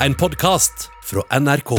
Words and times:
En 0.00 0.14
podkast 0.14 0.90
fra 1.02 1.38
NRK. 1.40 1.70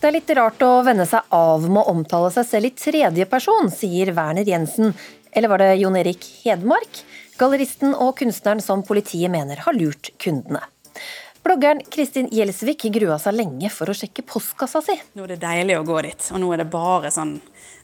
Det 0.00 0.08
er 0.08 0.12
litt 0.12 0.30
rart 0.34 0.60
å 0.62 0.82
vende 0.82 1.06
seg 1.06 1.22
av 1.30 1.62
med 1.70 1.78
å 1.78 1.84
omtale 1.94 2.34
seg 2.34 2.48
selv 2.48 2.66
i 2.66 2.74
tredje 2.74 3.30
person, 3.30 3.70
sier 3.70 4.10
Werner 4.18 4.42
Jensen. 4.42 4.90
Eller 5.30 5.54
var 5.54 5.62
det 5.62 5.76
Jon 5.78 5.94
Erik 6.02 6.26
Hedmark? 6.42 7.04
Galleristen 7.38 7.96
og 7.98 8.14
kunstneren 8.20 8.62
som 8.62 8.84
politiet 8.86 9.32
mener 9.32 9.58
har 9.64 9.74
lurt 9.74 10.12
kundene. 10.22 10.60
Bloggeren 11.44 11.82
Kristin 11.92 12.30
Gjelsvik 12.32 12.86
grua 12.94 13.18
seg 13.20 13.34
lenge 13.36 13.68
for 13.74 13.90
å 13.90 13.96
sjekke 13.96 14.22
postkassa 14.24 14.80
si. 14.86 14.94
Nå 15.18 15.26
er 15.26 15.34
det 15.34 15.42
deilig 15.42 15.76
å 15.76 15.82
gå 15.84 15.98
dit, 16.06 16.28
og 16.32 16.40
nå 16.40 16.52
er 16.54 16.62
det 16.62 16.70
bare 16.72 17.10
sånn 17.12 17.34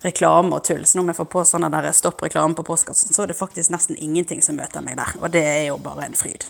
reklame 0.07 0.55
og 0.57 0.65
tull. 0.65 0.87
Så 0.89 0.97
når 0.97 1.11
vi 1.11 1.17
får 1.19 1.29
på 1.35 1.45
sånne 1.51 1.69
der 1.75 1.91
stopp 1.97 2.25
reklame 2.25 2.57
på 2.57 2.65
postkassen, 2.71 3.13
så 3.13 3.27
er 3.27 3.33
det 3.33 3.37
faktisk 3.41 3.75
nesten 3.75 3.99
ingenting 4.01 4.41
som 4.47 4.57
møter 4.57 4.87
meg 4.87 4.97
der. 5.03 5.13
Og 5.21 5.35
det 5.35 5.45
er 5.45 5.63
jo 5.67 5.77
bare 5.83 6.07
en 6.09 6.17
fryd. 6.17 6.47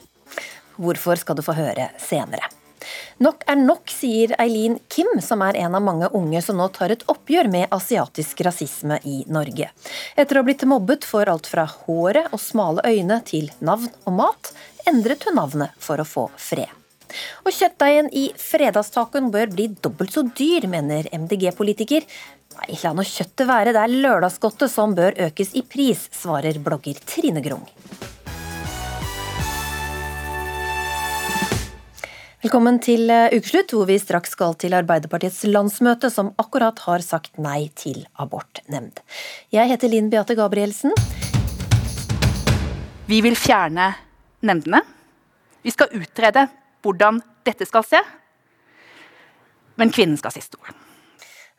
Hvorfor 0.78 1.18
skal 1.18 1.40
du 1.40 1.42
få 1.42 1.56
høre 1.56 1.90
senere. 1.98 2.46
Nok 3.24 3.44
er 3.50 3.58
nok, 3.60 3.90
sier 3.92 4.34
Eileen 4.40 4.78
Kim, 4.88 5.08
som 5.24 5.44
er 5.44 5.58
en 5.60 5.76
av 5.76 5.84
mange 5.84 6.08
unge 6.16 6.42
som 6.44 6.58
nå 6.60 6.68
tar 6.74 6.94
et 6.94 7.04
oppgjør 7.10 7.50
med 7.52 7.68
asiatisk 7.74 8.42
rasisme 8.46 9.00
i 9.04 9.22
Norge. 9.28 9.70
Etter 10.16 10.38
å 10.38 10.42
ha 10.42 10.48
blitt 10.48 10.66
mobbet 10.68 11.06
for 11.08 11.28
alt 11.30 11.48
fra 11.50 11.66
håret 11.68 12.32
og 12.32 12.40
smale 12.42 12.84
øyne 12.88 13.20
til 13.28 13.50
navn 13.60 13.90
og 14.04 14.18
mat, 14.22 14.52
endret 14.88 15.26
hun 15.28 15.36
navnet 15.40 15.76
for 15.80 16.00
å 16.00 16.08
få 16.08 16.28
fred. 16.40 16.70
Og 17.44 17.50
kjøttdeigen 17.54 18.10
i 18.14 18.28
fredagstacoen 18.38 19.32
bør 19.34 19.50
bli 19.54 19.66
dobbelt 19.82 20.14
så 20.14 20.22
dyr, 20.22 20.68
mener 20.70 21.08
MDG-politiker. 21.10 22.06
Nei, 22.60 22.78
la 22.82 22.94
nå 22.94 23.06
kjøttet 23.06 23.48
være, 23.48 23.74
det 23.74 23.82
er 23.82 23.98
lørdagsgodtet 24.06 24.72
som 24.72 24.94
bør 24.96 25.18
økes 25.28 25.54
i 25.58 25.64
pris, 25.66 26.06
svarer 26.14 26.60
blogger 26.62 26.98
Trine 27.06 27.42
Grung. 27.44 27.66
Velkommen 32.40 32.78
til 32.80 33.10
eh, 33.12 33.34
ukeslutt, 33.36 33.74
hvor 33.76 33.84
vi 33.84 33.98
straks 34.00 34.30
skal 34.32 34.54
til 34.56 34.72
Arbeiderpartiets 34.72 35.42
landsmøte, 35.44 36.08
som 36.08 36.30
akkurat 36.40 36.78
har 36.86 37.02
sagt 37.04 37.36
nei 37.36 37.66
til 37.76 38.06
abortnemnd. 38.16 39.02
Jeg 39.52 39.68
heter 39.68 39.92
Linn 39.92 40.08
Beate 40.08 40.32
Gabrielsen. 40.38 40.94
Vi 43.12 43.18
vil 43.20 43.36
fjerne 43.36 43.90
nemndene. 44.40 44.80
Vi 45.60 45.74
skal 45.74 45.92
utrede 45.92 46.46
hvordan 46.80 47.20
dette 47.44 47.68
skal 47.68 47.84
se. 47.84 48.00
Men 49.76 49.92
kvinnen 49.92 50.16
skal 50.16 50.32
ha 50.32 50.40
siste 50.40 50.56
ord. 50.64 50.72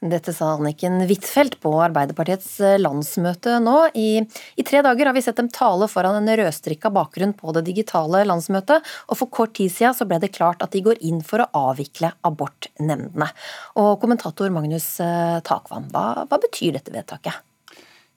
Dette 0.02 0.34
sa 0.34 0.56
Anniken 0.56 1.04
Huitfeldt 1.06 1.60
på 1.62 1.72
Arbeiderpartiets 1.78 2.56
eh, 2.66 2.80
landsmøte 2.82 3.60
nå. 3.62 3.76
I, 3.94 4.24
I, 4.58 4.64
tre 4.66 4.80
dager 4.82 5.06
har 5.06 5.14
vi 5.14 5.22
sett 5.22 5.38
dem 5.38 5.52
tale 5.54 5.86
foran 5.92 6.18
en 6.18 6.32
rødstrikka 6.40 6.90
bakgrunn 6.96 7.36
på 7.38 7.54
det 7.54 7.68
digitale 7.68 8.24
landsmøtet, 8.26 8.82
og 8.82 9.20
for 9.20 9.30
kort 9.30 9.54
tid 9.60 9.70
siden 9.70 9.94
så 9.94 10.08
ble 10.10 10.18
det 10.24 10.32
klart 10.34 10.66
at 10.66 10.74
de 10.74 10.82
går 10.88 11.04
inn 11.06 11.22
for 11.22 11.46
å 11.46 11.70
avvikle 11.70 12.16
abortnemndene. 12.26 13.30
Og 13.78 13.94
kommentator 14.02 14.50
Magnus 14.50 14.96
eh, 15.06 15.38
Takvam, 15.46 15.86
hva, 15.94 16.26
hva 16.26 16.42
betyr 16.48 16.80
dette 16.80 16.98
vedtaket? 16.98 17.38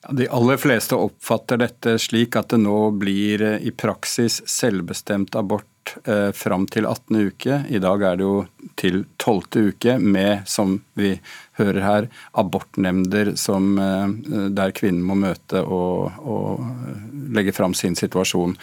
De 0.09 0.25
aller 0.33 0.57
fleste 0.61 0.97
oppfatter 0.97 1.61
dette 1.61 1.98
slik 2.01 2.37
at 2.41 2.48
det 2.53 2.63
nå 2.65 2.79
blir 2.97 3.45
eh, 3.45 3.61
i 3.61 3.77
praksis 3.77 4.41
selvbestemt 4.48 5.37
abort 5.37 5.69
eh, 6.05 6.31
fram 6.37 6.67
til 6.71 6.87
18. 6.89 7.21
uke. 7.31 7.61
I 7.69 7.81
dag 7.83 8.03
er 8.03 8.21
det 8.21 8.27
jo 8.27 8.37
til 8.81 9.05
12. 9.19 9.71
uke 9.71 9.99
med, 9.99 10.47
som 10.49 10.79
vi 10.99 11.15
hører 11.59 11.81
her, 11.85 12.07
abortnemnder 12.33 13.35
som, 13.39 13.77
eh, 13.79 14.48
der 14.51 14.75
kvinnen 14.75 15.05
må 15.07 15.17
møte 15.19 15.63
og, 15.63 16.17
og 16.19 16.64
legge 17.35 17.55
fram 17.55 17.75
sin 17.75 17.95
situasjon. 17.98 18.57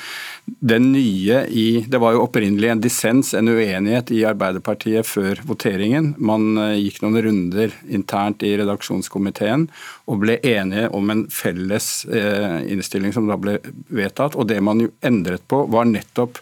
Det 0.45 0.79
nye 0.81 1.45
i 1.49 1.85
Det 1.91 1.99
var 1.99 2.13
jo 2.13 2.23
opprinnelig 2.25 2.69
en 2.71 2.81
dissens, 2.83 3.33
en 3.33 3.47
uenighet 3.47 4.11
i 4.11 4.23
Arbeiderpartiet 4.27 5.07
før 5.07 5.41
voteringen. 5.47 6.13
Man 6.17 6.57
eh, 6.57 6.79
gikk 6.81 7.01
noen 7.03 7.21
runder 7.25 7.75
internt 7.89 8.43
i 8.43 8.55
redaksjonskomiteen 8.59 9.67
og 10.07 10.21
ble 10.23 10.39
enige 10.43 10.89
om 10.95 11.09
en 11.13 11.25
felles 11.31 12.05
eh, 12.05 12.61
innstilling 12.71 13.15
som 13.15 13.29
da 13.29 13.39
ble 13.39 13.59
vedtatt. 13.87 14.35
Og 14.35 14.49
det 14.51 14.59
man 14.63 14.83
jo 14.83 14.91
endret 15.05 15.45
på, 15.47 15.65
var 15.71 15.87
nettopp 15.89 16.41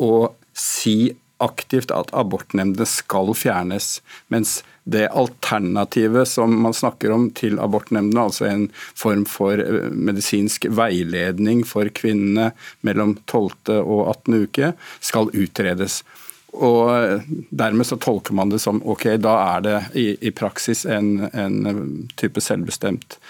å 0.00 0.32
si 0.56 1.12
aktivt 1.40 1.92
at 1.94 2.12
abortnemndene 2.16 2.86
skal 2.88 3.32
fjernes, 3.36 3.98
mens 4.28 4.60
det 4.90 5.06
alternativet 5.08 6.28
som 6.28 6.52
man 6.62 6.74
snakker 6.76 7.12
om 7.14 7.28
til 7.36 7.58
abortnemndene, 7.62 8.26
altså 8.28 8.48
en 8.48 8.66
form 8.74 9.24
for 9.28 9.60
eh, 9.60 9.90
medisinsk 9.92 10.66
veiledning 10.76 11.62
for 11.68 11.88
kvinnene 11.96 12.50
mellom 12.86 13.16
12. 13.24 13.78
og 13.80 14.02
18. 14.08 14.40
uke, 14.46 14.72
skal 15.00 15.32
utredes. 15.32 16.00
Og 16.56 16.90
eh, 16.96 17.28
Dermed 17.50 17.88
så 17.88 18.00
tolker 18.00 18.36
man 18.36 18.52
det 18.52 18.60
som 18.64 18.82
ok, 18.82 19.14
da 19.22 19.36
er 19.56 19.66
det 19.66 19.78
i, 20.00 20.08
i 20.28 20.34
praksis 20.34 20.84
en, 20.88 21.28
en, 21.30 22.08
type 22.20 22.42
selvbestemt 22.44 23.20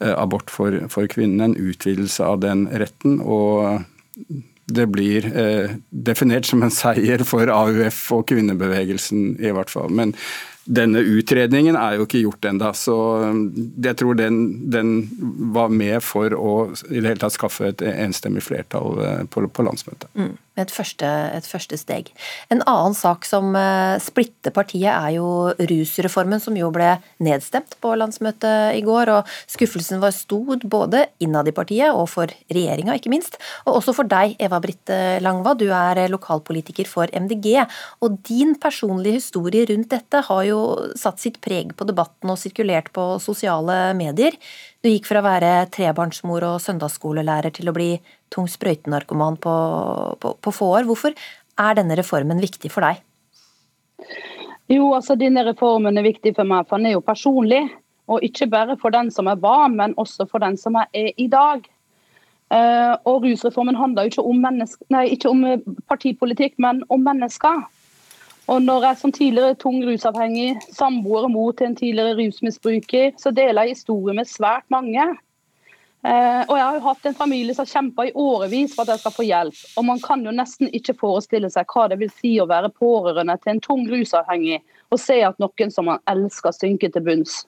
eh, 0.00 0.12
abort 0.12 0.52
for, 0.52 0.82
for 0.92 1.08
kvinnene, 1.10 1.52
en 1.52 1.70
utvidelse 1.70 2.26
av 2.26 2.42
den 2.44 2.66
retten. 2.72 3.20
og 3.20 3.86
det 4.66 4.86
blir 4.92 5.26
eh, 5.36 5.76
definert 5.90 6.48
som 6.48 6.62
en 6.64 6.72
seier 6.72 7.24
for 7.28 7.50
AUF 7.52 8.00
og 8.16 8.26
kvinnebevegelsen, 8.30 9.34
i 9.42 9.52
hvert 9.52 9.72
fall. 9.72 9.92
Men 9.92 10.14
denne 10.64 11.02
utredningen 11.04 11.76
er 11.76 11.98
jo 11.98 12.06
ikke 12.06 12.22
gjort 12.22 12.46
ennå, 12.48 12.70
så 12.78 12.96
um, 13.28 13.42
jeg 13.84 13.98
tror 14.00 14.16
den, 14.16 14.38
den, 14.72 14.94
var 15.52 15.68
med 15.68 16.00
for 16.04 16.32
å 16.32 16.54
i 16.88 17.02
det 17.02 17.10
hele 17.10 17.20
tatt 17.20 17.36
skaffe 17.36 17.68
et 17.68 17.84
enstemmig 17.84 18.44
flertall 18.46 19.02
eh, 19.04 19.22
på, 19.28 19.44
på 19.44 19.66
landsmøtet. 19.66 20.08
Mm. 20.16 20.32
Et 20.54 20.70
første, 20.70 21.08
et 21.34 21.46
første, 21.50 21.74
steg. 21.74 22.12
En 22.54 22.60
annen 22.70 22.94
sak 22.94 23.26
som 23.26 23.56
uh, 23.58 23.98
splitter 23.98 24.54
partiet, 24.54 24.92
er 24.92 25.16
jo 25.16 25.50
rusreformen, 25.58 26.38
som 26.42 26.54
jo 26.54 26.68
ble 26.74 26.92
nedstemt 27.26 27.74
på 27.82 27.94
landsmøtet 27.98 28.78
i 28.78 28.84
går. 28.86 29.10
og 29.16 29.32
Skuffelsen 29.50 29.98
var 30.02 30.14
stor 30.14 30.62
både 30.62 31.08
innad 31.24 31.50
i 31.50 31.56
partiet 31.56 31.90
og 31.90 32.06
for 32.12 32.30
regjeringa, 32.54 32.94
ikke 32.94 33.10
minst. 33.10 33.40
Og 33.66 33.80
også 33.80 33.96
for 33.98 34.10
deg, 34.10 34.36
Eva 34.38 34.60
Britte 34.62 35.00
Langva, 35.24 35.56
du 35.58 35.66
er 35.74 36.04
lokalpolitiker 36.12 36.86
for 36.86 37.10
MDG. 37.10 37.64
Og 38.06 38.20
din 38.28 38.54
personlige 38.54 39.18
historie 39.18 39.66
rundt 39.72 39.90
dette 39.90 40.22
har 40.28 40.44
jo 40.46 40.60
satt 40.98 41.18
sitt 41.22 41.42
preg 41.42 41.74
på 41.74 41.88
debatten 41.88 42.30
og 42.30 42.38
sirkulert 42.38 42.92
på 42.94 43.16
sosiale 43.22 43.88
medier. 43.98 44.38
Du 44.84 44.90
gikk 44.90 45.06
fra 45.08 45.22
å 45.22 45.24
være 45.24 45.52
trebarnsmor 45.72 46.44
og 46.44 46.58
søndagsskolelærer 46.60 47.54
til 47.56 47.70
å 47.70 47.74
bli 47.74 47.94
tung 48.32 48.48
sprøytenarkoman 48.50 49.36
på, 49.42 49.54
på, 50.20 50.34
på 50.40 50.54
få 50.54 50.70
år. 50.78 50.88
Hvorfor 50.88 51.14
er 51.60 51.76
denne 51.78 51.98
reformen 51.98 52.42
viktig 52.42 52.70
for 52.72 52.86
deg? 52.86 53.02
Jo, 54.72 54.94
altså 54.96 55.16
Denne 55.20 55.44
reformen 55.44 55.98
er 56.00 56.06
viktig 56.06 56.34
for 56.36 56.48
meg, 56.48 56.68
for 56.68 56.80
den 56.80 56.90
er 56.90 56.96
jo 56.96 57.04
personlig. 57.04 57.62
Og 58.08 58.24
ikke 58.24 58.48
bare 58.52 58.76
for 58.80 58.92
den 58.92 59.10
som 59.12 59.28
er 59.32 59.40
var, 59.40 59.68
men 59.72 59.94
også 60.00 60.26
for 60.28 60.42
den 60.44 60.58
som 60.60 60.76
er 60.80 60.88
i 61.16 61.28
dag. 61.32 61.64
Uh, 62.52 62.94
og 63.08 63.24
Rusreformen 63.24 63.76
handler 63.76 64.04
jo 64.04 64.12
ikke 64.12 64.24
om, 64.28 64.42
nei, 64.92 65.04
ikke 65.14 65.30
om 65.30 65.44
partipolitikk, 65.88 66.58
men 66.60 66.82
om 66.92 67.00
mennesker. 67.00 67.62
Og 68.52 68.60
når 68.62 68.84
jeg 68.84 69.00
som 69.00 69.12
tidligere 69.12 69.56
tung 69.56 69.78
rusavhengig, 69.86 70.58
samboer 70.72 71.24
og 71.24 71.32
mor 71.32 71.54
til 71.56 71.70
en 71.70 71.76
tidligere 71.76 72.18
rusmisbruker, 72.18 73.14
så 73.16 73.32
deler 73.32 73.64
jeg 73.64 73.78
historie 73.78 74.16
med 74.16 74.28
svært 74.28 74.68
mange. 74.68 75.06
Eh, 76.04 76.42
og 76.50 76.58
jeg 76.58 76.64
har 76.66 76.74
jo 76.76 76.84
hatt 76.84 77.06
en 77.08 77.16
familie 77.16 77.54
som 77.56 77.64
har 77.64 77.70
kjempa 77.70 78.04
i 78.04 78.12
årevis 78.12 78.74
for 78.74 78.84
at 78.84 78.92
jeg 78.92 79.00
skal 79.00 79.14
få 79.14 79.24
hjelp. 79.24 79.60
Og 79.80 79.86
man 79.88 80.02
kan 80.04 80.24
jo 80.26 80.34
nesten 80.36 80.68
ikke 80.76 80.96
forestille 81.00 81.48
seg 81.52 81.70
hva 81.72 81.86
det 81.88 81.96
vil 82.02 82.12
si 82.12 82.34
å 82.42 82.48
være 82.50 82.68
pårørende 82.76 83.38
til 83.40 83.54
en 83.54 83.62
tung 83.64 83.86
rusavhengig 83.88 84.60
og 84.92 85.00
se 85.00 85.16
at 85.24 85.40
noen 85.40 85.72
som 85.72 85.88
man 85.88 86.02
elsker, 86.10 86.52
synker 86.52 86.92
til 86.92 87.06
bunns. 87.06 87.38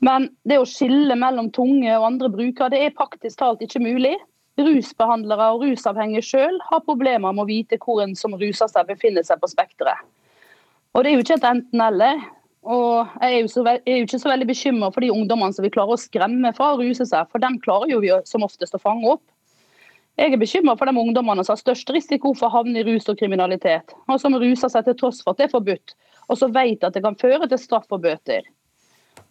Men 0.00 0.30
det 0.48 0.60
å 0.62 0.66
skille 0.68 1.12
mellom 1.18 1.50
tunge 1.52 1.92
og 1.98 2.06
andre 2.06 2.30
brukere, 2.32 2.72
det 2.72 2.80
er 2.86 2.96
praktisk 2.96 3.42
talt 3.42 3.62
ikke 3.64 3.82
mulig. 3.84 4.14
Rusbehandlere 4.58 5.52
og 5.52 5.66
rusavhengige 5.66 6.24
sjøl 6.24 6.56
har 6.70 6.86
problemer 6.86 7.34
med 7.34 7.44
å 7.44 7.50
vite 7.50 7.78
hvor 7.82 8.00
en 8.02 8.16
som 8.16 8.32
ruser 8.38 8.70
seg, 8.70 8.88
befinner 8.88 9.26
seg 9.26 9.42
på 9.42 9.50
spekteret. 9.50 10.00
Og 10.96 11.04
Det 11.04 11.10
er 11.10 11.18
jo 11.18 11.26
ikke 11.26 11.36
et 11.36 11.50
enten-eller. 11.52 12.24
Og 12.68 13.08
Jeg 13.22 13.34
er 13.34 13.40
jo, 13.40 13.48
så, 13.48 13.64
jeg 13.64 13.80
er 13.86 14.02
jo 14.02 14.06
ikke 14.06 14.20
så 14.20 14.28
veldig 14.28 14.46
bekymra 14.50 14.90
for 14.92 15.04
de 15.04 15.10
ungdommene 15.12 15.56
som 15.56 15.64
vi 15.64 15.72
klarer 15.72 15.96
å 15.96 16.00
skremme 16.00 16.52
fra 16.56 16.74
å 16.74 16.80
ruse 16.80 17.06
seg, 17.08 17.30
for 17.32 17.40
dem 17.40 17.56
klarer 17.64 17.88
jo 17.94 18.02
vi 18.04 18.12
som 18.28 18.44
oftest 18.44 18.76
å 18.76 18.82
fange 18.82 19.08
opp. 19.14 19.24
Jeg 20.18 20.34
er 20.34 20.40
bekymra 20.40 20.74
for 20.76 20.90
de 20.90 21.00
ungdommene 21.00 21.44
som 21.46 21.54
har 21.54 21.62
størst 21.62 21.88
risiko 21.94 22.34
for 22.36 22.50
å 22.50 22.58
havne 22.58 22.82
i 22.82 22.84
rus 22.84 23.08
og 23.08 23.16
kriminalitet, 23.20 23.94
og 24.10 24.20
som 24.20 24.36
ruser 24.36 24.68
seg 24.68 24.84
til 24.84 24.98
tross 25.00 25.22
for 25.22 25.32
at 25.32 25.40
det 25.40 25.48
er 25.48 25.54
forbudt, 25.54 25.94
og 26.28 26.40
som 26.40 26.52
vet 26.52 26.84
at 26.84 26.96
det 26.96 27.04
kan 27.06 27.16
føre 27.16 27.48
til 27.48 27.62
straff 27.62 27.88
og 27.94 28.02
bøter. 28.04 28.44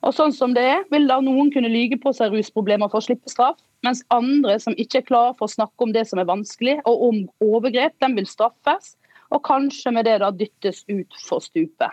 Og 0.01 0.15
sånn 0.15 0.33
som 0.33 0.55
det 0.55 0.63
er, 0.63 0.83
vil 0.89 1.05
da 1.09 1.19
noen 1.21 1.51
kunne 1.53 1.69
lyge 1.69 1.99
på 2.01 2.13
seg 2.15 2.33
rusproblemer 2.33 2.89
for 2.89 3.03
å 3.03 3.05
slippe 3.05 3.29
straff, 3.29 3.59
Mens 3.85 4.01
andre 4.13 4.57
som 4.61 4.75
ikke 4.79 5.01
er 5.01 5.07
klare 5.07 5.33
for 5.37 5.47
å 5.47 5.53
snakke 5.53 5.85
om 5.85 5.93
det 5.93 6.07
som 6.09 6.21
er 6.21 6.29
vanskelig, 6.29 6.79
og 6.89 7.03
om 7.09 7.19
overgrep, 7.45 7.93
de 8.01 8.09
vil 8.17 8.29
straffes. 8.29 8.95
Og 9.27 9.43
kanskje 9.45 9.91
med 9.93 10.07
det 10.07 10.17
da 10.23 10.31
dyttes 10.31 10.85
ut 10.87 11.17
for 11.27 11.43
stupet. 11.43 11.91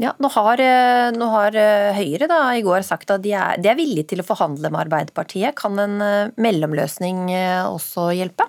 Ja, 0.00 0.14
nå 0.16 0.28
har, 0.32 0.60
eh, 0.60 1.10
nå 1.12 1.26
har, 1.28 1.56
eh, 1.56 1.92
Høyre 1.92 2.26
da 2.26 2.38
i 2.56 2.62
går 2.64 2.80
sagt 2.80 3.10
at 3.10 3.20
de 3.20 3.34
er, 3.36 3.58
de 3.60 3.68
er 3.68 3.76
villige 3.76 4.08
til 4.08 4.22
å 4.22 4.24
forhandle 4.24 4.70
med 4.72 4.86
Arbeiderpartiet. 4.86 5.54
Kan 5.54 5.76
en 5.78 6.00
eh, 6.00 6.30
mellomløsning 6.40 7.28
også 7.68 8.06
hjelpe? 8.16 8.46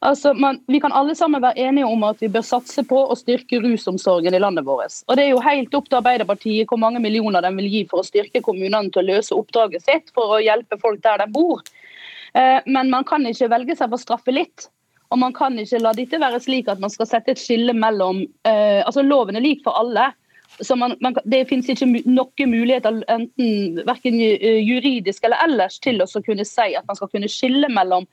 Altså, 0.00 0.32
man, 0.32 0.62
Vi 0.68 0.80
kan 0.80 0.92
alle 0.92 1.14
sammen 1.14 1.42
være 1.42 1.60
enige 1.68 1.84
om 1.84 2.02
at 2.08 2.22
vi 2.24 2.30
bør 2.32 2.44
satse 2.48 2.80
på 2.88 2.96
å 2.96 3.16
styrke 3.16 3.60
rusomsorgen 3.60 4.32
i 4.32 4.40
landet 4.40 4.64
vårt. 4.64 5.02
Og 5.06 5.16
Det 5.16 5.26
er 5.26 5.30
jo 5.34 5.44
helt 5.44 5.74
opp 5.74 5.90
til 5.90 6.00
Arbeiderpartiet 6.00 6.66
hvor 6.66 6.80
mange 6.80 7.00
millioner 7.00 7.44
de 7.44 7.52
vil 7.56 7.68
gi 7.68 7.84
for 7.90 8.00
å 8.00 8.08
styrke 8.08 8.40
kommunene 8.40 8.88
til 8.90 9.04
å 9.04 9.10
løse 9.12 9.36
oppdraget 9.36 9.84
sitt 9.84 10.08
for 10.16 10.38
å 10.38 10.40
hjelpe 10.40 10.80
folk 10.80 11.02
der 11.02 11.18
de 11.18 11.28
bor. 11.32 11.60
Men 12.34 12.90
man 12.90 13.04
kan 13.04 13.24
ikke 13.24 13.48
velge 13.48 13.76
seg 13.76 13.88
for 13.88 13.96
å 13.96 14.02
straffe 14.04 14.32
litt. 14.32 14.68
Og 15.10 15.18
man 15.22 15.34
kan 15.36 15.58
ikke 15.58 15.80
la 15.82 15.92
dette 15.96 16.20
være 16.20 16.40
slik 16.42 16.70
at 16.72 16.80
man 16.82 16.92
skal 16.92 17.08
sette 17.08 17.34
et 17.34 17.40
skille 17.40 17.74
mellom 17.76 18.24
uh, 18.48 18.80
altså 18.82 19.04
Loven 19.06 19.38
er 19.38 19.44
lik 19.44 19.62
for 19.64 19.78
alle. 19.78 20.10
så 20.60 20.76
man, 20.76 20.96
man, 21.00 21.16
Det 21.24 21.46
finnes 21.48 21.68
ikke 21.68 21.86
noen 22.06 22.50
muligheter 22.50 23.02
enten 23.12 23.82
verken 23.86 24.20
eh, 24.20 24.62
juridisk 24.62 25.24
eller 25.24 25.42
ellers 25.44 25.78
til 25.78 26.00
å 26.00 26.06
kunne 26.24 26.44
si 26.44 26.74
at 26.74 26.86
man 26.86 26.96
skal 26.96 27.10
kunne 27.12 27.28
skille 27.28 27.68
mellom 27.68 28.06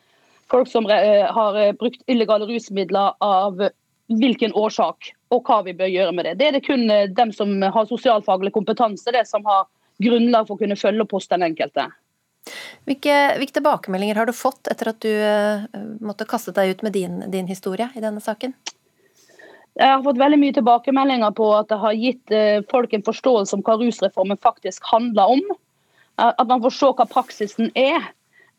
folk 0.52 0.68
som 0.68 0.90
eh, 0.92 1.24
har 1.24 1.74
brukt 1.80 2.02
illegale 2.08 2.46
rusmidler 2.50 3.14
av 3.22 3.70
hvilken 4.12 4.52
årsak, 4.54 5.14
og 5.32 5.48
hva 5.48 5.62
vi 5.64 5.74
bør 5.74 5.88
gjøre 5.88 6.12
med 6.12 6.26
det. 6.26 6.34
Det 6.38 6.48
er 6.48 6.58
det 6.58 6.66
kun 6.66 6.84
dem 6.90 7.32
som 7.32 7.62
har 7.62 7.88
sosialfaglig 7.88 8.52
kompetanse, 8.54 9.14
det 9.16 9.24
som 9.30 9.46
har 9.48 9.64
grunnlag 10.04 10.48
for 10.48 10.58
å 10.58 10.62
kunne 10.66 10.78
følge 10.78 11.06
opp 11.06 11.16
hos 11.16 11.30
den 11.32 11.46
enkelte. 11.48 11.88
Hvilke, 12.84 13.16
hvilke, 13.40 13.56
tilbakemeldinger 13.56 14.20
har 14.20 14.28
du 14.28 14.36
fått 14.36 14.68
etter 14.72 14.92
at 14.92 15.04
du 15.04 15.12
uh, 15.12 15.64
måtte 16.04 16.28
kaste 16.28 16.52
deg 16.56 16.74
ut 16.74 16.82
med 16.84 16.96
din, 16.96 17.22
din, 17.32 17.48
historie 17.48 17.88
i 17.96 18.04
denne 18.04 18.24
saken? 18.24 18.56
Jeg 19.80 19.90
har 19.90 20.04
fått 20.06 20.20
veldig 20.20 20.40
mye 20.42 20.56
tilbakemeldinger 20.58 21.32
på 21.38 21.48
at 21.56 21.72
det 21.72 21.80
har 21.82 21.96
gitt 21.98 22.34
uh, 22.36 22.60
folk 22.72 22.94
en 22.94 23.06
forståelse 23.06 23.56
om 23.56 23.64
hva 23.64 23.78
rusreformen 23.80 24.42
faktisk 24.44 24.84
handler 24.92 25.38
om. 25.38 25.46
Uh, 26.20 26.34
at 26.34 26.44
man 26.50 26.62
får 26.66 26.76
se 26.76 26.92
hva 26.92 27.08
praksisen 27.10 27.72
er. 27.80 28.12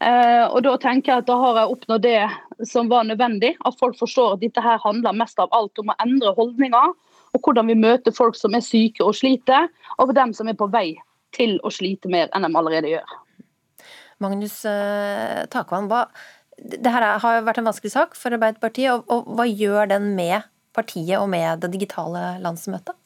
og 0.04 0.58
Da 0.64 0.72
tenker 0.80 1.12
jeg 1.12 1.22
at 1.22 1.28
da 1.28 1.36
har 1.38 1.58
jeg 1.60 1.74
oppnådd 1.76 2.02
det 2.02 2.66
som 2.68 2.88
var 2.90 3.04
nødvendig. 3.04 3.54
At 3.64 3.78
folk 3.78 3.96
forstår 4.00 4.34
at 4.34 4.42
dette 4.42 4.60
her 4.64 4.80
handler 4.82 5.16
mest 5.16 5.38
av 5.38 5.52
alt 5.52 5.78
om 5.78 5.92
å 5.92 5.96
endre 6.02 6.34
holdninger. 6.36 6.96
Og 7.34 7.40
hvordan 7.40 7.70
vi 7.70 7.78
møter 7.78 8.12
folk 8.12 8.36
som 8.36 8.56
er 8.56 8.64
syke 8.64 9.04
og 9.04 9.14
sliter, 9.16 9.68
og 9.98 10.14
dem 10.16 10.34
som 10.34 10.50
er 10.50 10.58
på 10.58 10.68
vei 10.72 10.96
til 11.36 11.56
å 11.62 11.72
slite 11.72 12.10
mer 12.10 12.28
enn 12.34 12.46
de 12.46 12.52
allerede 12.54 12.90
gjør. 12.90 13.14
Magnus 14.24 14.62
Takvann. 14.64 15.52
Takvam, 15.54 15.86
hva, 15.90 16.06
det 16.58 16.90
her 16.90 17.06
har 17.22 17.44
vært 17.46 17.60
en 17.62 17.70
vanskelig 17.70 17.94
sak 17.94 18.18
for 18.18 18.34
Arbeiderpartiet. 18.34 18.92
Og, 18.92 19.06
og, 19.10 19.32
hva 19.38 19.46
gjør 19.48 19.90
den 19.94 20.12
med 20.18 20.50
partiet 20.74 21.20
og 21.20 21.30
med 21.30 21.64
det 21.64 21.74
digitale 21.74 22.34
landsmøtet? 22.42 22.96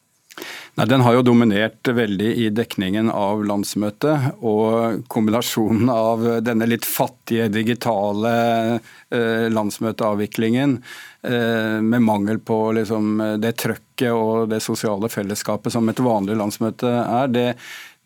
Nei, 0.79 0.87
Den 0.87 1.03
har 1.03 1.17
jo 1.17 1.25
dominert 1.27 1.89
veldig 1.91 2.29
i 2.45 2.47
dekningen 2.55 3.11
av 3.11 3.43
landsmøtet. 3.49 4.39
Og 4.47 5.03
kombinasjonen 5.11 5.91
av 5.91 6.23
denne 6.47 6.69
litt 6.71 6.87
fattige 6.87 7.49
digitale 7.51 8.33
eh, 8.77 9.49
landsmøteavviklingen 9.51 10.77
eh, 10.79 11.81
med 11.83 12.07
mangel 12.07 12.39
på 12.39 12.61
liksom, 12.79 13.19
det 13.43 13.57
trøkket 13.59 14.15
og 14.15 14.53
det 14.53 14.63
sosiale 14.63 15.11
fellesskapet 15.11 15.75
som 15.75 15.91
et 15.91 16.05
vanlig 16.05 16.39
landsmøte 16.39 16.95
er, 17.03 17.35
det, 17.35 17.49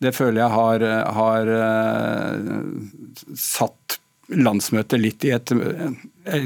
det 0.03 0.13
føler 0.15 0.43
jeg 0.43 0.53
har, 0.53 0.87
har 1.17 1.51
uh, 1.57 2.47
satt 3.39 3.99
landsmøtet 4.33 5.01
litt 5.01 5.25
i 5.27 5.33
et, 5.35 5.51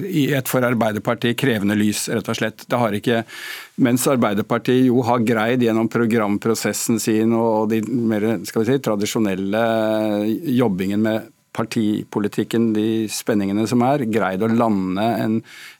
i 0.09 0.23
et, 0.33 0.49
for 0.49 0.65
Arbeiderpartiet 0.65 1.37
krevende 1.39 1.77
lys, 1.77 2.07
rett 2.09 2.29
og 2.31 2.37
slett. 2.39 2.65
Det 2.69 2.79
har 2.81 2.95
ikke, 2.97 3.21
mens 3.85 4.07
Arbeiderpartiet 4.09 4.87
jo 4.89 5.03
har 5.07 5.25
greid 5.25 5.63
gjennom 5.65 5.89
programprosessen 5.91 6.99
sin 7.01 7.35
og 7.37 7.69
de 7.71 7.83
mer 7.85 8.27
skal 8.47 8.63
vi 8.63 8.71
si, 8.71 8.83
tradisjonelle 8.83 9.63
jobbingen 10.57 11.05
med 11.05 11.33
partipolitikken, 11.57 12.69
de 12.75 13.07
spenningene 13.09 13.65
som 13.69 13.81
er, 13.85 14.05
greid 14.13 14.43
å 14.45 14.51
lande 14.51 15.05
en, 15.23 15.39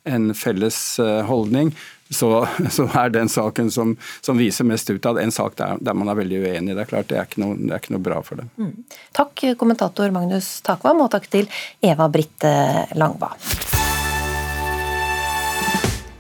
en 0.10 0.32
felles 0.38 0.78
eh, 1.04 1.22
holdning, 1.28 1.70
så, 2.10 2.48
så, 2.72 2.88
er 2.98 3.14
den 3.14 3.30
saken 3.30 3.72
som, 3.72 3.96
som 4.22 4.40
viser 4.40 4.68
mest 4.68 4.90
ut 4.90 5.06
av 5.06 5.20
en 5.20 5.34
sak 5.34 5.58
der, 5.60 5.82
der, 5.82 5.98
man 5.98 6.12
er 6.12 6.20
veldig 6.22 6.44
uenig. 6.46 6.76
Det 6.76 6.86
er 6.86 6.92
klart 6.92 7.10
det 7.12 7.20
er 7.20 7.30
ikke 7.30 7.44
noe, 7.44 7.58
er 7.68 7.82
ikke 7.82 7.96
noe 7.96 8.06
bra 8.10 8.22
for 8.26 8.42
dem. 8.42 8.52
Mm. 8.58 9.02
Takk 9.18 9.48
kommentator 9.60 10.14
Magnus 10.16 10.58
Takvam, 10.66 11.04
og 11.06 11.12
takk 11.14 11.30
til 11.32 11.50
Eva 11.84 12.10
Britte 12.12 12.54
Langba. 12.98 13.36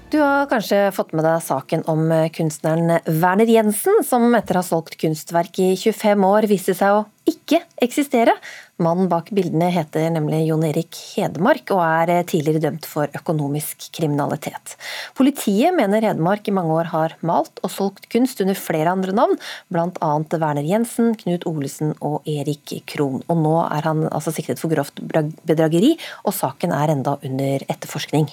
Du 0.07 0.21
har 0.21 0.45
kanskje 0.47 0.85
fått 0.95 1.09
med 1.11 1.25
deg 1.27 1.41
saken 1.43 1.81
om 1.91 2.05
kunstneren 2.31 3.01
Werner 3.19 3.49
Jensen, 3.51 3.97
som 4.07 4.31
etter 4.37 4.55
å 4.55 4.61
ha 4.61 4.63
solgt 4.63 4.95
kunstverk 5.01 5.59
i 5.59 5.73
25 5.75 6.23
år 6.23 6.47
viste 6.47 6.71
seg 6.79 6.95
å 6.95 7.01
ikke 7.27 7.59
eksistere. 7.83 8.37
Mannen 8.79 9.09
bak 9.11 9.33
bildene 9.35 9.67
heter 9.75 10.07
nemlig 10.15 10.45
Jon 10.45 10.63
Erik 10.63 10.95
Hedmark 11.17 11.75
og 11.75 11.83
er 11.83 12.23
tidligere 12.23 12.63
dømt 12.69 12.87
for 12.87 13.11
økonomisk 13.19 13.89
kriminalitet. 13.99 14.77
Politiet 15.19 15.75
mener 15.75 16.07
Hedmark 16.07 16.47
i 16.47 16.55
mange 16.55 16.79
år 16.79 16.93
har 16.95 17.19
malt 17.19 17.59
og 17.59 17.75
solgt 17.75 18.07
kunst 18.07 18.39
under 18.39 18.55
flere 18.55 18.95
andre 18.95 19.11
navn, 19.11 19.35
bl.a. 19.67 20.15
Werner 20.39 20.71
Jensen, 20.71 21.17
Knut 21.19 21.43
Olesen 21.51 21.97
og 21.99 22.23
Erik 22.23 22.77
Krohn. 22.87 23.25
Og 23.27 23.43
nå 23.43 23.57
er 23.67 23.91
han 23.91 24.07
altså 24.07 24.31
siktet 24.31 24.63
for 24.63 24.71
grovt 24.71 25.03
bedrageri, 25.03 25.97
og 26.23 26.39
saken 26.39 26.79
er 26.79 26.95
enda 26.95 27.19
under 27.19 27.67
etterforskning. 27.67 28.31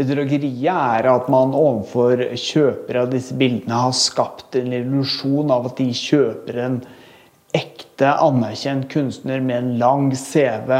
Bedrageriet 0.00 0.72
er 0.72 1.06
at 1.10 1.26
man 1.28 1.50
overfor 1.52 2.22
kjøpere 2.40 3.02
av 3.04 3.10
disse 3.12 3.34
bildene 3.36 3.76
har 3.76 3.92
skapt 3.92 4.56
en 4.56 4.72
illusjon 4.72 5.52
av 5.52 5.68
at 5.68 5.76
de 5.82 5.90
kjøper 5.92 6.60
en 6.64 6.78
ekte, 7.52 8.08
anerkjent 8.08 8.86
kunstner 8.92 9.42
med 9.44 9.58
en 9.58 9.74
lang 9.82 10.06
CV. 10.16 10.72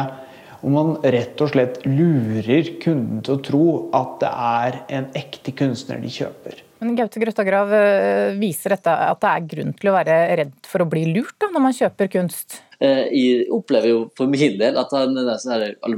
Og 0.63 0.73
man 0.73 0.95
rett 1.05 1.43
og 1.45 1.51
slett 1.53 1.83
lurer 1.85 2.71
kunden 2.81 3.21
til 3.27 3.37
å 3.37 3.43
tro 3.45 3.67
at 3.99 4.15
det 4.23 4.31
er 4.47 4.79
en 5.01 5.11
ekte 5.19 5.53
kunstner 5.61 6.01
de 6.01 6.15
kjøper. 6.15 6.65
Men 6.81 6.97
Gaute 6.97 7.21
Grøtta 7.21 7.45
Grav, 7.47 7.69
eh, 7.77 8.33
viser 8.41 8.75
dette 8.79 8.97
at 9.11 9.21
det 9.21 9.35
er 9.35 9.45
grunn 9.53 9.77
til 9.77 9.93
å 9.93 9.97
være 9.99 10.17
redd 10.41 10.57
for 10.67 10.83
å 10.83 10.89
bli 10.89 11.05
lurt 11.13 11.37
da, 11.37 11.51
når 11.53 11.67
man 11.67 11.77
kjøper 11.77 12.11
kunst? 12.17 12.63
Eh, 12.81 13.05
jeg 13.13 13.45
opplever 13.53 13.93
jo 13.93 14.01
for 14.17 14.33
min 14.33 14.57
del 14.59 14.81
at 14.81 14.97
denne 14.97 15.37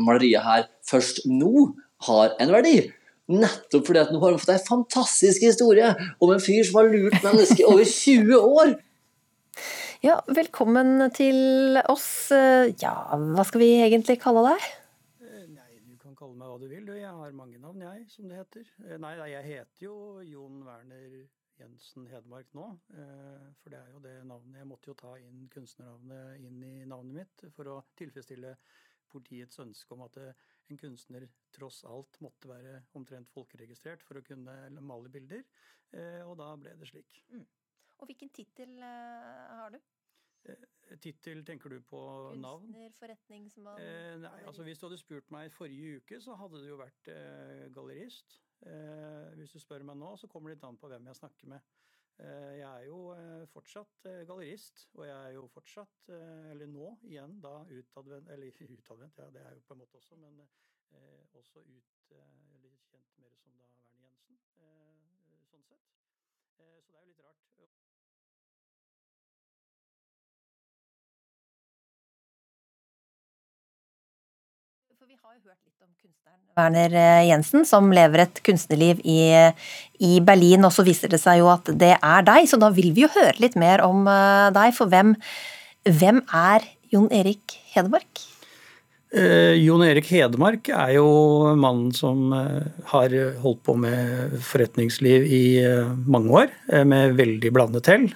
maleriet 0.03 0.43
her 0.43 0.67
først 0.91 1.23
nå 1.31 1.71
har 2.11 2.35
en 2.43 2.53
verdi. 2.59 2.77
Nettopp 3.33 3.87
fordi 3.89 4.03
at 4.03 4.11
nå 4.13 4.21
har 4.21 4.35
han 4.35 4.41
fått 4.43 4.53
en 4.53 4.67
fantastisk 4.67 5.47
historie 5.47 5.95
om 6.21 6.33
en 6.35 6.43
fyr 6.45 6.65
som 6.69 6.81
har 6.81 6.91
lurt 6.93 7.17
mennesker 7.25 7.71
over 7.71 7.87
20 7.89 8.35
år. 8.61 8.75
Ja, 10.05 10.19
velkommen 10.29 11.07
til 11.17 11.79
oss. 11.89 12.09
Ja, 12.83 12.97
hva 13.17 13.47
skal 13.49 13.63
vi 13.63 13.71
egentlig 13.79 14.19
kalle 14.21 14.43
deg? 14.51 14.67
Nei, 15.55 15.71
du 15.81 15.97
kan 15.97 16.13
kalle 16.19 16.37
meg 16.37 16.51
hva 16.51 16.59
du 16.61 16.69
vil. 16.69 16.91
Jeg 17.01 17.15
har 17.23 17.33
mange 17.39 17.57
navn, 17.63 17.81
jeg, 17.87 18.05
som 18.13 18.29
det 18.29 18.43
heter. 18.43 18.69
Nei, 19.01 19.15
jeg 19.33 19.49
heter 19.49 19.87
jo 19.89 19.97
Jon 20.29 20.61
Werner 20.67 21.25
Jensen 21.61 22.07
Hedmark 22.11 22.51
nå. 22.57 22.67
Eh, 22.99 23.45
for 23.63 23.73
det 23.73 23.81
er 23.81 23.93
jo 23.93 24.01
det 24.03 24.15
navnet 24.27 24.61
Jeg 24.61 24.69
måtte 24.69 24.91
jo 24.91 24.97
ta 24.99 25.15
inn 25.21 25.47
kunstnernavnet 25.53 26.43
inn 26.43 26.63
i 26.67 26.73
navnet 26.91 27.21
mitt 27.21 27.45
for 27.55 27.71
å 27.71 27.77
tilfredsstille 27.99 28.55
politiets 29.15 29.63
ønske 29.63 29.95
om 29.95 30.05
at 30.07 30.19
en 30.21 30.81
kunstner 30.81 31.27
tross 31.55 31.83
alt 31.89 32.19
måtte 32.25 32.51
være 32.51 32.81
omtrent 32.99 33.31
folkeregistrert 33.33 34.05
for 34.05 34.21
å 34.21 34.25
kunne 34.27 34.57
male 34.83 35.13
bilder. 35.13 35.45
Eh, 35.95 36.23
og 36.27 36.37
da 36.41 36.55
ble 36.59 36.75
det 36.81 36.91
slik. 36.91 37.21
Mm. 37.31 37.45
Og 38.01 38.09
hvilken 38.11 38.33
tittel 38.35 38.79
eh, 38.83 39.59
har 39.61 39.75
du? 39.75 39.79
Eh, 40.45 40.97
tittel 41.01 41.45
tenker 41.47 41.73
du 41.73 41.79
på 41.81 42.01
Kunstner, 42.01 42.41
navn? 42.43 42.67
Kunstner, 42.67 42.97
forretningsmann 42.99 43.81
eh, 43.81 44.17
Nei, 44.25 44.41
altså 44.49 44.67
Hvis 44.67 44.81
du 44.81 44.89
hadde 44.89 45.01
spurt 45.01 45.31
meg 45.35 45.53
forrige 45.55 46.01
uke, 46.01 46.21
så 46.21 46.37
hadde 46.41 46.61
det 46.63 46.73
jo 46.73 46.81
vært 46.81 47.13
eh, 47.13 47.63
gallerist. 47.75 48.41
Eh, 48.65 49.31
hvis 49.39 49.55
du 49.55 49.61
spør 49.63 49.87
meg 49.87 49.99
nå, 50.01 50.15
så 50.21 50.29
kommer 50.31 50.51
det 50.51 50.59
litt 50.59 50.69
an 50.69 50.81
på 50.81 50.91
hvem 50.91 51.09
jeg 51.11 51.21
snakker 51.21 51.55
med. 51.55 51.74
Eh, 52.23 52.53
jeg 52.61 52.69
er 52.69 52.85
jo 52.87 52.99
fortsatt 53.51 54.07
gallerist, 54.29 54.85
og 54.95 55.07
jeg 55.09 55.17
er 55.17 55.35
jo 55.35 55.47
fortsatt, 55.51 56.11
eller 56.53 56.71
nå 56.71 56.93
igjen, 57.09 57.41
da 57.43 57.57
utadvendt 57.67 58.31
Eller 58.31 58.63
utadvendt, 58.79 59.19
ja 59.19 59.31
det 59.35 59.43
er 59.43 59.57
jo 59.59 59.65
på 59.67 59.75
en 59.75 59.83
måte 59.83 59.99
også, 59.99 60.21
men 60.23 60.45
også 61.35 61.65
ut, 61.67 62.13
eller 62.55 62.77
kjent 62.87 63.19
mer 63.19 63.35
som 63.43 63.57
da 63.59 63.67
Werner 63.67 64.05
Jensen, 64.05 64.39
sånn 65.51 65.67
sett. 65.67 65.91
Så 66.55 66.69
det 66.87 66.95
er 66.95 67.03
jo 67.03 67.11
litt 67.11 67.25
rart. 67.27 67.45
Vi 75.15 75.21
har 75.23 75.35
jo 75.37 75.47
hørt 75.47 75.61
litt 75.63 75.85
om 75.85 75.91
kunstneren 75.95 76.41
Werner 76.59 76.95
eh, 76.99 77.27
Jensen, 77.29 77.63
som 77.69 77.93
lever 77.95 78.25
et 78.25 78.41
kunstnerliv 78.47 79.03
i, 79.07 79.19
i, 80.03 80.19
Berlin. 80.27 80.67
Og 80.67 80.75
så 80.75 80.83
viser 80.87 81.13
det 81.13 81.21
seg 81.23 81.39
jo 81.39 81.51
at 81.53 81.71
det 81.71 81.93
er 81.95 82.27
deg, 82.27 82.49
så 82.51 82.59
da 82.59 82.73
vil 82.75 82.91
vi 82.97 83.05
jo 83.05 83.13
høre 83.15 83.37
litt 83.39 83.55
mer 83.61 83.85
om 83.87 84.09
uh, 84.11 84.51
deg. 84.55 84.75
For 84.75 84.91
hvem, 84.91 85.15
hvem 85.87 86.19
er 86.35 86.67
Jon 86.91 87.07
Erik 87.15 87.55
Hedmark? 87.77 88.25
Eh, 89.15 89.55
Jon 89.63 89.83
Erik 89.87 90.09
Hedmark 90.11 90.69
er 90.75 90.97
jo 90.97 91.07
mannen 91.55 91.93
som 91.95 92.33
eh, 92.35 92.67
har 92.91 93.13
holdt 93.45 93.61
på 93.67 93.77
med 93.79 94.35
forretningsliv 94.43 95.27
i 95.29 95.45
eh, 95.63 95.93
mange 96.11 96.33
år, 96.43 96.55
med 96.89 97.15
veldig 97.19 97.53
blandet 97.55 97.91
hell. 97.91 98.07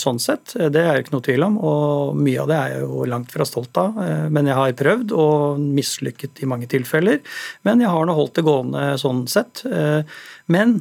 Sånn 0.00 0.20
sett. 0.22 0.54
Det 0.54 0.80
er 0.80 0.96
jo 0.96 1.04
ikke 1.04 1.14
noe 1.14 1.26
tvil 1.26 1.44
om, 1.46 1.58
og 1.58 2.16
mye 2.16 2.40
av 2.42 2.50
det 2.50 2.56
er 2.56 2.74
jeg 2.74 2.84
jo 2.86 3.08
langt 3.10 3.34
fra 3.34 3.46
stolt 3.48 3.76
av. 3.80 3.98
Men 4.32 4.48
jeg 4.48 4.56
har 4.58 4.76
prøvd 4.78 5.14
og 5.18 5.60
mislykket 5.60 6.40
i 6.44 6.48
mange 6.48 6.68
tilfeller. 6.70 7.20
Men 7.66 7.82
jeg 7.84 7.92
har 7.92 8.08
nå 8.08 8.16
holdt 8.16 8.38
det 8.38 8.46
gående 8.46 8.86
sånn 9.00 9.24
sett. 9.30 9.64
Men 10.46 10.78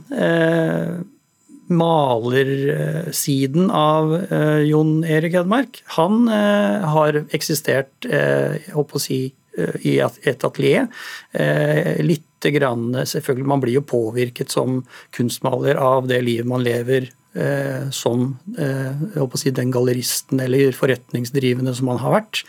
malersiden 1.72 3.70
av 3.72 4.16
eh, 4.24 4.60
Jon 4.68 5.04
Erik 5.04 5.34
Hedmark, 5.38 5.82
han 5.98 6.28
eh, 6.28 6.84
har 6.96 7.22
eksistert 7.36 8.06
eh, 8.10 8.60
håper 8.74 9.00
å 9.00 9.02
si, 9.02 9.20
eh, 9.58 9.76
i 9.88 9.98
et 10.02 10.44
atelier. 10.44 10.88
Eh, 11.32 12.02
Lite 12.04 12.52
grann, 12.52 12.92
selvfølgelig, 13.08 13.48
Man 13.48 13.62
blir 13.64 13.78
jo 13.78 13.86
påvirket 13.88 14.52
som 14.52 14.82
kunstmaler 15.16 15.76
av 15.80 16.08
det 16.12 16.22
livet 16.22 16.50
man 16.50 16.64
lever 16.64 17.08
eh, 17.36 17.90
som 17.92 18.38
eh, 18.58 19.36
si, 19.36 19.52
den 19.52 19.72
galleristen 19.74 20.40
eller 20.44 20.74
forretningsdrivende 20.78 21.74
som 21.76 21.90
man 21.92 22.02
har 22.02 22.16
vært. 22.18 22.44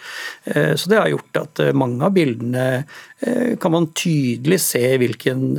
Eh, 0.45 0.75
så 0.77 0.91
det 0.91 1.01
har 1.01 1.13
gjort 1.13 1.41
at 1.41 1.63
eh, 1.65 1.75
mange 1.77 2.05
av 2.05 2.15
bildene 2.17 2.85
kan 3.61 3.73
man 3.73 3.87
tydelig 3.97 4.59
se 4.61 4.83
hvilken 5.01 5.55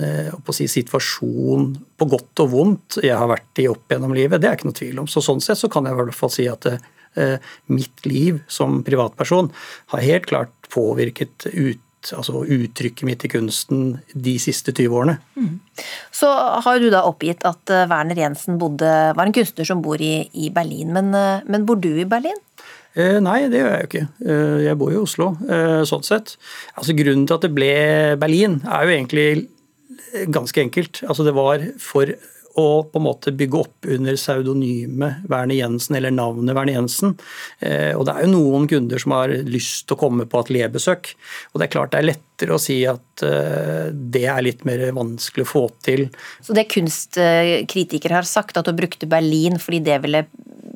si, 0.53 0.67
situasjon, 0.69 1.63
på 1.97 2.07
godt 2.11 2.41
og 2.43 2.51
vondt, 2.51 2.97
jeg 3.01 3.15
har 3.17 3.31
vært 3.31 3.61
i 3.63 3.65
opp 3.71 3.89
gjennom 3.89 4.13
livet. 4.13 4.43
Det 4.43 4.51
er 4.51 4.59
ikke 4.59 4.67
noe 4.69 4.77
tvil 4.77 4.99
om. 5.01 5.07
Så 5.09 5.23
sånn 5.25 5.41
sett 5.41 5.57
så 5.57 5.69
kan 5.73 5.87
jeg 5.87 5.95
i 5.95 5.97
hvert 5.97 6.13
fall 6.13 6.33
si 6.35 6.45
at 6.51 6.67
mitt 7.71 8.05
liv 8.05 8.43
som 8.51 8.83
privatperson 8.85 9.49
har 9.95 10.05
helt 10.05 10.29
klart 10.29 10.69
påvirket 10.69 11.47
ut, 11.55 11.81
altså 12.13 12.43
uttrykket 12.43 13.07
mitt 13.07 13.25
i 13.25 13.31
kunsten 13.31 13.85
de 14.13 14.35
siste 14.41 14.73
20 14.75 14.97
årene. 14.99 15.17
Så 16.13 16.29
har 16.65 16.79
du 16.81 16.89
da 16.93 17.05
oppgitt 17.09 17.45
at 17.47 17.73
eh, 17.73 17.87
Werner 17.89 18.19
Jensen 18.19 18.59
bodde, 18.61 18.91
var 19.17 19.25
en 19.25 19.35
kunstner 19.35 19.67
som 19.67 19.81
bor 19.85 20.01
i, 20.01 20.27
i 20.33 20.51
Berlin, 20.53 20.93
men, 20.95 21.13
eh, 21.17 21.45
men 21.49 21.65
bor 21.65 21.79
du 21.81 21.91
i 21.95 22.09
Berlin? 22.09 22.37
Eh, 22.95 23.17
nei, 23.19 23.41
det 23.51 23.59
gjør 23.59 23.73
jeg 23.73 23.81
jo 23.81 23.89
ikke. 23.89 24.05
Eh, 24.23 24.59
jeg 24.69 24.79
bor 24.79 24.93
i 24.93 25.01
Oslo, 25.01 25.33
eh, 25.51 25.81
sånn 25.87 26.05
sett. 26.07 26.37
Altså, 26.79 26.95
grunnen 26.95 27.25
til 27.27 27.35
at 27.35 27.43
det 27.43 27.51
ble 27.55 27.73
Berlin, 28.21 28.61
er 28.63 28.87
jo 28.87 28.95
egentlig 28.95 29.27
ganske 30.31 30.63
enkelt. 30.63 31.01
Altså, 31.03 31.25
det 31.27 31.35
var 31.35 31.65
for 31.81 32.13
å 32.61 32.67
på 32.87 32.99
en 32.99 33.05
måte 33.05 33.33
bygge 33.35 33.59
opp 33.59 33.87
under 33.91 34.15
pseudonymet 34.17 35.25
Werner 35.31 35.57
Jensen, 35.57 35.97
eller 35.97 36.13
navnet 36.15 36.55
Werner 36.55 36.77
Jensen. 36.77 37.15
Eh, 37.59 37.91
og 37.95 38.05
det 38.07 38.15
er 38.15 38.25
jo 38.25 38.31
noen 38.31 38.69
kunder 38.71 39.01
som 39.01 39.15
har 39.17 39.33
lyst 39.47 39.85
til 39.85 39.97
å 39.97 40.01
komme 40.05 40.27
på 40.29 40.41
atelierbesøk. 40.43 41.11
Og 41.51 41.59
det 41.59 41.67
er 41.67 41.73
klart 41.75 41.93
det 41.93 42.01
er 42.01 42.09
lettere 42.13 42.55
å 42.55 42.61
si 42.61 42.79
at 42.89 43.25
eh, 43.27 43.91
det 43.91 44.25
er 44.31 44.45
litt 44.45 44.65
mer 44.67 44.85
vanskelig 44.95 45.47
å 45.47 45.51
få 45.51 45.65
til. 45.85 46.07
Så 46.45 46.55
det 46.55 46.69
kunstkritikere 46.71 48.21
har 48.21 48.29
sagt, 48.29 48.57
at 48.57 48.69
du 48.69 48.75
brukte 48.77 49.09
Berlin 49.09 49.59
fordi 49.61 49.83
det 49.85 49.99
ville 50.05 50.25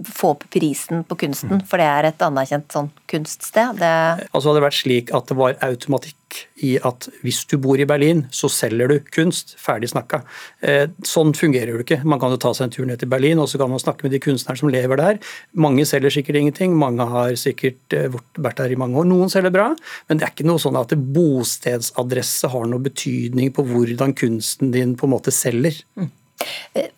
få 0.07 0.33
opp 0.35 0.45
prisen 0.53 1.03
på 1.07 1.17
kunsten, 1.25 1.59
for 1.67 1.81
det 1.81 1.87
er 1.89 2.07
et 2.09 2.21
anerkjent 2.23 2.71
sånn 2.71 2.91
kunststed. 3.09 3.79
Det, 3.81 4.29
Altså 4.31 4.49
hadde 4.49 4.59
det 4.61 4.67
vært 4.67 4.79
slik 4.79 5.11
at 5.15 5.27
det 5.27 5.37
var 5.39 5.57
automatikk 5.65 6.15
i 6.61 6.75
at 6.85 7.07
hvis 7.23 7.39
du 7.49 7.55
bor 7.57 7.79
i 7.81 7.87
Berlin, 7.89 8.27
så 8.29 8.45
selger 8.53 8.91
du 8.91 8.99
kunst. 9.15 9.55
Ferdig 9.57 9.89
snakka. 9.89 10.21
Eh, 10.61 10.91
Sånn 11.07 11.33
fungerer 11.33 11.73
det 11.73 11.85
ikke. 11.87 12.03
Man 12.05 12.19
kan 12.21 12.29
jo 12.29 12.37
ta 12.37 12.51
seg 12.53 12.67
en 12.67 12.73
tur 12.75 12.85
ned 12.85 12.99
til 13.01 13.09
Berlin, 13.09 13.39
og 13.41 13.49
så 13.49 13.57
kan 13.57 13.71
man 13.71 13.81
snakke 13.81 14.05
med 14.05 14.13
de 14.13 14.19
kunstnerne 14.21 14.61
som 14.61 14.69
lever 14.69 15.01
der. 15.01 15.17
Mange 15.57 15.87
selger 15.89 16.13
sikkert 16.13 16.37
ingenting, 16.37 16.75
mange 16.77 17.07
har 17.09 17.33
sikkert 17.39 17.97
eh, 17.97 18.13
vært 18.37 18.61
der 18.61 18.75
i 18.75 18.77
mange 18.79 19.01
år. 19.01 19.09
Noen 19.09 19.33
selger 19.33 19.55
bra, 19.55 19.71
men 20.07 20.21
det 20.21 20.27
er 20.27 20.35
ikke 20.35 20.47
noe 20.47 20.61
sånn 20.61 20.77
at 20.77 20.93
bostedsadresse 20.93 22.51
har 22.53 22.69
noe 22.69 22.83
betydning 22.85 23.51
på 23.55 23.65
hvordan 23.65 24.13
kunsten 24.17 24.71
din 24.75 24.95
på 24.99 25.09
en 25.09 25.15
måte 25.15 25.33
selger. 25.33 25.81
Eh, 25.97 26.13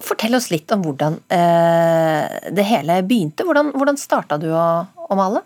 Fortell 0.04 0.36
oss 0.38 0.50
litt 0.52 0.72
om 0.76 0.84
hvordan 0.86 1.18
eh, 1.34 2.50
det 2.54 2.66
hele 2.68 3.00
begynte. 3.08 3.46
Hvordan, 3.48 3.72
hvordan 3.76 3.98
starta 4.00 4.38
du 4.42 4.50
å, 4.54 4.68
å 4.86 5.18
male? 5.18 5.44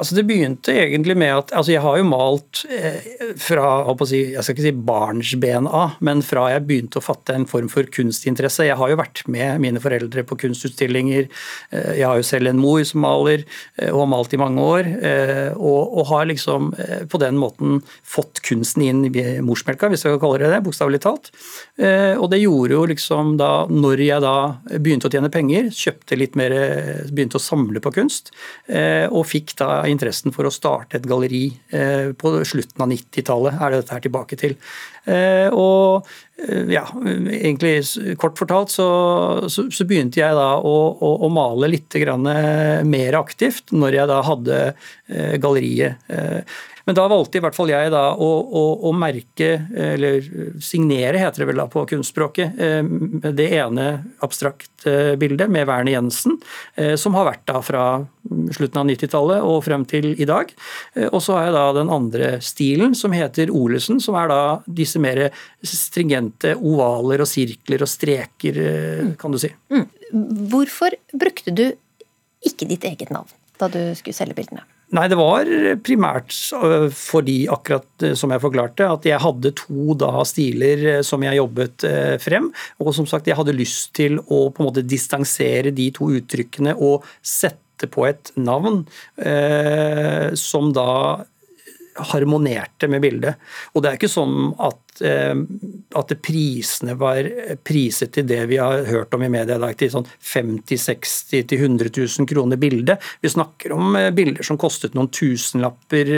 Altså 0.00 0.16
Det 0.16 0.24
begynte 0.24 0.72
egentlig 0.72 1.14
med 1.20 1.32
at 1.34 1.52
altså 1.56 1.74
Jeg 1.74 1.84
har 1.84 1.98
jo 2.00 2.08
malt 2.08 2.62
eh, 2.72 3.08
fra 3.40 3.68
jeg 3.90 4.42
skal 4.42 4.54
ikke 4.54 4.64
si 4.64 4.72
barnsben 4.72 5.66
av, 5.68 5.96
men 6.04 6.22
fra 6.24 6.46
jeg 6.54 6.64
begynte 6.66 7.00
å 7.00 7.04
fatte 7.04 7.34
en 7.36 7.44
form 7.48 7.68
for 7.70 7.84
kunstinteresse. 7.92 8.64
Jeg 8.64 8.78
har 8.80 8.90
jo 8.90 8.98
vært 8.98 9.22
med 9.30 9.60
mine 9.62 9.80
foreldre 9.82 10.24
på 10.26 10.38
kunstutstillinger. 10.40 11.28
Eh, 11.74 11.90
jeg 11.98 12.06
har 12.08 12.16
jo 12.16 12.26
selv 12.26 12.48
en 12.48 12.60
mor 12.60 12.80
som 12.86 13.02
maler, 13.04 13.44
eh, 13.76 13.90
og 13.90 14.04
har 14.04 14.10
malt 14.14 14.36
i 14.36 14.40
mange 14.40 14.64
år. 14.64 14.88
Og, 15.60 15.80
og 16.00 16.08
har 16.10 16.28
liksom 16.30 16.70
på 17.10 17.20
den 17.20 17.36
måten 17.40 17.80
fått 18.06 18.40
kunsten 18.46 18.84
inn 18.86 19.02
i 19.08 19.24
morsmelka, 19.44 19.90
hvis 19.90 20.06
jeg 20.06 20.14
kan 20.14 20.22
kalle 20.22 20.40
det 20.42 20.52
det, 20.54 20.62
bokstavelig 20.64 21.02
talt. 21.04 21.30
Og 21.80 22.26
det 22.32 22.40
gjorde 22.40 22.76
jo 22.76 22.84
liksom 22.90 23.34
da, 23.40 23.50
når 23.68 24.04
jeg 24.04 24.24
da 24.24 24.34
begynte 24.78 25.10
å 25.10 25.12
tjene 25.12 25.32
penger, 25.32 25.70
kjøpte 25.74 26.18
litt 26.18 26.38
mer, 26.38 26.54
begynte 27.10 27.40
å 27.40 27.42
samle 27.42 27.82
på 27.82 27.92
kunst, 27.96 28.32
og 28.70 29.26
fikk 29.28 29.56
da 29.60 29.70
interessen 29.92 30.34
for 30.34 30.48
å 30.48 30.52
starte 30.54 30.98
et 30.98 31.06
galleri 31.08 31.46
eh, 31.74 32.10
på 32.16 32.32
slutten 32.46 32.84
av 32.84 32.90
90-tallet, 32.92 33.58
er 33.58 33.72
det 33.72 33.82
dette 33.82 33.96
her 33.96 34.04
tilbake 34.06 34.38
til. 34.40 34.56
Eh, 35.10 35.48
Og 35.50 36.06
eh, 36.40 36.70
ja, 36.72 36.84
egentlig 37.34 38.16
kort 38.20 38.38
fortalt 38.40 38.72
så, 38.74 38.88
så, 39.50 39.66
så 39.72 39.86
begynte 39.88 40.22
jeg 40.22 40.36
da 40.38 40.54
å, 40.56 40.76
å, 40.94 41.12
å 41.26 41.32
male 41.32 41.70
litt 41.72 41.98
grann 42.02 42.28
mer 42.88 43.18
aktivt 43.18 43.74
når 43.74 44.00
jeg 44.00 44.10
da 44.10 44.20
hadde 44.26 44.60
galleriet. 45.42 45.98
Eh, 46.90 46.94
Men 46.94 46.96
da 46.98 47.06
valgte 47.08 47.38
i 47.38 47.40
hvert 47.44 47.54
fall 47.54 47.70
jeg 47.70 47.90
da 47.92 48.14
å, 48.18 48.28
å, 48.42 48.62
å 48.88 48.92
merke, 48.96 49.50
eller 49.78 50.24
signere 50.60 51.20
heter 51.22 51.44
det 51.44 51.46
vel 51.52 51.60
da 51.62 51.66
på 51.70 51.84
kunstspråket, 51.86 52.58
eh, 52.58 52.82
det 53.30 53.46
ene 53.54 53.84
abstrakt 54.26 54.86
eh, 54.90 55.14
bildet 55.20 55.50
med 55.50 55.68
Werner 55.68 55.92
Jensen, 55.94 56.38
eh, 56.74 56.96
som 56.98 57.14
har 57.14 57.28
vært 57.28 57.44
da 57.46 57.60
fra 57.62 57.84
slutten 58.56 58.80
av 58.82 58.88
90-tallet 58.90 59.42
og 59.46 59.62
frem 59.66 59.84
til 59.88 60.10
i 60.20 60.26
dag. 60.28 60.50
Eh, 60.96 61.06
Og 61.12 61.22
så 61.22 61.36
har 61.38 61.46
jeg 61.48 61.54
da 61.54 61.66
den 61.78 61.92
andre 61.94 62.32
stilen 62.42 62.94
som 62.98 63.12
heter 63.14 63.50
Olesen, 63.54 64.00
som 64.02 64.18
er 64.18 64.28
da 64.32 64.40
disse 64.66 64.98
mer 64.98 65.28
stringente 65.62 66.56
ovaler 66.58 67.22
og 67.22 67.28
sirkler 67.30 67.82
og 67.86 67.90
streker, 67.90 68.58
eh, 68.66 69.14
kan 69.20 69.30
du 69.30 69.38
si. 69.38 69.52
Hvorfor 70.50 70.96
brukte 71.14 71.54
du 71.54 71.68
ikke 72.42 72.66
ditt 72.66 72.84
eget 72.88 73.10
navn 73.14 73.30
da 73.60 73.68
du 73.68 73.80
skulle 73.94 74.16
selge 74.16 74.34
bildene? 74.40 74.64
Nei, 74.90 75.04
det 75.06 75.16
var 75.18 75.46
primært 75.86 76.34
øh, 76.56 76.88
fordi, 76.90 77.44
akkurat 77.52 78.04
øh, 78.08 78.16
som 78.18 78.32
jeg 78.34 78.42
forklarte, 78.42 78.88
at 78.90 79.06
jeg 79.06 79.22
hadde 79.22 79.52
to 79.54 79.94
da 79.94 80.24
stiler 80.26 80.82
øh, 80.96 81.02
som 81.06 81.22
jeg 81.22 81.38
jobbet 81.38 81.86
frem. 82.22 82.48
Og 82.82 82.90
som 82.96 83.06
sagt, 83.06 83.30
jeg 83.30 83.38
hadde 83.38 83.54
lyst 83.54 83.92
til 83.94 84.18
å 84.26 84.48
på 84.50 84.64
en 84.64 84.70
måte 84.70 84.86
distansere 84.86 85.70
de 85.74 85.90
to 85.94 86.10
uttrykkene 86.18 86.74
og 86.74 87.06
sette 87.22 87.86
på 87.90 88.08
et 88.08 88.32
navn 88.36 88.82
eh, 89.22 90.34
som 90.36 90.74
da 90.74 90.90
harmonerte 91.94 92.88
med 92.88 93.02
bildet. 93.02 93.34
Og 93.74 93.82
det 93.82 93.90
er 93.90 93.98
ikke 93.98 94.10
sånn 94.10 94.52
at, 94.62 95.02
eh, 95.04 95.34
at 95.98 96.12
prisene 96.22 96.94
var 96.98 97.26
priset 97.66 98.12
til 98.14 98.26
det 98.28 98.40
vi 98.50 98.60
har 98.60 98.84
hørt 98.88 99.14
om 99.14 99.24
i 99.26 99.30
media 99.32 99.56
i 99.58 99.62
dag, 99.62 99.76
til 99.78 99.90
sånn 99.92 100.06
50 100.06 100.78
60 100.80 101.48
til 101.50 101.64
100 101.66 101.90
000 101.96 102.28
kroner 102.30 102.60
bildet. 102.60 103.02
Vi 103.20 103.32
snakker 103.32 103.74
om 103.76 103.96
eh, 103.98 104.10
bilder 104.14 104.46
som 104.46 104.58
kostet 104.60 104.94
noen 104.94 105.10
tusenlapper, 105.14 106.12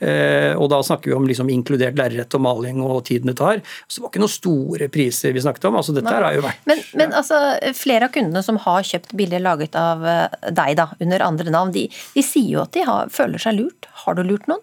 eh, 0.00 0.52
og 0.56 0.70
da 0.72 0.80
snakker 0.86 1.12
vi 1.12 1.18
om 1.18 1.28
liksom 1.28 1.52
inkludert 1.52 1.98
lerret 2.00 2.38
og 2.38 2.44
maling 2.46 2.80
og 2.84 3.04
tiden 3.10 3.32
det 3.32 3.38
tar. 3.40 3.60
Så 3.86 4.00
det 4.00 4.06
var 4.06 4.14
ikke 4.14 4.24
noen 4.24 4.36
store 4.36 4.90
priser 4.92 5.36
vi 5.36 5.44
snakket 5.44 5.68
om. 5.68 5.78
altså 5.80 5.96
Dette 5.96 6.14
her 6.14 6.26
har 6.26 6.38
jo 6.38 6.46
vært 6.46 6.66
Men, 6.70 6.82
men 6.96 7.14
altså, 7.16 7.38
flere 7.76 8.08
av 8.08 8.14
kundene 8.14 8.42
som 8.46 8.58
har 8.64 8.86
kjøpt 8.86 9.14
bilder 9.18 9.44
laget 9.44 9.76
av 9.78 10.02
deg 10.50 10.76
da, 10.78 10.90
under 11.00 11.22
andre 11.24 11.52
navn, 11.52 11.72
de, 11.74 11.86
de 12.14 12.24
sier 12.24 12.56
jo 12.56 12.64
at 12.64 12.74
de 12.74 12.84
har, 12.88 13.12
føler 13.12 13.42
seg 13.42 13.58
lurt. 13.58 13.88
Har 14.04 14.16
du 14.16 14.24
lurt 14.24 14.48
noen? 14.50 14.62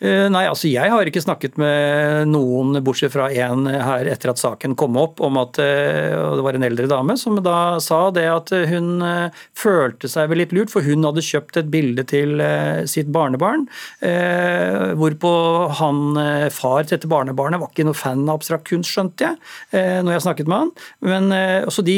Eh, 0.00 0.26
Nei, 0.32 0.46
altså 0.48 0.70
jeg 0.70 0.88
har 0.88 1.08
ikke 1.08 1.20
snakket 1.20 1.58
med 1.60 2.30
noen, 2.30 2.78
bortsett 2.84 3.12
fra 3.12 3.26
en 3.28 3.66
her 3.68 4.08
etter 4.08 4.32
at 4.32 4.40
saken 4.40 4.72
kom 4.80 4.96
opp, 5.00 5.20
om 5.20 5.36
at 5.40 5.60
eh, 5.60 6.14
og 6.16 6.38
det 6.38 6.44
var 6.46 6.56
en 6.56 6.64
eldre 6.64 6.88
dame 6.88 7.16
som 7.20 7.36
da 7.44 7.76
sa 7.84 7.98
det 8.14 8.24
at 8.32 8.52
hun 8.70 9.04
eh, 9.04 9.42
følte 9.56 10.08
seg 10.08 10.30
vel 10.32 10.40
litt 10.40 10.54
lurt, 10.56 10.72
for 10.72 10.86
hun 10.86 11.04
hadde 11.04 11.24
kjøpt 11.24 11.60
et 11.60 11.68
bilde 11.72 12.06
til 12.08 12.40
sitt 12.88 13.10
barnebarn, 13.12 13.66
hvorpå 14.00 15.30
han, 15.78 16.18
far 16.54 16.86
til 16.86 16.94
dette 16.94 17.10
barnebarnet, 17.10 17.60
var 17.60 17.70
ikke 17.72 17.84
noe 17.86 17.98
fan 17.98 18.22
av 18.24 18.38
abstrakt 18.38 18.68
kunst, 18.70 18.92
skjønte 18.94 19.26
jeg, 19.26 19.38
når 20.04 20.14
jeg 20.14 20.24
snakket 20.24 20.50
med 20.50 20.64
han. 20.64 20.72
Men 21.04 21.68
så 21.72 21.84
de 21.86 21.96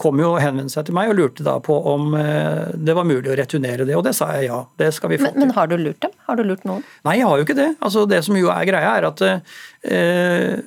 kom 0.00 0.20
jo 0.22 0.34
og 0.34 0.42
henvendte 0.42 0.76
seg 0.76 0.88
til 0.88 0.96
meg 0.96 1.10
og 1.12 1.18
lurte 1.18 1.46
da 1.46 1.56
på 1.64 1.76
om 1.90 2.14
det 2.14 2.96
var 2.96 3.08
mulig 3.08 3.32
å 3.32 3.38
returnere 3.38 3.88
det, 3.88 3.96
og 3.98 4.04
det 4.06 4.14
sa 4.16 4.30
jeg 4.36 4.50
ja, 4.50 4.60
det 4.80 4.92
skal 4.96 5.12
vi 5.14 5.20
få 5.20 5.30
Men, 5.32 5.46
men 5.46 5.56
har 5.56 5.70
du 5.70 5.76
lurt 5.80 6.00
dem? 6.04 6.14
Har 6.28 6.38
du 6.40 6.44
lurt 6.46 6.64
noen? 6.68 6.84
Nei, 7.08 7.18
har 7.26 7.40
jo 7.40 7.46
ikke 7.46 7.58
det. 7.58 7.70
Altså, 7.80 8.04
det 8.10 8.22
som 8.26 8.36
jo 8.38 8.50
er 8.52 8.68
greia, 8.68 8.96
er 8.98 9.08
at 9.10 9.24
eh, 9.28 10.58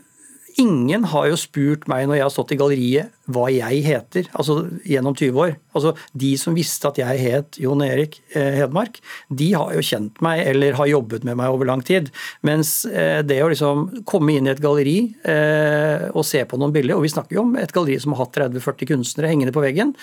ingen 0.61 1.07
har 1.13 1.29
jo 1.31 1.39
spurt 1.39 1.87
meg 1.91 2.07
når 2.07 2.19
jeg 2.19 2.27
har 2.27 2.33
stått 2.33 2.55
i 2.55 2.59
galleriet 2.59 3.13
hva 3.27 3.47
jeg 3.51 3.81
heter, 3.83 4.27
altså 4.37 4.61
gjennom 4.87 5.15
20 5.17 5.41
år. 5.43 5.55
Altså 5.77 5.93
De 6.17 6.31
som 6.39 6.55
visste 6.57 6.89
at 6.89 6.99
jeg 7.01 7.21
het 7.21 7.59
Jon 7.61 7.83
Erik 7.85 8.19
eh, 8.31 8.55
Hedmark, 8.61 8.99
de 9.27 9.49
har 9.53 9.73
jo 9.75 9.83
kjent 9.83 10.21
meg 10.23 10.43
eller 10.47 10.77
har 10.79 10.89
jobbet 10.89 11.27
med 11.27 11.37
meg 11.39 11.53
over 11.53 11.67
lang 11.69 11.83
tid. 11.85 12.09
Mens 12.47 12.79
eh, 12.87 13.19
det 13.27 13.41
å 13.43 13.49
liksom 13.51 14.05
komme 14.07 14.37
inn 14.37 14.47
i 14.47 14.53
et 14.53 14.63
galleri 14.63 14.97
eh, 15.27 16.07
og 16.13 16.25
se 16.27 16.43
på 16.47 16.59
noen 16.59 16.73
bilder, 16.75 16.97
og 16.97 17.05
vi 17.05 17.11
snakker 17.13 17.37
jo 17.37 17.43
om 17.43 17.55
et 17.59 17.73
galleri 17.75 17.99
som 18.01 18.15
har 18.15 18.23
hatt 18.25 18.39
30-40 18.39 18.91
kunstnere 18.93 19.31
hengende 19.31 19.53
på 19.55 19.63
veggen, 19.63 19.93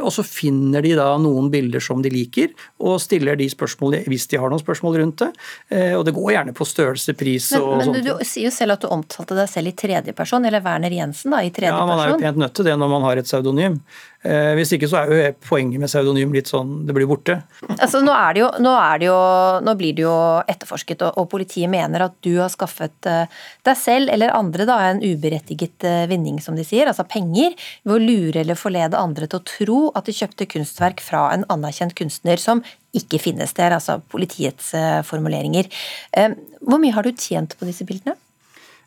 og 0.00 0.08
så 0.12 0.22
finner 0.26 0.82
de 0.84 0.92
da 0.98 1.06
noen 1.20 1.48
bilder 1.52 1.82
som 1.82 2.00
de 2.02 2.10
liker, 2.12 2.52
og 2.82 2.98
stiller 3.02 3.38
de 3.38 3.46
spørsmål 3.50 4.00
hvis 4.10 4.26
de 4.30 4.38
har 4.40 4.50
noen 4.52 4.62
spørsmål 4.62 4.98
rundt 5.00 5.22
det. 5.22 5.28
Og 5.96 6.04
det 6.06 6.14
går 6.16 6.32
gjerne 6.34 6.54
på 6.56 6.66
størrelse, 6.68 7.14
pris 7.18 7.50
og 7.56 7.68
men, 7.80 7.92
men 7.92 8.04
du, 8.04 8.10
du, 8.10 8.24
sier 8.26 8.48
jo 8.48 8.54
selv 8.54 8.76
at 8.76 8.84
du 8.84 8.90
omtalte 8.92 9.36
deg 9.38 9.50
selv 9.50 9.72
i 9.72 9.74
tredjeperson, 9.78 10.46
eller 10.48 10.64
Werner 10.64 10.94
Jensen 10.94 11.34
da, 11.34 11.42
i 11.44 11.52
tredjeperson. 11.54 11.92
Ja, 11.92 11.96
man 11.96 12.04
er 12.04 12.12
jo 12.12 12.20
pent 12.22 12.40
nødt 12.40 12.49
til 12.56 12.66
det 12.68 12.76
når 12.78 12.90
man 12.92 13.04
har 13.06 13.20
et 13.20 13.28
pseudonym. 13.28 13.78
Eh, 14.20 14.52
hvis 14.58 14.74
ikke 14.76 14.88
så 14.90 14.98
er 15.00 15.08
jo 15.08 15.28
poenget 15.46 15.80
med 15.80 15.88
pseudonym 15.88 16.34
litt 16.36 16.50
sånn 16.50 16.82
det 16.84 16.92
blir 16.92 17.08
borte. 17.08 17.38
Altså 17.78 18.02
Nå, 18.04 18.12
det 18.36 18.42
jo, 18.42 18.50
nå, 18.60 18.74
det 19.00 19.08
jo, 19.08 19.16
nå 19.64 19.74
blir 19.80 19.96
det 19.96 20.04
jo 20.04 20.16
etterforsket, 20.44 21.06
og, 21.06 21.16
og, 21.22 21.28
politiet 21.32 21.72
mener 21.72 22.04
at 22.04 22.18
du 22.26 22.34
har 22.36 22.52
skaffet 22.52 23.08
eh, 23.08 23.40
deg 23.64 23.80
selv 23.80 24.12
eller 24.12 24.34
andre 24.36 24.68
da, 24.68 24.76
en 24.90 25.00
uberettiget 25.00 25.88
eh, 25.88 26.04
vinning, 26.10 26.36
som 26.44 26.58
de 26.58 26.66
sier, 26.68 26.90
altså 26.90 27.08
penger, 27.08 27.56
ved 27.88 27.96
å 27.96 28.02
lure 28.02 28.44
eller 28.44 28.60
forlede 28.60 29.00
andre 29.00 29.30
til 29.30 29.40
å 29.40 29.48
tro 29.54 29.80
at 29.96 30.10
de 30.10 30.18
kjøpte 30.20 30.50
kunstverk 30.52 31.00
fra 31.04 31.30
en 31.32 31.48
anerkjent 31.48 31.96
kunstner 31.96 32.40
som 32.40 32.60
ikke 32.96 33.22
finnes. 33.22 33.56
Det 33.56 33.64
er 33.64 33.76
altså 33.76 34.00
politiets 34.10 34.72
uh, 34.74 34.98
formuleringer. 35.06 35.68
hvor 36.66 36.80
mye 36.82 36.92
har 36.96 37.06
du 37.06 37.14
tjent 37.14 37.54
på 37.56 37.68
disse 37.68 37.86
bildene? 37.86 38.18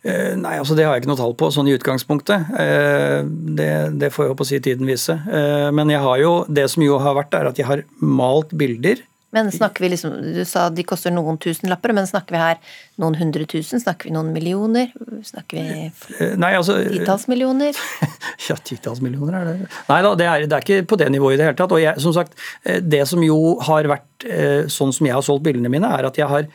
Eh, 0.04 0.34
nei, 0.36 0.58
altså 0.60 0.76
Det 0.76 0.84
har 0.84 0.98
jeg 0.98 1.06
ikke 1.06 1.14
noe 1.14 1.22
tall 1.22 1.38
på 1.40 1.48
sånn 1.56 1.70
i 1.72 1.78
utgangspunktet. 1.78 2.52
Eh, 2.60 3.22
det, 3.56 3.72
det 4.02 4.12
får 4.12 4.28
jeg 4.28 4.38
på 4.40 4.46
å 4.46 4.50
si 4.50 4.60
tiden 4.64 4.90
vise. 4.90 5.16
Eh, 5.16 5.70
men 5.76 5.92
jeg 5.94 6.04
har 6.04 6.20
jo, 6.20 6.36
det 6.52 6.68
som 6.74 6.84
jo 6.84 7.00
har 7.00 7.16
vært, 7.22 7.36
er 7.40 7.52
at 7.54 7.60
jeg 7.62 7.70
har 7.70 7.86
malt 8.04 8.52
bilder. 8.52 9.04
Men 9.34 9.48
snakker 9.50 9.82
vi 9.82 9.88
liksom, 9.96 10.12
Du 10.36 10.44
sa 10.46 10.68
de 10.70 10.84
koster 10.86 11.10
noen 11.10 11.40
tusenlapper, 11.42 11.90
men 11.98 12.06
snakker 12.06 12.36
vi 12.36 12.42
her 12.42 12.60
noen 13.02 13.16
hundre 13.18 13.48
tusen? 13.50 13.82
Snakker 13.82 14.12
vi 14.12 14.14
noen 14.14 14.30
millioner? 14.36 14.92
Snakker 15.26 15.58
vi 15.58 16.28
Nei, 16.38 16.52
altså, 16.54 16.76
titalls 16.84 17.26
millioner? 17.32 17.80
ja, 18.52 18.60
titalls 18.62 19.02
millioner 19.02 19.40
er 19.40 19.50
det 19.50 19.72
Nei 19.88 19.98
da, 20.06 20.12
det 20.20 20.28
er, 20.28 20.46
det 20.46 20.60
er, 20.60 20.68
ikke 20.68 20.86
på 20.92 21.00
det 21.02 21.10
nivået 21.16 21.40
i 21.40 21.42
det 21.42 21.48
hele 21.50 21.58
tatt. 21.58 21.74
Og 21.74 21.82
jeg, 21.82 22.04
som 22.04 22.14
sagt, 22.14 22.38
det 22.62 23.02
som 23.10 23.26
jo 23.26 23.56
har 23.66 23.90
vært 23.96 24.28
sånn 24.70 24.94
som 24.94 25.10
jeg 25.10 25.18
har 25.18 25.26
solgt 25.26 25.48
bildene 25.48 25.72
mine, 25.74 25.90
er 25.90 26.12
at 26.12 26.22
jeg 26.22 26.30
har 26.30 26.46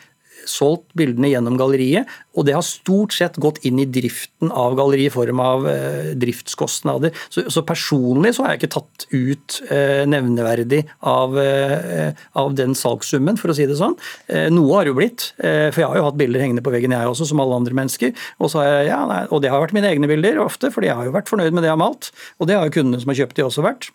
solgt 0.49 0.91
bildene 0.99 1.31
gjennom 1.33 1.59
galleriet, 1.61 2.09
og 2.39 2.47
det 2.47 2.55
har 2.55 2.65
stort 2.67 3.15
sett 3.17 3.39
gått 3.43 3.59
inn 3.67 3.81
i 3.83 3.87
driften 3.91 4.53
av 4.55 4.77
galleriet 4.79 5.11
i 5.11 5.15
form 5.15 5.41
av 5.43 5.67
eh, 5.71 6.11
driftskostnader. 6.19 7.15
Så, 7.29 7.49
så, 7.51 7.65
personlig 7.67 8.35
så 8.37 8.45
har 8.45 8.55
jeg 8.55 8.63
ikke 8.63 8.75
tatt 8.77 9.07
ut 9.11 9.59
eh, 9.75 10.05
nevneverdig 10.09 10.85
av, 11.11 11.35
eh, 11.43 12.13
av, 12.39 12.55
den 12.59 12.77
salgssummen, 12.79 13.41
for 13.41 13.53
å 13.53 13.57
si 13.59 13.67
det 13.69 13.79
sånn. 13.81 13.97
Eh, 14.31 14.47
noe 14.55 14.79
har 14.79 14.91
jo 14.91 14.97
blitt, 14.99 15.33
eh, 15.43 15.67
for 15.73 15.83
jeg 15.83 15.91
har 15.91 16.01
jo 16.01 16.07
hatt 16.07 16.21
bilder 16.21 16.45
hengende 16.45 16.65
på 16.65 16.75
veggen 16.75 16.95
jeg 16.95 17.11
også, 17.11 17.27
som 17.33 17.43
alle 17.43 17.59
andre 17.59 17.77
mennesker. 17.81 18.15
Og, 18.39 18.55
jeg, 18.55 18.87
ja, 18.93 19.03
nei, 19.11 19.25
og 19.35 19.43
det 19.43 19.53
har 19.53 19.65
vært 19.65 19.75
mine 19.77 19.91
egne 19.91 20.11
bilder 20.11 20.39
ofte, 20.45 20.71
fordi 20.75 20.93
jeg 20.93 21.01
har 21.01 21.11
jo 21.11 21.17
vært 21.19 21.33
fornøyd 21.33 21.51
med 21.51 21.67
det 21.67 21.73
jeg 21.73 21.77
har 21.77 21.83
malt. 21.83 22.13
Og 22.39 22.51
det 22.51 22.59
har 22.59 22.71
jo 22.71 22.77
kundene 22.79 23.03
som 23.03 23.13
har 23.13 23.23
kjøpt 23.25 23.41
de 23.41 23.49
også 23.49 23.67
vært. 23.67 23.91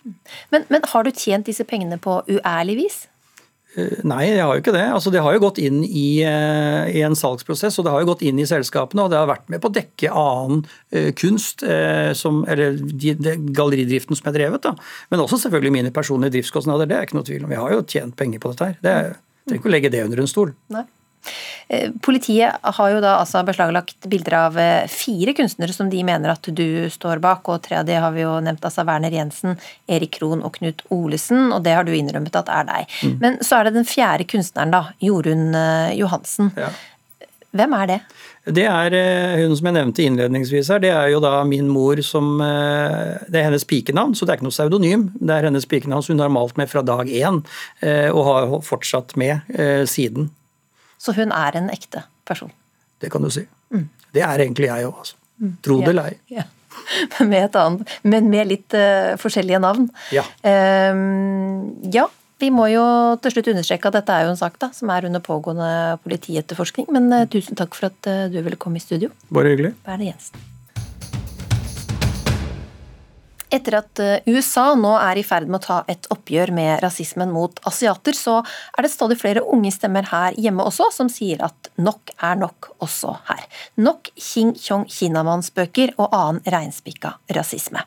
Men, 0.52 0.68
men 0.68 0.92
har 0.92 1.08
du 1.08 1.16
tjent 1.16 1.48
disse 1.48 1.66
pengene 1.68 2.02
på 2.02 2.20
uærlig 2.28 2.80
vis? 2.84 3.02
Eh, 3.74 4.00
nei, 4.06 4.22
jeg 4.30 4.44
har 4.44 4.54
jo 4.54 4.62
ikke 4.62 4.76
det. 4.76 4.84
Altså, 4.94 5.12
det 5.14 5.24
har 5.26 5.34
jo 5.34 5.42
gått 5.42 5.60
inn 5.62 5.82
i, 5.86 6.22
eh, 6.22 6.92
i, 6.94 7.02
en 7.06 7.18
salgsprosess, 7.18 7.80
og 7.80 7.88
det 7.88 7.94
har 7.94 8.04
jo 8.04 8.10
gått 8.12 8.24
inn 8.28 8.40
i 8.42 8.48
selskapene. 8.50 9.06
Og 9.06 9.14
det 9.14 9.20
har 9.20 9.30
vært 9.30 9.50
med 9.50 9.64
på 9.64 9.72
å 9.72 9.76
dekke 9.76 10.12
annen 10.14 10.64
uh, 10.94 11.12
kunst, 11.18 11.66
som, 12.20 12.42
eller 12.50 12.78
de, 12.78 13.16
de, 13.18 13.36
galleridriften 13.56 14.18
som 14.20 14.30
er 14.30 14.38
drevet. 14.38 14.66
Da. 14.66 14.76
Men 15.14 15.24
også 15.24 15.42
selvfølgelig 15.42 15.78
mine 15.80 15.94
personlige 15.96 16.38
driftskostnader. 16.38 16.90
Det 16.90 16.98
er 16.98 17.08
ikke 17.08 17.20
noe 17.20 17.30
tvil 17.30 17.46
om. 17.46 17.54
Vi 17.54 17.62
har 17.62 17.74
jo 17.74 17.86
tjent 17.86 18.18
penger 18.20 18.44
på 18.44 18.54
dette 18.54 18.70
her. 18.70 18.82
Det 18.84 18.98
er, 19.00 19.16
trenger 19.48 19.64
ikke 19.64 19.72
å 19.72 19.76
legge 19.78 19.94
det 19.94 20.04
under 20.06 20.24
en 20.24 20.30
stol. 20.30 20.54
Nei. 20.74 20.86
Eh, 21.68 21.92
politiet 22.02 22.54
har 22.62 22.92
jo 22.92 23.02
da 23.04 23.18
altså 23.22 23.44
beslaglagt 23.48 24.08
bilder 24.10 24.36
av 24.38 24.60
eh, 24.60 24.88
fire 24.92 25.34
kunstnere 25.38 25.74
som 25.76 25.90
de 25.92 26.04
mener 26.06 26.34
at 26.34 26.50
du 26.52 26.90
står 26.92 27.22
bak, 27.24 27.48
og 27.50 27.64
tre 27.66 27.80
av 27.82 27.88
de 27.88 27.98
har 27.98 28.14
vi 28.16 28.26
jo 28.26 28.36
nevnt, 28.44 28.64
altså 28.66 28.86
Werner 28.88 29.14
Jensen, 29.16 29.58
Erik 29.88 30.18
Krohn 30.20 30.44
og 30.44 30.58
Knut 30.60 30.84
Olesen, 30.94 31.52
og 31.56 31.64
det 31.66 31.78
har 31.78 31.88
du 31.88 31.94
innrømmet 31.96 32.36
at 32.40 32.52
er 32.54 32.68
deg. 32.70 32.98
Mm. 33.04 33.16
Men 33.24 33.40
så 33.42 33.60
er 33.60 33.70
det 33.70 33.78
den 33.80 33.88
fjerde 33.90 34.28
kunstneren, 34.30 34.74
da, 34.76 34.84
Jorunn 35.04 35.54
eh, 35.58 35.96
Johansen. 36.00 36.52
Ja. 36.60 36.74
Hvem 37.54 37.74
er 37.78 37.90
det? 37.90 37.98
Det 38.58 38.64
er 38.66 38.94
hun 39.38 39.52
som 39.56 39.68
jeg 39.70 39.76
nevnte 39.76 40.04
innledningsvis 40.04 40.72
her. 40.74 40.82
Det 40.82 40.90
er 40.90 41.12
jo 41.14 41.20
da 41.24 41.36
min 41.46 41.68
mor 41.70 42.02
som 42.04 42.42
Det 42.42 43.38
er 43.38 43.46
hennes 43.46 43.64
pikenavn, 43.70 44.16
så 44.18 44.26
det 44.26 44.34
er 44.34 44.40
ikke 44.40 44.48
noe 44.48 44.56
pseudonym. 44.56 45.04
Det 45.22 45.36
er 45.36 45.46
hennes 45.48 45.70
pikenavn 45.70 46.02
som 46.02 46.16
hun 46.16 46.24
har 46.26 46.34
malt 46.34 46.58
med 46.58 46.72
fra 46.72 46.82
dag 46.82 47.06
én, 47.14 47.44
og 48.10 48.24
har 48.26 48.56
fortsatt 48.66 49.14
med 49.22 49.54
siden. 49.86 50.32
Så 51.04 51.16
hun 51.18 51.34
er 51.36 51.60
en 51.60 51.70
ekte 51.74 52.06
person. 52.28 52.52
Det 53.02 53.12
kan 53.12 53.24
du 53.24 53.32
si. 53.34 53.44
Mm. 53.74 53.88
Det 54.16 54.24
er 54.24 54.46
egentlig 54.46 54.70
jeg 54.70 54.88
òg, 54.88 55.00
altså. 55.04 55.18
Mm. 55.44 55.56
Tro 55.66 55.80
det 55.82 55.92
eller 55.92 56.14
ei. 56.14 56.20
Ja. 56.38 56.46
Med 57.34 57.56
men 58.04 58.30
med 58.34 58.50
litt 58.50 58.74
uh, 58.74 59.14
forskjellige 59.22 59.60
navn. 59.62 59.88
Ja. 60.16 60.24
Um, 60.42 61.76
ja. 61.94 62.08
Vi 62.42 62.50
må 62.52 62.66
jo 62.68 62.84
til 63.24 63.36
slutt 63.36 63.52
understreke 63.54 63.88
at 63.88 64.00
dette 64.00 64.16
er 64.16 64.26
jo 64.26 64.34
en 64.34 64.40
sak 64.40 64.58
da, 64.60 64.72
som 64.76 64.90
er 64.92 65.06
under 65.08 65.22
pågående 65.24 66.00
politietterforskning. 66.04 66.90
Men 66.92 67.12
uh, 67.14 67.28
tusen 67.30 67.60
takk 67.60 67.78
for 67.78 67.92
at 67.92 68.10
uh, 68.10 68.26
du 68.34 68.42
ville 68.42 68.60
komme 68.60 68.82
i 68.82 68.84
studio. 68.84 69.14
Bare 69.32 69.54
hyggelig. 69.54 69.76
Bernt 69.86 70.10
Jensen. 70.10 70.50
Etter 73.54 73.78
at 73.78 74.02
eh, 74.02 74.30
USA 74.34 74.72
nå 74.80 74.94
er 74.98 75.20
i 75.20 75.26
ferd 75.26 75.50
med 75.52 75.62
å 75.62 75.66
ta 75.68 75.80
et 75.92 76.08
oppgjør 76.14 76.54
med 76.56 76.82
rasismen 76.84 77.34
mot 77.34 77.60
asiater, 77.70 78.18
så 78.18 78.40
er 78.42 78.86
det 78.86 78.94
stadig 78.94 79.20
flere 79.22 79.46
unge 79.46 79.72
stemmer 79.76 80.08
her 80.10 80.38
hjemme 80.40 80.66
også 80.66 80.90
som 80.96 81.12
sier 81.12 81.44
at 81.46 81.70
nok 81.78 82.16
er 82.18 82.40
nok 82.42 82.72
også 82.84 83.18
her. 83.30 83.46
Nok 83.78 84.10
Xing 84.18 84.56
Chong 84.60 84.88
Kinamannsbøker 84.90 85.94
og 86.00 86.10
annen 86.10 86.42
reinspikka 86.50 87.18
rasisme. 87.38 87.86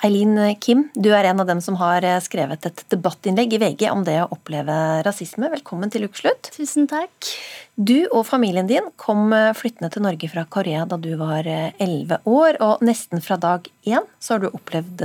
Eileen 0.00 0.54
Kim, 0.64 0.86
du 0.96 1.10
er 1.12 1.26
en 1.28 1.42
av 1.42 1.48
dem 1.50 1.58
som 1.60 1.76
har 1.76 2.04
eh, 2.08 2.16
skrevet 2.24 2.64
et 2.64 2.78
debattinnlegg 2.88 3.52
i 3.52 3.58
VG 3.60 3.82
om 3.92 4.00
det 4.06 4.16
å 4.22 4.30
oppleve 4.32 4.72
rasisme. 5.04 5.50
Velkommen 5.52 5.92
til 5.92 6.06
ukeslutt. 6.08 6.48
Tusen 6.54 6.88
takk. 6.88 7.28
Du 7.76 8.08
og 8.08 8.24
familien 8.24 8.70
din 8.70 8.88
kom 9.00 9.28
eh, 9.36 9.52
flyttende 9.56 9.92
til 9.92 10.06
Norge 10.06 10.32
fra 10.32 10.46
Korea 10.48 10.86
da 10.88 10.96
du 10.96 11.12
var 11.20 11.44
eh, 11.44 11.76
elleve 11.76 12.22
år, 12.24 12.56
og 12.64 12.80
nesten 12.86 13.20
fra 13.20 13.36
dag 13.40 13.68
én 13.84 14.08
så 14.16 14.38
har 14.38 14.46
du 14.46 14.48
opplevd 14.48 15.04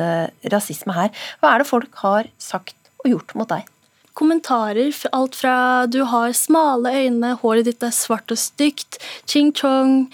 rasisme 0.54 0.96
her. 0.96 1.12
Hva 1.44 1.52
er 1.52 1.64
det 1.64 1.72
folk 1.74 2.04
har 2.06 2.32
sagt 2.40 2.78
og 3.04 3.12
gjort 3.12 3.36
mot 3.36 3.52
deg? 3.52 3.75
Kommentarer. 4.15 4.93
Alt 5.15 5.36
fra 5.39 5.56
du 5.91 6.01
har 6.08 6.34
smale 6.38 6.93
øyne, 7.04 7.36
håret 7.41 7.67
ditt 7.67 7.84
er 7.84 7.93
svart 7.95 8.32
og 8.34 8.39
stygt, 8.39 8.97
ching-chong, 9.30 10.08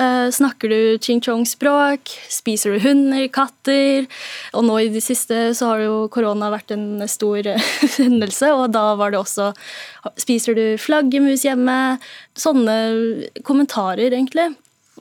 uh, 0.00 0.28
snakker 0.34 0.72
du 0.72 0.78
ching-chong-språk, 0.98 2.12
spiser 2.32 2.74
du 2.74 2.84
hunder, 2.84 3.26
katter? 3.32 4.08
Og 4.54 4.66
nå 4.66 4.80
i 4.82 4.90
det 4.94 5.04
siste 5.06 5.46
så 5.56 5.72
har 5.72 5.84
jo 5.86 5.94
korona 6.14 6.50
vært 6.54 6.74
en 6.74 7.06
stor 7.10 7.46
hendelse, 7.98 8.50
og 8.54 8.68
da 8.74 8.90
var 9.00 9.14
det 9.14 9.22
også 9.22 9.52
Spiser 10.20 10.52
du 10.52 10.76
flaggermus 10.76 11.46
hjemme? 11.46 11.96
Sånne 12.36 12.74
kommentarer, 13.46 14.12
egentlig. 14.12 14.50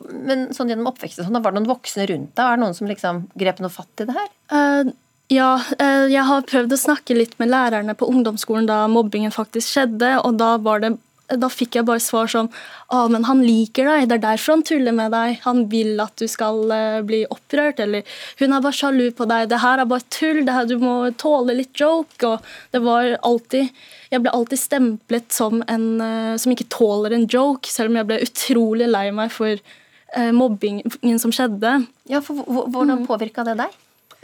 Men 0.10 0.48
sånn 0.56 0.72
gjennom 0.72 0.88
oppveksten, 0.94 1.26
sånn, 1.28 1.42
var 1.44 1.52
det 1.52 1.60
noen 1.60 1.70
voksne 1.70 2.08
rundt 2.10 2.32
deg? 2.38 2.44
Er 2.46 2.56
det 2.56 2.64
noen 2.64 2.78
som 2.78 2.88
liksom 2.90 3.26
grep 3.40 3.60
noe 3.62 3.74
fatt 3.74 4.04
i 4.04 4.08
det 4.08 4.16
her? 4.16 4.30
Uh, 4.54 4.94
ja, 5.32 5.56
eh, 5.80 6.10
jeg 6.12 6.26
har 6.28 6.44
prøvd 6.50 6.76
å 6.76 6.80
snakke 6.80 7.16
litt 7.16 7.38
med 7.40 7.52
lærerne 7.54 7.96
på 7.96 8.10
ungdomsskolen 8.12 8.68
da 8.68 8.84
mobbingen 8.92 9.32
faktisk 9.32 9.72
skjedde, 9.72 10.18
og 10.20 10.36
da, 10.42 10.58
det, 10.84 10.92
da 11.40 11.50
fikk 11.50 11.78
jeg 11.78 11.88
bare 11.88 12.04
svar 12.04 12.28
som 12.32 12.50
Å, 12.94 13.06
men 13.10 13.24
han 13.26 13.40
liker 13.42 13.88
deg, 13.88 14.10
det 14.10 14.18
er 14.20 14.26
derfor 14.26 14.58
han 14.58 14.66
tuller 14.68 14.94
med 14.94 15.14
deg. 15.16 15.40
Han 15.48 15.64
vil 15.72 15.96
at 16.04 16.14
du 16.20 16.28
skal 16.30 16.60
eh, 16.76 17.00
bli 17.08 17.24
opprørt, 17.32 17.80
eller 17.82 18.04
Hun 18.42 18.52
er 18.54 18.62
bare 18.62 18.78
sjalu 18.78 19.08
på 19.16 19.26
deg, 19.32 19.48
det 19.50 19.62
her 19.64 19.82
er 19.82 19.90
bare 19.90 20.06
tull, 20.14 20.44
her, 20.46 20.68
du 20.70 20.76
må 20.84 20.98
tåle 21.18 21.56
litt 21.58 21.74
joke. 21.80 22.20
Og 22.28 22.76
det 22.76 22.84
var 22.84 23.16
alltid 23.24 23.72
Jeg 24.12 24.22
ble 24.22 24.34
alltid 24.36 24.62
stemplet 24.62 25.32
som 25.34 25.64
en 25.66 25.88
eh, 26.04 26.36
som 26.38 26.54
ikke 26.54 26.70
tåler 26.70 27.16
en 27.16 27.26
joke, 27.26 27.72
selv 27.72 27.90
om 27.90 27.98
jeg 28.02 28.12
ble 28.12 28.20
utrolig 28.28 28.92
lei 28.92 29.08
meg 29.16 29.32
for 29.34 29.58
mobbingen 30.14 31.18
som 31.18 31.32
skjedde. 31.34 31.72
Ja, 32.06 32.20
for 32.22 32.38
Hvordan 32.46 33.00
mm. 33.00 33.08
påvirka 33.10 33.42
det 33.48 33.56
deg? 33.64 33.72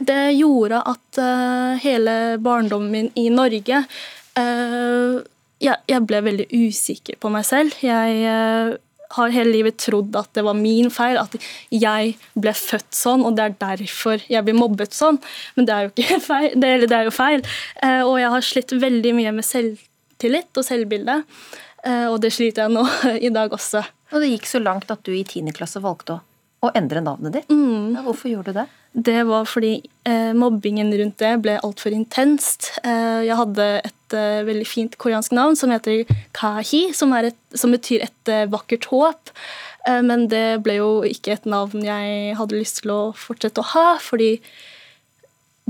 Det 0.00 0.20
gjorde 0.38 0.80
at 0.88 1.20
uh, 1.20 1.76
hele 1.80 2.14
barndommen 2.42 2.92
min 2.92 3.10
i 3.18 3.28
Norge 3.32 3.82
uh, 3.84 5.16
jeg, 5.60 5.76
jeg, 5.90 6.04
ble 6.08 6.22
veldig 6.24 6.46
usikker 6.52 7.18
på 7.20 7.32
meg 7.32 7.44
selv. 7.44 7.74
Jeg 7.84 8.22
uh, 8.24 8.78
har 9.16 9.34
hele 9.34 9.52
livet 9.52 9.76
trodd 9.82 10.16
at 10.16 10.30
det 10.38 10.44
var 10.46 10.56
min 10.56 10.88
feil, 10.94 11.18
at 11.20 11.34
jeg 11.74 12.14
ble 12.32 12.54
født 12.56 12.94
sånn, 12.96 13.26
og 13.28 13.36
det 13.36 13.44
er 13.44 13.58
derfor 13.60 14.24
jeg 14.30 14.46
blir 14.46 14.56
mobbet 14.56 14.96
sånn. 14.96 15.20
Men 15.58 15.68
det 15.68 15.74
er 15.74 15.84
jo 15.84 15.92
ikke 15.92 16.20
feil. 16.30 16.48
Det, 16.54 16.72
det 16.86 16.96
er 16.96 17.10
jo 17.10 17.14
feil. 17.14 17.44
og 18.06 18.14
jeg 18.22 18.32
har 18.36 18.46
slitt 18.46 18.72
veldig 18.86 19.12
mye 19.18 19.34
med 19.36 19.44
selvtillit 19.44 20.62
og 20.62 20.64
selvbilde. 20.64 21.20
og 22.06 22.16
det 22.22 22.32
sliter 22.32 22.68
jeg 22.68 22.76
nå 22.78 22.86
i 23.28 23.34
dag 23.34 23.52
også. 23.52 23.84
Og 24.14 24.22
det 24.22 24.32
gikk 24.32 24.48
så 24.48 24.62
langt 24.62 24.88
at 24.94 25.04
du 25.04 25.12
i 25.12 25.26
10. 25.26 25.52
klasse 25.58 25.82
valgte 25.82 26.16
å 26.16 26.22
å 26.60 26.70
endre 26.76 27.02
navnet 27.04 27.38
ditt. 27.38 27.52
Mm. 27.52 27.96
Ja, 27.96 28.04
hvorfor 28.04 28.30
gjorde 28.30 28.52
du 28.52 28.60
det? 28.60 28.66
Det 28.92 29.22
var 29.28 29.46
fordi 29.46 29.76
eh, 30.08 30.32
mobbingen 30.34 30.90
rundt 30.98 31.20
det 31.22 31.36
ble 31.44 31.54
altfor 31.62 31.94
intenst. 31.94 32.72
Eh, 32.82 33.22
jeg 33.28 33.38
hadde 33.38 33.66
et 33.86 34.16
eh, 34.18 34.42
veldig 34.48 34.66
fint 34.66 34.96
koreansk 34.98 35.34
navn 35.36 35.54
som 35.58 35.70
heter 35.70 36.08
Kahi, 36.34 36.88
som, 36.96 37.14
et, 37.14 37.38
som 37.54 37.70
betyr 37.70 38.08
et 38.08 38.32
eh, 38.32 38.48
vakkert 38.50 38.88
håp. 38.90 39.30
Eh, 39.86 40.00
men 40.02 40.26
det 40.32 40.62
ble 40.66 40.80
jo 40.80 40.90
ikke 41.06 41.36
et 41.36 41.46
navn 41.46 41.86
jeg 41.86 42.34
hadde 42.40 42.58
lyst 42.58 42.82
til 42.82 42.94
å 42.96 43.00
fortsette 43.14 43.62
å 43.62 43.70
ha, 43.76 43.86
fordi 44.02 44.34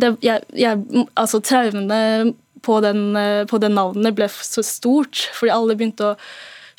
det, 0.01 0.15
jeg, 0.25 0.47
jeg, 0.57 1.05
altså, 1.21 1.43
traumene 1.45 2.33
på, 2.65 2.81
den, 2.81 3.11
eh, 3.21 3.45
på 3.45 3.61
det 3.61 3.73
navnet 3.75 4.17
ble 4.17 4.33
så 4.33 4.65
stort, 4.65 5.27
fordi 5.37 5.53
alle 5.53 5.77
begynte 5.77 6.15
å 6.15 6.19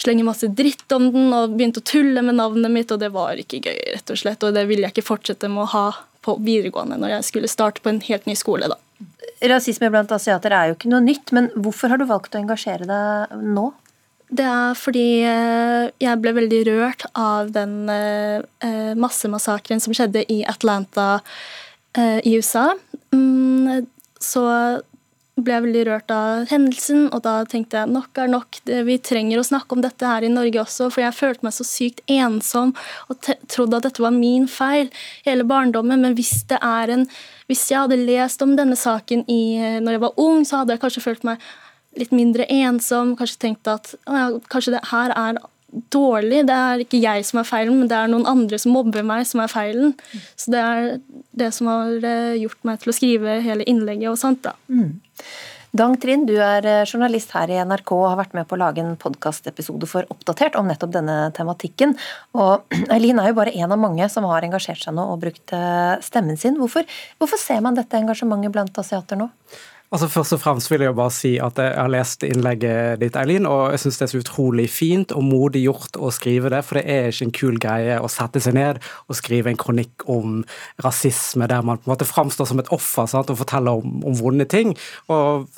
slenge 0.02 0.26
masse 0.26 0.50
dritt 0.50 0.90
om 0.96 1.12
den 1.14 1.34
og 1.38 1.54
begynte 1.54 1.84
å 1.84 1.86
tulle 1.86 2.24
med 2.26 2.40
navnet 2.42 2.74
mitt, 2.74 2.90
og 2.90 3.02
det 3.04 3.12
var 3.14 3.38
ikke 3.38 3.62
gøy, 3.62 3.82
rett 3.94 4.10
og 4.10 4.18
slett. 4.18 4.42
Og 4.42 4.56
det 4.58 4.66
ville 4.66 4.88
jeg 4.88 4.96
ikke 4.96 5.12
fortsette 5.14 5.50
med 5.52 5.68
å 5.68 5.74
ha 5.76 5.90
på 6.26 6.38
videregående 6.44 7.00
når 7.02 7.16
jeg 7.18 7.28
skulle 7.30 7.52
starte 7.52 7.84
på 7.84 7.92
en 7.92 8.02
helt 8.06 8.28
ny 8.30 8.36
skole, 8.38 8.70
da. 8.72 8.78
Rasisme 9.50 9.90
blant 9.90 10.12
asiater 10.14 10.54
er 10.54 10.70
jo 10.70 10.76
ikke 10.78 10.92
noe 10.92 11.02
nytt, 11.04 11.32
men 11.34 11.50
hvorfor 11.58 11.94
har 11.94 12.02
du 12.02 12.06
valgt 12.10 12.36
å 12.38 12.42
engasjere 12.42 12.86
deg 12.90 13.40
nå? 13.42 13.72
Det 14.32 14.46
er 14.48 14.78
fordi 14.80 15.08
eh, 15.28 15.90
jeg 16.00 16.20
ble 16.22 16.36
veldig 16.38 16.62
rørt 16.70 17.08
av 17.20 17.50
den 17.52 17.90
eh, 17.92 18.94
massemassakren 18.96 19.82
som 19.84 19.96
skjedde 19.98 20.24
i 20.32 20.44
Atlanta 20.48 21.20
i 22.00 22.38
USA. 22.40 22.70
Mm, 23.12 23.84
så 24.24 24.46
ble 25.44 25.56
jeg 25.56 25.66
veldig 25.66 25.84
rørt 25.88 26.14
av 26.14 26.52
hendelsen, 26.52 27.08
og 27.12 27.24
da 27.26 27.34
tenkte 27.50 27.82
jeg 27.82 27.92
nok 27.92 28.22
er 28.22 28.32
nok. 28.32 28.60
Vi 28.88 28.98
trenger 29.04 29.42
å 29.42 29.46
snakke 29.46 29.78
om 29.78 29.84
dette 29.84 30.08
her 30.08 30.26
i 30.26 30.32
Norge 30.32 30.62
også, 30.64 30.90
for 30.94 31.04
jeg 31.04 31.18
følte 31.18 31.48
meg 31.48 31.56
så 31.56 31.66
sykt 31.68 32.04
ensom 32.12 32.74
og 33.10 33.32
trodde 33.52 33.80
at 33.80 33.90
dette 33.90 34.04
var 34.04 34.16
min 34.16 34.48
feil 34.52 34.92
hele 35.28 35.46
barndommen. 35.48 36.02
Men 36.06 36.18
hvis 36.18 36.44
det 36.52 36.62
er 36.62 36.98
en 36.98 37.08
Hvis 37.52 37.66
jeg 37.68 37.82
hadde 37.82 37.98
lest 38.00 38.40
om 38.46 38.54
denne 38.56 38.78
saken 38.80 39.26
i, 39.28 39.60
når 39.84 39.98
jeg 39.98 40.02
var 40.06 40.20
ung, 40.24 40.46
så 40.48 40.62
hadde 40.62 40.72
jeg 40.72 40.82
kanskje 40.86 41.02
følt 41.04 41.26
meg 41.28 41.42
litt 42.00 42.14
mindre 42.16 42.46
ensom, 42.48 43.18
kanskje 43.20 43.42
tenkt 43.42 43.68
at 43.68 43.92
ja, 44.08 44.30
kanskje 44.48 44.78
det 44.78 44.86
her 44.94 45.12
er 45.12 45.42
dårlig. 45.94 46.44
Det 46.50 46.58
er 46.58 46.84
ikke 46.84 47.02
jeg 47.02 47.26
som 47.28 47.42
er 47.42 47.48
feilen, 47.48 47.80
men 47.80 47.92
det 47.92 47.98
er 47.98 48.12
noen 48.12 48.28
andre 48.30 48.60
som 48.62 48.76
mobber 48.76 49.06
meg, 49.08 49.26
som 49.30 49.44
er 49.44 49.52
feilen. 49.52 49.96
Så 50.40 50.54
det 50.54 50.62
er 50.62 50.92
det 51.38 51.54
som 51.56 51.72
har 51.72 51.96
eh, 52.08 52.42
gjort 52.42 52.62
meg 52.68 52.82
til 52.82 52.92
å 52.92 52.98
skrive 52.98 53.40
hele 53.46 53.68
innlegget 53.70 54.12
og 54.12 54.20
sånt, 54.22 54.44
da. 54.46 54.56
Mm. 54.72 55.00
Dang 55.72 55.94
Trind, 56.04 56.28
du 56.28 56.36
er 56.44 56.66
eh, 56.68 56.82
journalist 56.84 57.32
her 57.32 57.52
i 57.54 57.60
NRK 57.64 57.94
og 57.96 58.10
har 58.10 58.18
vært 58.20 58.34
med 58.36 58.48
på 58.50 58.58
å 58.58 58.60
lage 58.60 58.84
en 58.84 58.98
podkastepisode 59.00 59.88
for 59.88 60.10
Oppdatert 60.12 60.58
om 60.60 60.68
nettopp 60.68 60.92
denne 60.98 61.16
tematikken. 61.38 61.96
Og 62.36 62.68
Eileen 62.92 63.22
er 63.24 63.32
jo 63.32 63.38
bare 63.40 63.54
en 63.56 63.72
av 63.72 63.80
mange 63.80 64.10
som 64.12 64.28
har 64.28 64.44
engasjert 64.44 64.84
seg 64.84 64.98
nå 64.98 65.06
og 65.14 65.22
brukt 65.24 65.56
eh, 65.56 65.94
stemmen 66.04 66.40
sin. 66.40 66.60
Hvorfor, 66.60 66.84
hvorfor 67.24 67.40
ser 67.40 67.64
man 67.64 67.80
dette 67.80 67.96
engasjementet 68.02 68.52
blant 68.52 68.84
asiater 68.84 69.24
nå? 69.24 69.30
Altså 69.92 70.08
Først 70.08 70.32
og 70.38 70.40
fremst 70.40 70.70
vil 70.72 70.86
jeg 70.86 70.96
bare 70.96 71.12
si 71.12 71.34
at 71.44 71.58
jeg 71.60 71.74
har 71.76 71.90
lest 71.92 72.22
innlegget 72.24 73.02
ditt, 73.02 73.18
Eileen, 73.20 73.44
og 73.44 73.74
jeg 73.74 73.82
syns 73.84 73.98
det 74.00 74.06
er 74.06 74.12
så 74.14 74.22
utrolig 74.22 74.70
fint 74.72 75.12
og 75.12 75.26
modig 75.28 75.66
gjort 75.66 76.00
å 76.00 76.14
skrive 76.16 76.48
det. 76.54 76.62
For 76.64 76.80
det 76.80 76.86
er 76.88 77.10
ikke 77.10 77.28
en 77.28 77.34
kul 77.36 77.60
greie 77.60 77.98
å 78.00 78.08
sette 78.12 78.40
seg 78.40 78.56
ned 78.56 78.80
og 79.12 79.18
skrive 79.20 79.52
en 79.52 79.60
kronikk 79.60 80.06
om 80.08 80.46
rasisme 80.86 81.50
der 81.52 81.68
man 81.68 81.82
på 81.82 81.90
en 81.90 81.92
måte 81.92 82.08
framstår 82.08 82.48
som 82.48 82.64
et 82.64 82.72
offer 82.72 83.10
sant, 83.12 83.34
og 83.36 83.42
forteller 83.42 83.84
om, 83.84 84.00
om 84.08 84.16
vonde 84.16 84.48
ting. 84.48 84.72
Og 85.12 85.50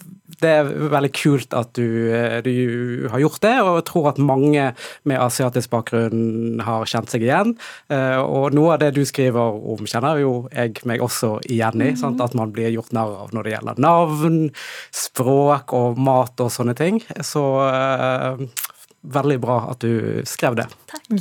det 0.41 0.49
er 0.49 0.71
veldig 0.89 1.11
kult 1.13 1.53
at 1.53 1.69
du, 1.77 2.09
du, 2.41 3.05
har 3.13 3.21
gjort 3.21 3.43
det, 3.45 3.53
og 3.61 3.77
jeg 3.77 3.85
tror 3.91 4.09
at 4.15 4.23
mange 4.23 4.65
med 5.05 5.21
asiatisk 5.21 5.69
bakgrunn 5.75 6.57
har 6.65 6.89
kjent 6.89 7.13
seg 7.13 7.27
igjen. 7.27 7.53
Eh, 7.93 8.17
og 8.17 8.57
noe 8.57 8.73
av 8.73 8.81
det 8.81 8.95
du 8.97 9.03
skriver 9.05 9.61
om, 9.61 9.85
kjenner 9.85 10.23
jo 10.23 10.33
jeg 10.49 10.81
meg 10.89 11.05
også 11.05 11.35
igjen 11.45 11.85
i. 11.85 11.93
Sant? 11.99 12.23
At 12.23 12.33
man 12.37 12.49
blir 12.55 12.73
gjort 12.73 12.95
narr 12.97 13.13
av 13.27 13.37
når 13.37 13.45
det 13.45 13.55
gjelder 13.57 13.85
navn 13.85 14.22
navn, 14.23 14.51
språk 14.91 15.73
og 15.73 15.99
mat 15.99 16.39
og 16.43 16.51
sånne 16.51 16.75
ting. 16.77 17.01
Så 17.23 17.41
uh, 17.41 18.39
veldig 19.01 19.39
bra 19.43 19.59
at 19.71 19.83
du 19.83 20.23
skrev 20.25 20.55
det. 20.55 20.67
Takk. 20.91 21.11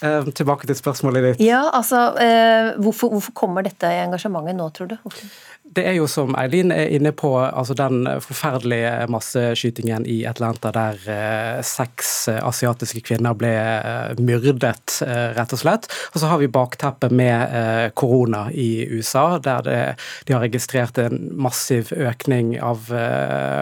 Uh, 0.00 0.24
tilbake 0.32 0.66
til 0.66 0.76
spørsmålet 0.78 1.26
ditt. 1.26 1.44
Ja, 1.44 1.68
altså, 1.72 2.14
uh, 2.16 2.80
hvorfor, 2.80 3.10
hvorfor, 3.12 3.32
kommer 3.36 3.62
dette 3.66 3.86
engasjementet 3.86 4.56
nå, 4.56 4.70
tror 4.72 4.92
du? 4.92 4.96
Hvorfor? 5.02 5.28
Det 5.70 5.84
er 5.86 5.94
jo 5.94 6.06
som 6.10 6.32
Eileen 6.38 6.72
er 6.74 6.90
inne 6.90 7.12
på, 7.14 7.30
altså 7.38 7.76
den 7.78 8.02
forferdelige 8.24 9.06
masseskytingen 9.12 10.02
i 10.08 10.24
Atlanta 10.26 10.72
der 10.74 10.98
eh, 11.06 11.60
seks 11.62 12.26
asiatiske 12.32 13.04
kvinner 13.06 13.36
ble 13.38 13.52
eh, 13.54 14.18
myrdet, 14.18 14.96
eh, 15.06 15.30
rett 15.36 15.54
og 15.54 15.62
slett. 15.62 15.86
Og 16.10 16.18
så 16.22 16.32
har 16.32 16.42
vi 16.42 16.50
bakteppet 16.50 17.14
med 17.14 17.94
korona 17.94 18.48
i 18.50 18.86
USA, 18.90 19.38
der 19.38 19.62
det, 19.66 19.80
de 20.26 20.34
har 20.34 20.42
registrert 20.42 20.98
en 20.98 21.28
massiv 21.38 21.92
økning 21.94 22.56
av 22.62 22.90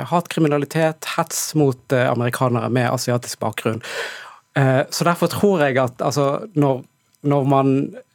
hatkriminalitet, 0.09 1.07
hets 1.17 1.53
mot 1.59 1.93
amerikanere 1.93 2.71
med 2.73 2.89
asiatisk 2.91 3.41
bakgrunn. 3.45 3.83
Så 4.91 5.07
derfor 5.07 5.31
tror 5.33 5.63
jeg 5.65 5.79
at 5.81 6.03
altså, 6.05 6.49
når 6.59 6.83
når 7.27 7.47
man 7.51 7.71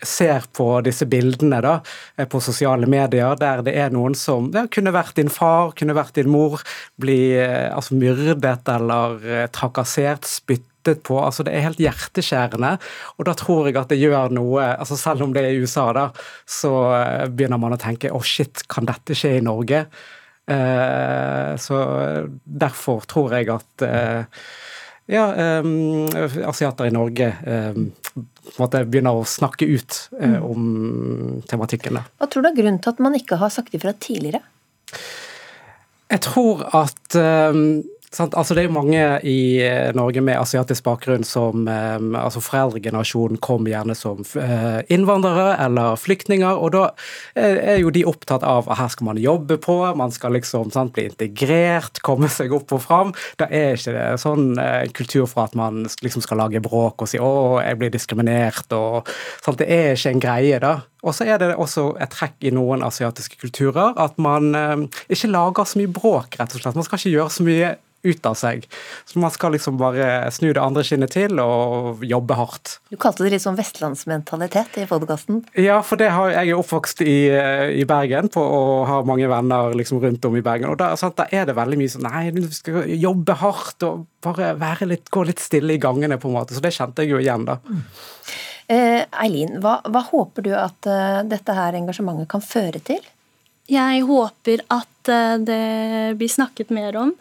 ser 0.06 0.46
på 0.56 0.68
disse 0.86 1.06
bildene 1.10 1.60
da, 1.64 1.74
eh, 2.18 2.28
på 2.30 2.40
sosiale 2.44 2.88
medier, 2.90 3.36
der 3.40 3.64
det 3.66 3.76
er 3.76 3.92
noen 3.92 4.16
som 4.16 4.50
ja, 4.56 4.66
kunne 4.72 4.94
vært 4.96 5.18
din 5.20 5.32
far, 5.32 5.74
kunne 5.78 5.96
vært 5.98 6.16
din 6.16 6.32
mor, 6.32 6.62
bli 7.02 7.36
eh, 7.36 7.68
altså, 7.74 7.98
myrdet 8.00 8.70
eller 8.72 9.28
eh, 9.28 9.48
trakassert, 9.52 10.28
spyttet 10.30 11.04
på. 11.04 11.20
altså 11.20 11.44
Det 11.44 11.54
er 11.56 11.68
helt 11.68 11.84
hjerteskjærende. 11.84 12.78
Og 13.18 13.28
da 13.28 13.36
tror 13.40 13.68
jeg 13.68 13.78
at 13.80 13.92
det 13.92 14.02
gjør 14.02 14.34
noe 14.36 14.66
altså 14.74 14.98
Selv 15.00 15.24
om 15.24 15.32
det 15.36 15.44
er 15.44 15.54
i 15.54 15.62
USA, 15.64 15.86
da, 15.96 16.10
så 16.48 16.74
begynner 17.32 17.60
man 17.60 17.76
å 17.76 17.80
tenke 17.80 18.12
å 18.12 18.20
oh 18.20 18.28
shit, 18.28 18.66
kan 18.72 18.88
dette 18.88 19.16
skje 19.16 19.38
i 19.38 19.46
Norge? 19.46 19.86
Eh, 20.48 21.56
så 21.58 21.78
derfor 22.44 23.06
tror 23.08 23.32
jeg 23.38 23.48
at 23.54 23.86
eh, 23.88 24.26
ja, 25.08 25.24
um, 25.64 26.08
asiater 26.48 26.88
i 26.88 26.94
Norge 26.96 27.30
um, 27.46 27.88
måte 28.58 28.84
begynner 28.86 29.18
å 29.18 29.26
snakke 29.28 29.68
ut 29.68 30.00
eh, 30.20 30.40
om 30.44 31.42
tematikken. 31.50 32.02
Hva 32.20 32.30
tror 32.30 32.46
du 32.46 32.50
er 32.52 32.58
grunnen 32.58 32.82
til 32.84 32.94
at 32.94 33.04
man 33.04 33.18
ikke 33.18 33.40
har 33.42 33.54
sagt 33.54 33.76
ifra 33.78 33.96
tidligere? 33.96 34.44
Jeg 36.14 36.22
tror 36.28 36.66
at 36.76 37.18
um, 37.18 37.82
Altså, 38.14 38.54
det 38.54 38.62
er 38.62 38.68
jo 38.68 38.76
mange 38.76 39.02
i 39.26 39.58
eh, 39.66 39.90
Norge 39.98 40.22
med 40.22 40.38
asiatisk 40.38 40.86
bakgrunn 40.86 41.24
som 41.26 41.66
altså 41.66 42.42
Foreldregenerasjonen 42.44 43.40
kom 43.42 43.66
gjerne 43.66 43.96
som 43.98 44.22
eh, 44.38 44.84
innvandrere 44.94 45.56
eller 45.64 45.98
flyktninger, 45.98 46.54
og 46.54 46.76
da 46.76 46.84
er 47.34 47.80
jo 47.82 47.90
de 47.94 48.04
opptatt 48.06 48.46
av 48.46 48.70
at 48.70 48.78
her 48.78 48.92
skal 48.94 49.08
man 49.10 49.22
jobbe 49.22 49.58
på, 49.62 49.78
man 49.98 50.14
skal 50.14 50.36
liksom 50.38 50.70
sant, 50.74 50.94
bli 50.94 51.08
integrert, 51.10 52.04
komme 52.06 52.30
seg 52.30 52.54
opp 52.54 52.76
og 52.76 52.84
fram. 52.84 53.14
Da 53.42 53.48
er 53.50 53.78
ikke 53.80 53.96
det 53.96 54.08
sånn 54.22 54.54
kultur 54.94 55.26
for 55.30 55.48
at 55.48 55.58
man 55.58 55.86
liksom 56.06 56.24
skal 56.26 56.44
lage 56.44 56.62
bråk 56.64 57.02
og 57.02 57.10
si 57.10 57.18
'å, 57.18 57.62
jeg 57.64 57.80
blir 57.80 57.94
diskriminert', 57.94 58.70
og 58.78 59.10
sant, 59.42 59.58
Det 59.58 59.70
er 59.70 59.94
ikke 59.94 60.10
en 60.12 60.20
greie, 60.20 60.60
da. 60.60 60.82
Og 61.04 61.14
så 61.14 61.26
er 61.26 61.38
det 61.38 61.56
også 61.56 61.96
et 62.02 62.10
trekk 62.10 62.36
i 62.42 62.52
noen 62.52 62.84
asiatiske 62.84 63.38
kulturer 63.42 63.94
at 63.98 64.18
man 64.18 64.54
ikke 65.10 65.32
lager 65.32 65.66
så 65.66 65.80
mye 65.80 65.92
bråk, 65.92 66.38
rett 66.40 66.56
og 66.56 66.62
slett. 66.62 66.76
Man 66.76 66.84
skal 66.84 67.00
ikke 67.00 67.18
gjøre 67.18 67.34
så 67.34 67.44
mye 67.44 67.76
ut 68.04 68.28
av 68.28 68.36
seg. 68.38 68.68
Så 69.10 69.20
man 69.22 69.32
skal 69.34 69.56
liksom 69.56 69.78
bare 69.80 70.30
snu 70.36 70.52
det 70.52 70.62
andre 70.62 70.84
skinnet 70.86 71.14
til 71.16 71.40
og 71.44 72.04
jobbe 72.06 72.38
hardt. 72.38 72.78
Du 72.92 72.98
kalte 73.02 73.26
det 73.26 73.34
litt 73.36 73.46
sånn 73.46 73.58
vestlandsmentalitet 73.60 74.80
i 74.84 74.88
podkasten? 74.90 75.44
Ja, 75.60 75.80
for 75.86 76.00
det 76.02 76.12
har, 76.14 76.34
jeg 76.36 76.54
er 76.54 76.60
oppvokst 76.60 77.04
i, 77.06 77.18
i 77.80 77.88
Bergen 77.90 78.30
på, 78.34 78.44
og 78.44 78.86
har 78.90 79.08
mange 79.08 79.30
venner 79.32 79.76
liksom 79.78 80.04
rundt 80.04 80.26
om 80.28 80.38
i 80.40 80.46
Bergen. 80.46 80.72
Og 80.74 80.80
da, 80.82 80.94
sant, 81.00 81.18
da, 81.20 81.28
er 81.32 81.48
det 81.50 81.58
veldig 81.58 81.80
mye 81.80 81.96
sånn 81.96 82.02
Nei, 82.04 82.26
du 82.36 82.44
skal 82.52 82.90
jobbe 83.00 83.38
hardt 83.40 83.86
og 83.88 84.04
bare 84.24 84.88
litt, 84.88 85.08
gå 85.12 85.24
litt 85.28 85.42
stille 85.42 85.78
i 85.78 85.82
gangene, 85.82 86.20
på 86.20 86.30
en 86.30 86.36
måte. 86.36 86.56
Så 86.56 86.64
det 86.64 86.76
kjente 86.76 87.06
jeg 87.06 87.16
jo 87.16 87.22
igjen, 87.24 87.48
da. 87.48 87.60
Mm. 87.64 87.84
Eileen, 88.74 89.58
hva, 89.64 89.80
hva, 89.92 90.02
håper 90.08 90.46
du 90.46 90.54
at 90.56 90.88
uh, 90.88 91.20
dette 91.28 91.56
her 91.56 91.76
engasjementet 91.78 92.30
kan 92.32 92.44
føre 92.44 92.80
til? 92.84 93.04
Jeg 93.72 94.02
håper 94.04 94.60
at 94.76 95.08
eh, 95.08 95.38
det 95.40 96.18
blir 96.20 96.28
snakket 96.28 96.72
mer 96.76 96.98
om, 97.00 97.14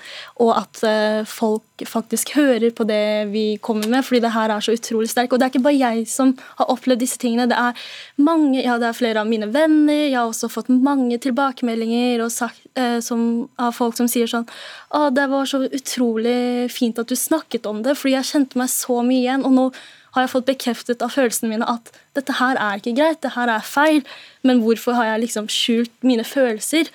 og 0.43 0.51
at 0.57 0.81
eh, 0.83 1.21
folk 1.29 1.85
faktisk 1.87 2.33
hører 2.35 2.73
på 2.75 2.83
det 2.89 3.31
vi 3.31 3.45
kommer 3.63 3.87
med, 3.87 4.03
fordi 4.03 4.25
det 4.25 4.33
her 4.35 4.51
er 4.51 4.65
så 4.65 4.75
utrolig 4.75 5.13
sterkt. 5.13 5.31
Og 5.31 5.39
det 5.39 5.47
er 5.47 5.53
ikke 5.53 5.63
bare 5.69 5.79
jeg 5.79 6.09
som 6.11 6.35
har 6.59 6.73
opplevd 6.75 7.05
disse 7.05 7.21
tingene. 7.23 7.47
Det 7.47 7.61
er 7.61 7.79
mange, 8.19 8.59
ja, 8.59 8.75
det 8.83 8.91
er 8.91 8.99
flere 8.99 9.23
av 9.23 9.31
mine 9.31 9.53
venner. 9.55 10.09
Jeg 10.09 10.19
har 10.19 10.27
også 10.33 10.51
fått 10.51 10.73
mange 10.75 11.21
tilbakemeldinger 11.23 12.27
sagt, 12.27 12.67
eh, 12.75 12.99
som, 12.99 13.47
av 13.63 13.79
folk 13.79 13.95
som 13.99 14.11
sier 14.11 14.27
sånn 14.27 14.49
Å, 14.91 15.07
det 15.15 15.31
var 15.31 15.47
så 15.47 15.63
utrolig 15.63 16.69
fint 16.75 16.99
at 16.99 17.07
du 17.07 17.15
snakket 17.15 17.71
om 17.71 17.85
det, 17.87 17.95
fordi 18.01 18.19
jeg 18.19 18.33
kjente 18.35 18.59
meg 18.59 18.73
så 18.73 18.99
mye 19.07 19.23
igjen. 19.23 19.47
og 19.47 19.61
nå 19.61 19.73
har 20.13 20.25
jeg 20.25 20.33
fått 20.33 20.49
bekreftet 20.51 21.05
av 21.05 21.15
følelsene 21.15 21.51
mine 21.55 21.69
at 21.69 21.89
dette 22.17 22.37
her 22.37 22.59
er 22.61 22.81
ikke 22.81 22.95
greit, 22.99 23.23
det 23.25 23.33
her 23.37 23.51
er 23.53 23.65
feil, 23.65 24.03
men 24.45 24.61
hvorfor 24.65 24.97
har 24.99 25.09
jeg 25.13 25.25
liksom 25.25 25.49
skjult 25.53 25.95
mine 26.05 26.25
følelser? 26.29 26.91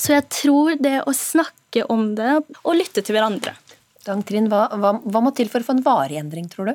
Så 0.00 0.16
jeg 0.16 0.26
tror 0.32 0.78
det 0.80 1.02
å 1.04 1.14
snakke 1.14 1.84
om 1.92 2.14
det 2.18 2.38
og 2.62 2.72
lytte 2.78 3.04
til 3.04 3.16
hverandre. 3.16 3.54
Dang 4.04 4.24
Trinn, 4.26 4.50
hva, 4.52 4.66
hva, 4.72 4.96
hva 5.00 5.22
må 5.24 5.32
til 5.36 5.48
for 5.52 5.64
å 5.64 5.68
få 5.68 5.76
en 5.78 5.84
varig 5.84 6.18
endring, 6.20 6.48
tror 6.52 6.72
du? 6.72 6.74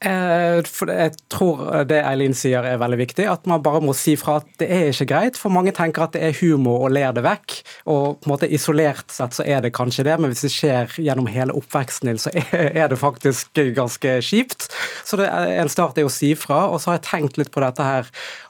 Eh, 0.00 0.62
Jeg 0.80 1.12
tror 1.28 1.84
det 1.84 1.98
Eileen 2.00 2.32
sier 2.36 2.64
er 2.64 2.78
veldig 2.80 2.98
viktig, 3.02 3.26
at 3.28 3.44
man 3.50 3.60
bare 3.62 3.82
må 3.84 3.92
si 3.96 4.14
fra 4.16 4.38
at 4.40 4.48
det 4.60 4.68
er 4.72 4.88
ikke 4.94 5.08
greit. 5.12 5.36
For 5.40 5.52
mange 5.52 5.74
tenker 5.76 6.06
at 6.06 6.14
det 6.16 6.22
er 6.24 6.38
humor 6.40 6.86
og 6.86 6.94
ler 6.96 7.12
det 7.16 7.24
vekk. 7.26 7.56
Og 7.92 8.16
på 8.20 8.28
en 8.28 8.32
måte 8.32 8.48
isolert 8.48 9.12
sett 9.12 9.36
så 9.36 9.44
er 9.44 9.60
det 9.60 9.74
kanskje 9.76 10.06
det, 10.08 10.16
men 10.20 10.32
hvis 10.32 10.46
det 10.46 10.52
skjer 10.54 10.96
gjennom 11.04 11.28
hele 11.28 11.56
oppveksten 11.56 12.08
din, 12.08 12.20
så 12.20 12.32
er 12.80 12.88
det 12.88 13.00
faktisk 13.00 13.60
ganske 13.76 14.16
kjipt. 14.24 14.70
Så 15.04 15.20
en 15.20 15.72
start 15.72 16.00
er 16.00 16.08
å 16.08 16.12
si 16.12 16.32
fra. 16.38 16.66
Og 16.70 16.80
så 16.80 16.92
har 16.92 17.00
jeg 17.00 17.08
tenkt 17.10 17.40
litt 17.40 17.52
på 17.52 17.60
dette 17.64 17.84
her 17.84 18.08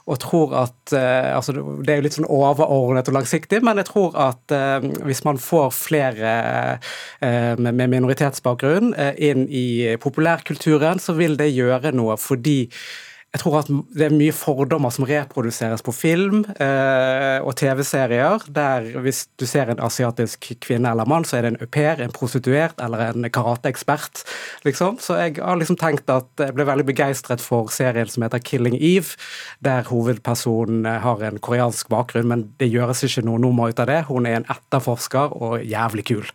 og 0.09 0.17
tror 0.23 0.55
at 0.57 0.93
eh, 0.97 1.29
altså 1.35 1.53
Det 1.53 1.91
er 1.93 1.99
jo 1.99 2.03
litt 2.07 2.15
sånn 2.15 2.27
overordnet 2.31 3.07
og 3.11 3.15
langsiktig, 3.15 3.59
men 3.63 3.77
jeg 3.79 3.87
tror 3.91 4.15
at 4.19 4.55
eh, 4.55 4.87
hvis 5.05 5.21
man 5.27 5.39
får 5.39 5.69
flere 5.75 6.31
med 7.21 7.89
minoritetsbakgrunn 7.91 8.91
inn 9.21 9.43
i 9.47 9.93
populærkulturen, 10.01 10.99
så 10.99 11.13
vil 11.17 11.37
det 11.39 11.40
gjøre 11.49 11.95
noe 11.95 12.17
fordi 12.21 12.59
jeg 13.31 13.45
tror 13.45 13.61
at 13.61 13.69
det 13.95 14.03
er 14.09 14.11
mye 14.11 14.33
fordommer 14.35 14.91
som 14.91 15.05
reproduseres 15.07 15.79
på 15.85 15.93
film 15.95 16.41
eh, 16.51 17.37
og 17.39 17.53
TV-serier. 17.55 18.43
Der 18.51 18.89
hvis 19.05 19.21
du 19.39 19.45
ser 19.47 19.71
en 19.71 19.79
asiatisk 19.79 20.49
kvinne 20.59 20.91
eller 20.91 21.07
mann, 21.07 21.23
så 21.23 21.37
er 21.37 21.45
det 21.45 21.53
en 21.53 21.61
au 21.63 21.69
pair, 21.71 22.01
en 22.03 22.11
prostituert 22.11 22.83
eller 22.83 23.05
en 23.05 23.29
karateekspert. 23.31 24.25
Liksom. 24.67 24.99
Så 24.99 25.15
jeg 25.21 25.37
har 25.39 25.55
liksom 25.61 25.79
tenkt 25.79 26.11
at 26.11 26.27
jeg 26.43 26.57
ble 26.57 26.67
veldig 26.67 26.89
begeistret 26.91 27.39
for 27.39 27.71
serien 27.71 28.11
som 28.11 28.27
heter 28.27 28.43
'Killing 28.43 28.75
Eve', 28.75 29.15
der 29.63 29.87
hovedpersonen 29.87 30.83
har 30.85 31.23
en 31.23 31.39
koreansk 31.39 31.87
bakgrunn, 31.87 32.27
men 32.27 32.49
det 32.59 32.67
gjøres 32.67 33.05
ikke 33.07 33.23
noe 33.23 33.39
nummer 33.39 33.71
ut 33.71 33.79
av 33.79 33.87
det. 33.87 34.03
Hun 34.11 34.25
er 34.25 34.41
en 34.41 34.49
etterforsker 34.51 35.39
og 35.39 35.63
jævlig 35.63 36.05
kul. 36.11 36.27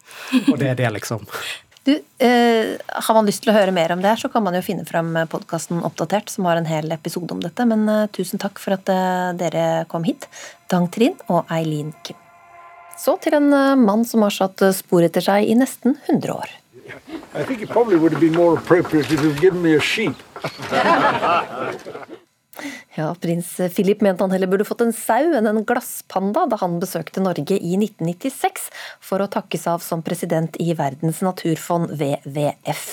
Og 0.49 0.59
det 0.59 0.73
er 0.73 0.81
det, 0.81 0.93
liksom. 0.97 1.29
Du, 1.87 2.01
eh, 2.19 2.77
Har 2.89 3.15
man 3.15 3.29
lyst 3.29 3.45
til 3.45 3.53
å 3.53 3.55
høre 3.55 3.71
mer 3.71 3.93
om 3.95 4.01
det, 4.03 4.11
her, 4.11 4.19
så 4.19 4.27
kan 4.33 4.43
man 4.43 4.57
jo 4.59 4.63
finne 4.67 4.83
fram 4.89 5.13
podkasten 5.31 5.85
Oppdatert, 5.87 6.33
som 6.33 6.49
har 6.51 6.59
en 6.59 6.67
hel 6.67 6.91
episode 6.91 7.31
om 7.31 7.39
dette. 7.45 7.63
Men 7.71 7.87
eh, 7.93 8.09
tusen 8.11 8.43
takk 8.43 8.59
for 8.59 8.75
at 8.75 8.91
eh, 8.91 9.31
dere 9.39 9.85
kom 9.93 10.03
hit, 10.09 10.27
Dang 10.73 10.91
Trin 10.91 11.15
og 11.31 11.47
Eileen 11.47 11.95
Kim. 12.03 12.19
Så 12.99 13.15
til 13.23 13.39
en 13.39 13.53
eh, 13.55 13.79
mann 13.79 14.03
som 14.09 14.27
har 14.27 14.35
satt 14.35 14.67
spor 14.75 15.07
etter 15.07 15.23
seg 15.23 15.47
i 15.47 15.55
nesten 15.55 15.95
100 16.09 16.35
år. 16.35 16.51
I 17.39 17.45
think 17.45 17.63
it 17.63 17.71
probably 17.71 17.97
would 17.97 18.13
have 18.13 18.21
been 18.21 18.35
more 18.35 18.59
appropriate 18.59 19.13
if 19.13 19.23
you'd 19.23 19.41
given 19.41 19.63
me 19.63 19.77
a 19.77 19.81
sheep. 19.81 20.17
Ja, 22.97 23.15
Prins 23.21 23.57
Philip 23.77 24.01
mente 24.01 24.25
han 24.25 24.33
heller 24.33 24.49
burde 24.49 24.65
fått 24.65 24.81
en 24.81 24.93
sau 24.97 25.35
enn 25.37 25.45
en 25.51 25.65
glasspanda 25.69 26.47
da 26.49 26.57
han 26.63 26.79
besøkte 26.81 27.21
Norge 27.21 27.59
i 27.59 27.75
1996 27.77 28.71
for 29.05 29.21
å 29.21 29.27
takkes 29.29 29.67
av 29.69 29.83
som 29.85 30.01
president 30.05 30.57
i 30.65 30.71
Verdens 30.79 31.21
naturfond, 31.21 31.93
WWF. 31.93 32.87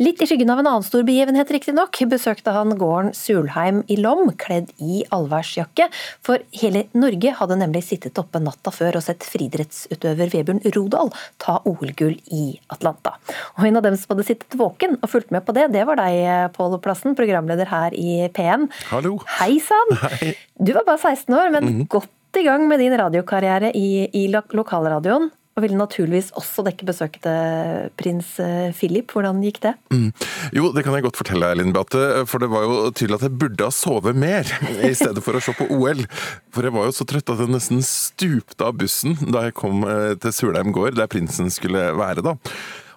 Litt 0.00 0.22
i 0.24 0.28
skyggen 0.30 0.48
av 0.54 0.62
en 0.62 0.70
annen 0.70 0.86
stor 0.86 1.04
begivenhet, 1.04 1.52
riktignok, 1.52 2.00
besøkte 2.08 2.54
han 2.56 2.72
gården 2.80 3.12
Sulheim 3.12 3.82
i 3.92 3.98
Lom, 4.00 4.30
kledd 4.40 4.72
i 4.80 5.02
allværsjakke, 5.12 5.90
for 6.24 6.40
hele 6.56 6.86
Norge 6.96 7.36
hadde 7.36 7.60
nemlig 7.60 7.84
sittet 7.90 8.16
oppe 8.22 8.40
natta 8.40 8.72
før 8.72 8.96
og 9.02 9.04
sett 9.04 9.28
friidrettsutøver 9.28 10.32
Vebjørn 10.32 10.64
Rodal 10.72 11.12
ta 11.36 11.58
OL-gull 11.68 12.16
i 12.32 12.46
Atlanta. 12.72 13.18
Og 13.58 13.68
en 13.68 13.76
av 13.76 13.84
dem 13.84 14.00
som 14.00 14.16
hadde 14.16 14.28
sittet 14.30 14.56
våken 14.56 14.96
og 15.02 15.12
fulgt 15.12 15.36
med 15.36 15.44
på 15.44 15.52
det, 15.52 15.68
det 15.76 15.84
var 15.84 16.00
deg, 16.00 16.48
Pål 16.56 16.80
Plassen, 16.80 17.12
programleder 17.18 17.68
her 17.68 17.92
i 17.92 18.24
P1. 18.32 18.70
Hallo. 18.88 19.18
Hei 19.40 19.58
sann! 19.62 19.96
Du 20.64 20.72
var 20.72 20.84
bare 20.86 20.98
16 20.98 21.34
år, 21.34 21.50
men 21.50 21.64
mm 21.64 21.80
-hmm. 21.80 21.88
godt 21.88 22.38
i 22.38 22.42
gang 22.42 22.68
med 22.68 22.78
din 22.78 22.98
radiokarriere 22.98 23.72
i, 23.76 24.08
i 24.12 24.28
lokalradioen. 24.28 25.30
Og 25.54 25.62
ville 25.62 25.78
naturligvis 25.78 26.32
også 26.34 26.64
dekke 26.66 26.86
besøket 26.86 27.22
til 27.22 27.90
prins 27.94 28.40
eh, 28.42 28.72
Philip. 28.74 29.12
Hvordan 29.12 29.42
gikk 29.42 29.60
det? 29.62 29.74
Mm. 29.90 30.10
Jo, 30.52 30.72
det 30.74 30.82
kan 30.82 30.94
jeg 30.94 31.02
godt 31.02 31.16
fortelle, 31.16 31.46
Eileen 31.46 31.72
Beate. 31.72 32.26
For 32.26 32.42
det 32.42 32.50
var 32.50 32.62
jo 32.66 32.90
tydelig 32.90 33.14
at 33.14 33.22
jeg 33.22 33.38
burde 33.38 33.64
ha 33.64 33.70
sovet 33.70 34.16
mer 34.16 34.42
i 34.90 34.94
stedet 34.94 35.22
for 35.22 35.38
å 35.38 35.40
se 35.40 35.54
på 35.54 35.68
OL. 35.70 36.02
For 36.50 36.66
jeg 36.66 36.74
var 36.74 36.84
jo 36.84 36.96
så 36.96 37.06
trøtt 37.06 37.30
at 37.30 37.38
jeg 37.38 37.54
nesten 37.54 37.82
stupte 37.86 38.66
av 38.66 38.74
bussen 38.74 39.14
da 39.30 39.46
jeg 39.46 39.54
kom 39.54 39.86
eh, 39.86 40.16
til 40.18 40.34
Surheim 40.34 40.74
gård, 40.74 40.98
der 40.98 41.06
prinsen 41.06 41.50
skulle 41.54 41.92
være 41.94 42.26
da. 42.26 42.34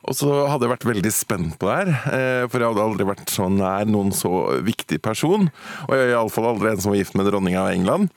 Og 0.08 0.15
så 0.15 0.28
hadde 0.48 0.63
jeg 0.67 0.72
vært 0.72 0.88
veldig 0.88 1.12
spent 1.12 1.56
på 1.60 1.67
det 1.67 1.78
her, 1.78 1.89
eh, 2.15 2.43
for 2.48 2.63
jeg 2.63 2.72
hadde 2.72 2.84
aldri 2.84 3.08
vært 3.10 3.32
så 3.32 3.50
nær 3.52 3.88
noen 3.89 4.13
så 4.15 4.32
viktig 4.63 5.02
person. 5.04 5.50
Og 5.88 5.96
jeg 5.96 6.06
er 6.06 6.13
iallfall 6.15 6.48
aldri 6.54 6.72
en 6.72 6.80
som 6.84 6.93
var 6.93 7.02
gift 7.02 7.17
med 7.20 7.28
dronninga 7.28 7.65
av 7.65 7.74
England. 7.76 8.13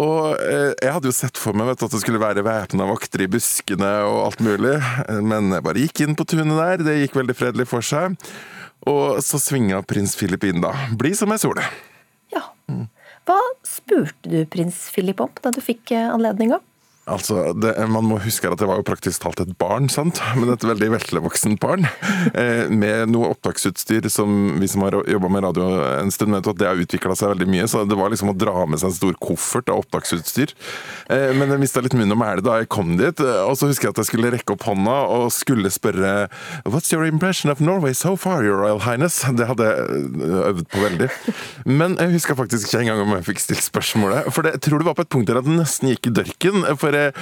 Og 0.00 0.36
eh, 0.40 0.72
jeg 0.76 0.92
hadde 0.92 1.08
jo 1.08 1.16
sett 1.16 1.40
for 1.40 1.56
meg 1.56 1.70
vet, 1.70 1.84
at 1.84 1.94
det 1.94 2.02
skulle 2.04 2.20
være 2.20 2.44
væpna 2.44 2.88
vakter 2.88 3.24
i 3.24 3.30
buskene 3.32 3.92
og 4.08 4.18
alt 4.26 4.44
mulig, 4.44 4.76
men 5.24 5.52
jeg 5.56 5.64
bare 5.64 5.86
gikk 5.86 6.04
inn 6.04 6.16
på 6.16 6.28
tunet 6.28 6.52
der, 6.56 6.84
det 6.84 6.98
gikk 7.00 7.16
veldig 7.20 7.36
fredelig 7.36 7.68
for 7.72 7.84
seg. 7.84 8.16
Og 8.88 9.20
så 9.22 9.38
svinga 9.38 9.80
prins 9.86 10.16
Philip 10.18 10.44
inn 10.48 10.62
da. 10.64 10.72
Bli 10.98 11.14
som 11.16 11.32
ei 11.32 11.38
sole. 11.40 11.64
Ja. 12.34 12.42
Hva 13.28 13.38
spurte 13.66 14.28
du 14.32 14.40
prins 14.50 14.88
Philip 14.92 15.20
om 15.22 15.30
da 15.44 15.52
du 15.54 15.60
fikk 15.62 15.94
eh, 15.94 16.08
anledninga? 16.10 16.58
Altså, 17.10 17.50
det, 17.58 17.74
Man 17.90 18.06
må 18.06 18.20
huske 18.22 18.46
at 18.46 18.60
det 18.60 18.68
var 18.68 18.78
jo 18.78 18.86
praktisk 18.86 19.24
talt 19.24 19.40
et 19.42 19.50
barn, 19.58 19.88
sant? 19.90 20.20
men 20.38 20.52
et 20.52 20.66
veldig 20.66 20.92
veslevoksent 20.94 21.58
barn. 21.62 21.88
Eh, 22.38 22.70
med 22.70 23.10
noe 23.10 23.32
opptaksutstyr 23.34 24.06
som 24.12 24.60
vi 24.60 24.68
som 24.70 24.84
har 24.86 24.94
jobba 25.10 25.30
med 25.32 25.42
radio 25.44 25.66
en 25.98 26.12
stund, 26.14 26.36
vet 26.36 26.46
at 26.52 26.60
det 26.60 26.68
har 26.68 26.78
utvikla 26.78 27.16
seg 27.18 27.32
veldig 27.32 27.48
mye. 27.50 27.66
Så 27.70 27.82
det 27.88 27.98
var 27.98 28.12
liksom 28.12 28.30
å 28.30 28.36
dra 28.38 28.66
med 28.70 28.78
seg 28.78 28.92
en 28.92 28.96
stor 29.00 29.18
koffert 29.22 29.72
av 29.72 29.82
opptaksutstyr. 29.82 30.54
Eh, 31.10 31.32
men 31.34 31.50
jeg 31.50 31.62
mista 31.64 31.82
litt 31.82 31.96
munn 31.98 32.14
og 32.14 32.20
mæle 32.22 32.44
da 32.44 32.60
jeg 32.60 32.70
kom 32.72 32.94
dit. 33.00 33.24
Og 33.48 33.56
så 33.58 33.70
husker 33.70 33.90
jeg 33.90 33.96
at 33.96 34.02
jeg 34.04 34.10
skulle 34.12 34.32
rekke 34.36 34.54
opp 34.54 34.68
hånda 34.68 34.96
og 35.16 35.26
skulle 35.34 35.72
spørre 35.74 36.14
What's 36.68 36.94
your 36.94 37.08
impression 37.08 37.50
of 37.50 37.60
Norway 37.60 37.96
so 37.98 38.14
far, 38.14 38.46
Your 38.46 38.62
Royal 38.62 38.84
Highness? 38.86 39.24
Det 39.42 39.48
hadde 39.50 39.66
jeg 39.66 40.38
øvd 40.52 40.66
på 40.70 40.84
veldig. 40.84 41.10
Men 41.66 41.98
jeg 41.98 42.14
husker 42.14 42.38
faktisk 42.38 42.70
ikke 42.70 42.84
engang 42.84 43.02
om 43.02 43.16
jeg 43.16 43.26
fikk 43.32 43.42
stilt 43.42 43.66
spørsmålet. 43.66 44.30
For 44.30 44.46
det, 44.46 44.54
jeg 44.60 44.68
tror 44.68 44.82
det 44.82 44.90
var 44.92 44.98
på 44.98 45.06
et 45.08 45.12
punkt 45.12 45.30
der 45.30 45.40
at 45.40 45.48
det 45.48 45.58
nesten 45.58 45.90
gikk 45.90 46.12
i 46.12 46.16
dørken. 46.22 46.62
for 46.78 46.91
jeg 46.92 47.12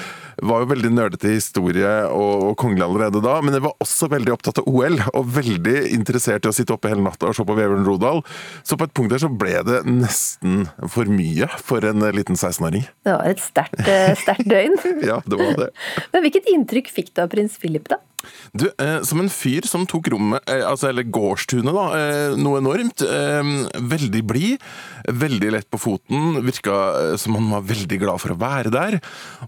var 0.47 0.63
jo 0.63 0.71
veldig 0.71 0.91
nerdete 0.95 1.31
i 1.31 1.37
historie 1.39 1.93
og, 2.09 2.51
og 2.51 2.57
kongelig 2.61 2.87
allerede 2.87 3.23
da, 3.25 3.37
men 3.45 3.57
jeg 3.57 3.65
var 3.67 3.77
også 3.85 4.11
veldig 4.13 4.35
opptatt 4.35 4.63
av 4.63 4.69
OL, 4.71 4.99
og 5.15 5.33
veldig 5.37 5.77
interessert 5.95 6.47
i 6.47 6.51
å 6.51 6.57
sitte 6.57 6.75
oppe 6.75 6.93
hele 6.93 7.05
natta 7.05 7.31
og 7.31 7.37
se 7.37 7.47
på 7.47 7.57
Vebjørn 7.59 7.87
Rodal. 7.87 8.23
Så 8.67 8.79
på 8.81 8.89
et 8.89 8.95
punkt 8.97 9.15
der 9.15 9.23
så 9.23 9.31
ble 9.31 9.57
det 9.67 9.83
nesten 9.89 10.69
for 10.93 11.11
mye 11.11 11.51
for 11.61 11.85
en 11.87 12.05
liten 12.17 12.39
16-åring. 12.39 12.87
Det 13.07 13.17
var 13.17 13.27
et 13.31 13.43
sterkt, 13.43 13.83
eh, 13.87 14.37
døgn. 14.45 14.79
ja, 15.11 15.21
det 15.27 15.41
var 15.41 15.59
det. 15.65 15.73
Men 16.15 16.25
hvilket 16.27 16.49
inntrykk 16.53 16.95
fikk 16.95 17.13
du 17.15 17.25
av 17.25 17.33
prins 17.33 17.59
Philip, 17.61 17.89
da? 17.91 18.01
Du, 18.53 18.67
eh, 18.79 19.01
Som 19.03 19.21
en 19.23 19.31
fyr 19.33 19.67
som 19.69 19.87
tok 19.89 20.11
rommet, 20.13 20.43
eh, 20.51 20.65
altså, 20.67 20.91
eller 20.91 21.09
gårdstunet, 21.09 21.73
da, 21.73 21.87
eh, 21.97 22.37
noe 22.37 22.61
enormt. 22.61 23.03
Eh, 23.03 23.43
veldig 23.81 24.23
blid, 24.27 24.59
veldig 25.07 25.53
lett 25.55 25.71
på 25.71 25.81
foten. 25.81 26.43
Virka 26.45 26.77
eh, 27.01 27.17
som 27.17 27.35
han 27.39 27.51
var 27.51 27.63
veldig 27.69 28.01
glad 28.03 28.21
for 28.21 28.35
å 28.35 28.41
være 28.41 28.73
der. 28.75 28.99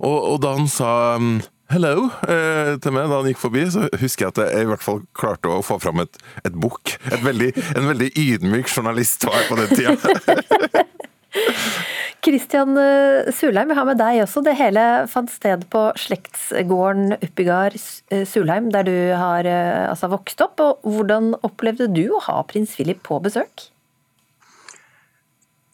Og, 0.00 0.18
og 0.32 0.40
da 0.44 0.54
han 0.56 0.68
sa 0.68 0.81
mm, 0.82 1.40
hello 1.72 2.08
eh, 2.28 2.74
til 2.82 2.94
meg 2.94 3.08
da 3.08 3.20
han 3.20 3.28
gikk 3.30 3.40
forbi, 3.42 3.64
så 3.72 3.86
husker 4.00 4.26
jeg 4.26 4.34
at 4.34 4.42
jeg 4.44 4.66
i 4.66 4.70
hvert 4.70 4.84
fall 4.84 5.02
klarte 5.16 5.50
å 5.50 5.62
få 5.64 5.78
fram 5.82 6.02
et, 6.04 6.20
et 6.44 6.54
bukk. 6.54 6.96
En 7.12 7.24
veldig 7.24 8.10
ydmyk 8.12 8.68
journalist 8.70 9.26
var 9.28 9.40
jeg 9.40 9.50
på 9.50 9.60
den 9.62 9.70
tida. 9.76 9.94
Kristian 12.22 12.76
eh, 12.78 13.32
Sulheim, 13.34 13.72
vi 13.72 13.74
har 13.74 13.86
med 13.88 13.98
deg 13.98 14.20
også. 14.22 14.44
Det 14.46 14.54
hele 14.54 14.82
fant 15.10 15.30
sted 15.32 15.64
på 15.72 15.88
slektsgården 15.98 17.16
Uppigard 17.18 17.74
eh, 18.14 18.22
Sulheim, 18.28 18.70
der 18.74 18.86
du 18.86 18.94
har 19.18 19.48
eh, 19.48 19.88
altså, 19.88 20.12
vokst 20.12 20.44
opp. 20.44 20.62
Og 20.62 20.86
hvordan 20.86 21.32
opplevde 21.42 21.90
du 21.90 22.04
å 22.14 22.22
ha 22.28 22.38
prins 22.46 22.76
Philip 22.76 23.02
på 23.06 23.18
besøk? 23.24 23.66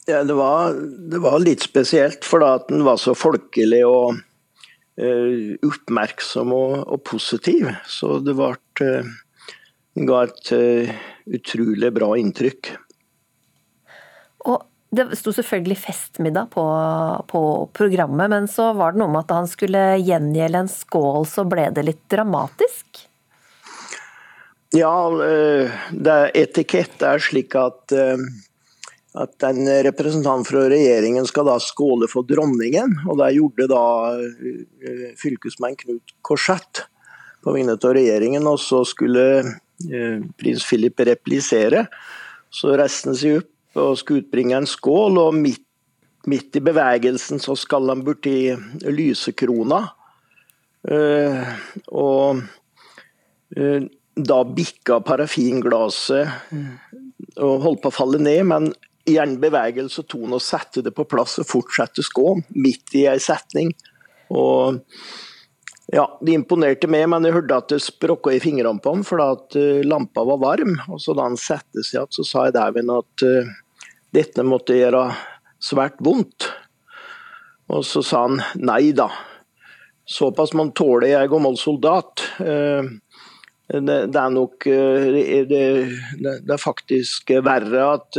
Ja, 0.09 0.23
det, 0.25 0.39
var, 0.39 0.73
det 1.13 1.21
var 1.21 1.37
litt 1.43 1.67
spesielt, 1.67 2.25
for 2.25 2.41
da 2.41 2.55
at 2.57 2.71
den 2.73 2.81
var 2.87 2.97
så 2.97 3.13
folkelig 3.13 3.83
og 3.85 4.23
oppmerksom 4.99 6.53
og, 6.57 6.73
og, 6.83 7.01
positiv. 7.07 7.69
Så 7.87 8.19
det 8.25 8.35
ble, 8.39 8.51
uh, 8.83 9.13
ga 10.09 10.25
et 10.27 10.53
uh, 10.55 10.97
utrolig 11.39 11.93
bra 11.95 12.13
inntrykk. 12.19 12.73
Og 14.49 14.65
det 14.95 15.05
sto 15.21 15.35
selvfølgelig 15.37 15.77
festmiddag 15.83 16.49
på, 16.55 16.65
på, 17.29 17.43
programmet, 17.77 18.31
men 18.33 18.49
så 18.49 18.71
var 18.77 18.95
det 18.95 19.03
noe 19.03 19.13
med 19.13 19.27
at 19.27 19.35
han 19.37 19.51
skulle 19.51 19.83
gjengjelde 20.01 20.65
en 20.65 20.73
skål, 20.73 21.29
så 21.29 21.45
ble 21.49 21.69
det 21.77 21.85
litt 21.85 22.05
dramatisk? 22.09 23.05
Ja, 24.77 25.09
eh, 25.25 25.77
det 25.93 26.17
etikett 26.37 27.05
er 27.05 27.21
slik 27.25 27.57
at, 27.57 27.93
eh, 27.93 28.21
at 29.17 29.45
en 29.49 29.63
representant 29.87 30.45
fra 30.47 30.67
regjeringen 30.69 31.27
skal 31.27 31.49
da 31.49 31.57
skåle 31.63 32.09
for 32.11 32.27
dronningen. 32.29 32.99
Og 33.09 33.21
det 33.21 33.33
gjorde 33.39 33.69
da 33.73 33.85
eh, 34.21 35.15
fylkesmann 35.19 35.79
Knut 35.81 36.15
Korsett 36.27 36.85
på 37.45 37.55
vegne 37.55 37.79
av 37.79 37.95
regjeringen. 37.97 38.47
Og 38.51 38.61
så 38.61 38.83
skulle 38.89 39.25
prins 39.79 40.65
Philip 40.67 41.01
replisere. 41.07 41.87
Så 42.51 42.75
reiste 42.77 43.13
han 43.13 43.19
seg 43.19 43.41
opp 43.41 43.79
og 43.79 43.99
skulle 44.01 44.25
utbringe 44.25 44.57
en 44.59 44.67
skål, 44.67 45.21
og 45.23 45.37
midt, 45.39 45.63
midt 46.27 46.57
i 46.59 46.63
bevegelsen 46.65 47.39
så 47.39 47.55
skal 47.59 47.87
han 47.93 48.03
borti 48.03 48.51
lysekrona. 48.91 49.85
Uh, 50.89 51.45
og 51.93 52.43
da 54.19 54.39
bikka 54.45 54.99
parafinglasset 55.07 56.53
og 57.39 57.63
holdt 57.65 57.83
på 57.85 57.91
å 57.91 57.95
falle 57.95 58.21
ned, 58.23 58.43
men 58.51 58.71
i 59.09 59.17
en 59.21 59.39
bevegelse 59.41 60.05
tok 60.05 60.27
han 60.27 60.37
og 60.37 60.45
satte 60.45 60.83
det 60.85 60.93
på 60.97 61.07
plass 61.09 61.39
og 61.43 61.49
fortsatte 61.49 62.05
skåen 62.07 62.45
midt 62.55 62.95
i 62.99 63.07
ei 63.11 63.19
setning. 63.23 63.73
Og 64.35 64.79
ja, 65.89 66.05
Det 66.21 66.35
imponerte 66.37 66.89
meg, 66.91 67.07
men 67.09 67.25
jeg 67.25 67.33
hørte 67.33 67.57
at 67.63 67.73
det 67.73 67.81
sprokka 67.81 68.35
i 68.37 68.43
fingrene 68.45 68.83
på 68.85 68.93
ham 68.93 69.05
fordi 69.09 69.29
at 69.33 69.57
uh, 69.57 69.87
lampa 69.89 70.25
var 70.29 70.43
varm. 70.43 70.77
Og 70.93 71.01
så 71.01 71.17
Da 71.17 71.25
han 71.31 71.41
satte 71.41 71.81
seg 71.81 72.03
igjen, 72.03 72.13
så 72.13 72.27
sa 72.29 72.45
jeg 72.47 72.59
dæven 72.59 72.93
at 72.93 73.25
uh, 73.25 73.55
dette 74.13 74.45
måtte 74.45 74.77
gjøre 74.77 75.07
svært 75.65 75.97
vondt. 76.05 76.51
Og 77.73 77.85
så 77.89 78.05
sa 78.05 78.27
han 78.27 78.43
nei 78.61 78.93
da. 78.97 79.09
Såpass 80.09 80.55
man 80.57 80.73
tåler 80.77 81.11
jeg 81.11 81.23
er 81.23 81.33
gammel 81.33 81.57
soldat. 81.61 82.25
Uh, 82.37 82.85
det, 83.69 84.17
er 84.17 84.31
nok 84.33 84.65
det, 84.65 85.45
det, 85.51 85.63
det, 86.25 86.53
er 86.55 86.61
faktisk 86.61 87.35
verre 87.45 87.83
at 87.99 88.17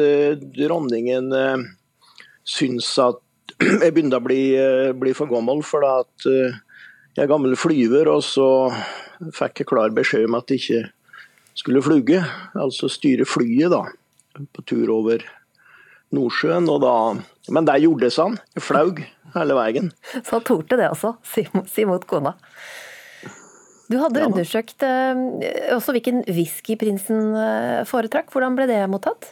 dronningen 0.54 1.34
syns 2.46 2.92
at 3.02 3.24
jeg 3.84 3.92
begynner 3.96 4.22
å 4.22 4.28
bli, 4.28 4.44
bli 5.02 5.14
for 5.18 5.32
gammel. 5.32 5.64
for 5.66 5.86
at 5.88 6.28
jeg 6.30 7.26
er 7.26 7.32
gammel 7.32 7.58
flyver, 7.58 8.08
og 8.14 8.22
så 8.24 8.48
fikk 9.36 9.64
jeg 9.64 9.70
klar 9.72 9.92
beskjed 9.92 10.30
om 10.30 10.38
at 10.38 10.54
jeg 10.54 10.62
ikke 10.62 10.84
skulle 11.60 11.84
flyge, 11.84 12.22
altså 12.56 12.90
styre 12.92 13.28
flyet, 13.28 13.74
da. 13.74 13.84
På 14.56 14.64
tur 14.64 14.92
over 14.94 15.26
Nordsjøen. 16.16 16.70
Og 16.72 16.80
da, 16.84 16.94
men 17.52 17.68
det 17.68 17.80
seg 18.14 18.30
han. 18.30 18.38
Jeg 18.56 18.66
flaug 18.66 19.02
hele 19.36 19.58
veien. 19.58 19.92
Så 20.26 20.38
han 20.38 20.46
torde 20.48 20.80
det 20.80 20.92
også, 20.94 21.16
si 21.26 21.88
mot 21.90 22.06
kona. 22.10 22.38
Du 23.90 23.98
hadde 23.98 24.22
ja. 24.22 24.30
undersøkt 24.30 24.86
eh, 24.86 25.24
også 25.74 25.96
hvilken 25.96 26.22
whisky 26.30 26.78
prinsen 26.78 27.34
eh, 27.34 27.82
foretrakk. 27.90 28.30
Hvordan 28.34 28.58
ble 28.58 28.70
det 28.70 28.84
mottatt? 28.92 29.32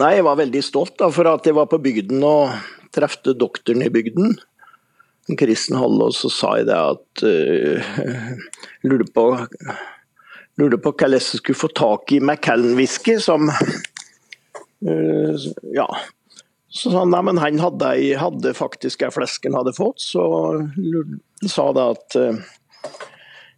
Nei, 0.00 0.16
Jeg 0.16 0.24
var 0.26 0.40
veldig 0.40 0.62
stolt 0.64 0.96
da, 0.98 1.10
for 1.12 1.28
at 1.30 1.46
jeg 1.46 1.54
var 1.54 1.68
på 1.70 1.78
bygden 1.82 2.24
og 2.26 2.56
trefte 2.94 3.36
doktoren 3.36 3.84
i 3.84 3.92
bygden 3.92 4.34
kristen 5.38 5.78
hold, 5.80 6.02
og 6.04 6.12
så 6.12 6.28
sa 6.28 6.50
jeg 6.60 6.66
det 6.68 6.76
at 6.76 7.22
uh, 7.24 7.80
lurte 8.84 9.12
på 9.14 9.24
lurte 10.60 10.78
på 10.82 10.92
hvordan 10.92 11.16
jeg 11.16 11.24
skulle 11.40 11.58
få 11.58 11.70
tak 11.74 12.12
i 12.12 12.20
Macallan-whisky, 12.20 13.16
som 13.22 13.48
uh, 13.48 15.34
Ja. 15.72 15.88
Så 16.74 16.90
sa 16.90 17.04
han 17.04 17.12
nei, 17.14 17.22
men 17.22 17.38
han 17.38 17.60
hadde, 17.62 17.88
hadde 18.18 18.50
faktisk 18.58 19.04
ei 19.06 19.12
fleske 19.14 19.46
han 19.46 19.54
hadde 19.60 19.76
fått, 19.76 20.02
så 20.02 20.24
lurte, 20.74 21.22
sa 21.46 21.68
det 21.72 21.84
at 21.94 22.16
uh, 22.18 22.34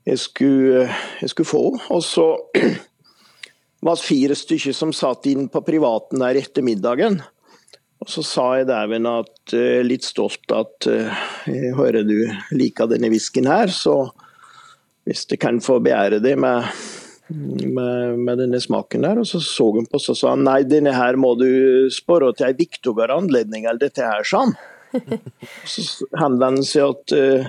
jeg, 0.06 0.20
skulle, 0.22 0.84
jeg 1.20 1.32
skulle 1.32 1.50
få. 1.50 1.64
Og 1.94 2.04
så 2.04 2.26
var 3.86 3.96
det 3.96 4.06
fire 4.06 4.36
stykker 4.38 4.76
som 4.76 4.94
satt 4.96 5.26
inn 5.30 5.48
på 5.52 5.64
privaten 5.66 6.22
der 6.22 6.38
etter 6.40 6.64
middagen. 6.66 7.20
Og 8.02 8.12
Så 8.12 8.22
sa 8.26 8.50
jeg 8.58 8.68
dæven 8.68 9.08
at 9.08 9.56
uh, 9.56 9.80
litt 9.86 10.04
stolt 10.04 10.52
at 10.52 10.86
jeg 11.48 11.72
hører 11.78 12.04
du 12.06 12.18
liker 12.52 12.90
denne 12.90 13.08
whiskyen 13.10 13.48
her, 13.48 13.72
så 13.72 14.10
hvis 15.06 15.24
du 15.30 15.36
kan 15.40 15.62
få 15.62 15.78
begjære 15.80 16.18
det 16.20 16.34
med, 16.42 16.66
med, 17.30 18.18
med, 18.18 18.38
denne 18.42 18.60
smaken 18.60 19.06
der. 19.06 19.20
Og 19.22 19.28
så 19.30 19.40
så 19.40 19.68
hun 19.78 19.86
på 19.86 20.00
oss 20.00 20.10
og 20.12 20.18
sa 20.18 20.34
nei, 20.38 20.60
denne 20.66 20.94
her 20.96 21.18
må 21.20 21.34
du 21.38 21.86
spørre 21.94 22.32
til 22.34 22.50
ei 22.50 22.56
viktigere 22.58 23.14
anledning 23.14 23.68
enn 23.70 23.80
dette 23.82 24.02
her, 24.02 24.26
sa 24.26 24.44
han. 24.44 24.56
Så 25.66 26.06
henvendte 26.14 26.46
han 26.46 26.64
seg 26.64 27.00
til 27.10 27.46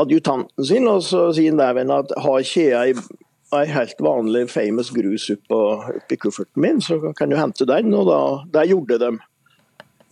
adjutanten 0.00 0.66
sin 0.66 0.88
og 0.90 1.04
så 1.06 1.28
sier 1.36 1.54
han 1.54 1.92
at 1.94 2.14
har 2.24 2.42
ikke 2.42 2.66
jeg 2.70 2.96
ei 3.54 3.66
helt 3.70 4.00
vanlig 4.02 4.48
famous 4.50 4.90
grus 4.94 5.28
oppi 5.30 6.18
kufferten 6.18 6.62
min, 6.62 6.80
så 6.82 6.98
kan 7.16 7.30
du 7.30 7.36
hente 7.38 7.66
den. 7.68 7.92
Og 7.94 8.08
da, 8.08 8.20
det 8.56 8.68
gjorde 8.72 8.98
de 9.02 9.12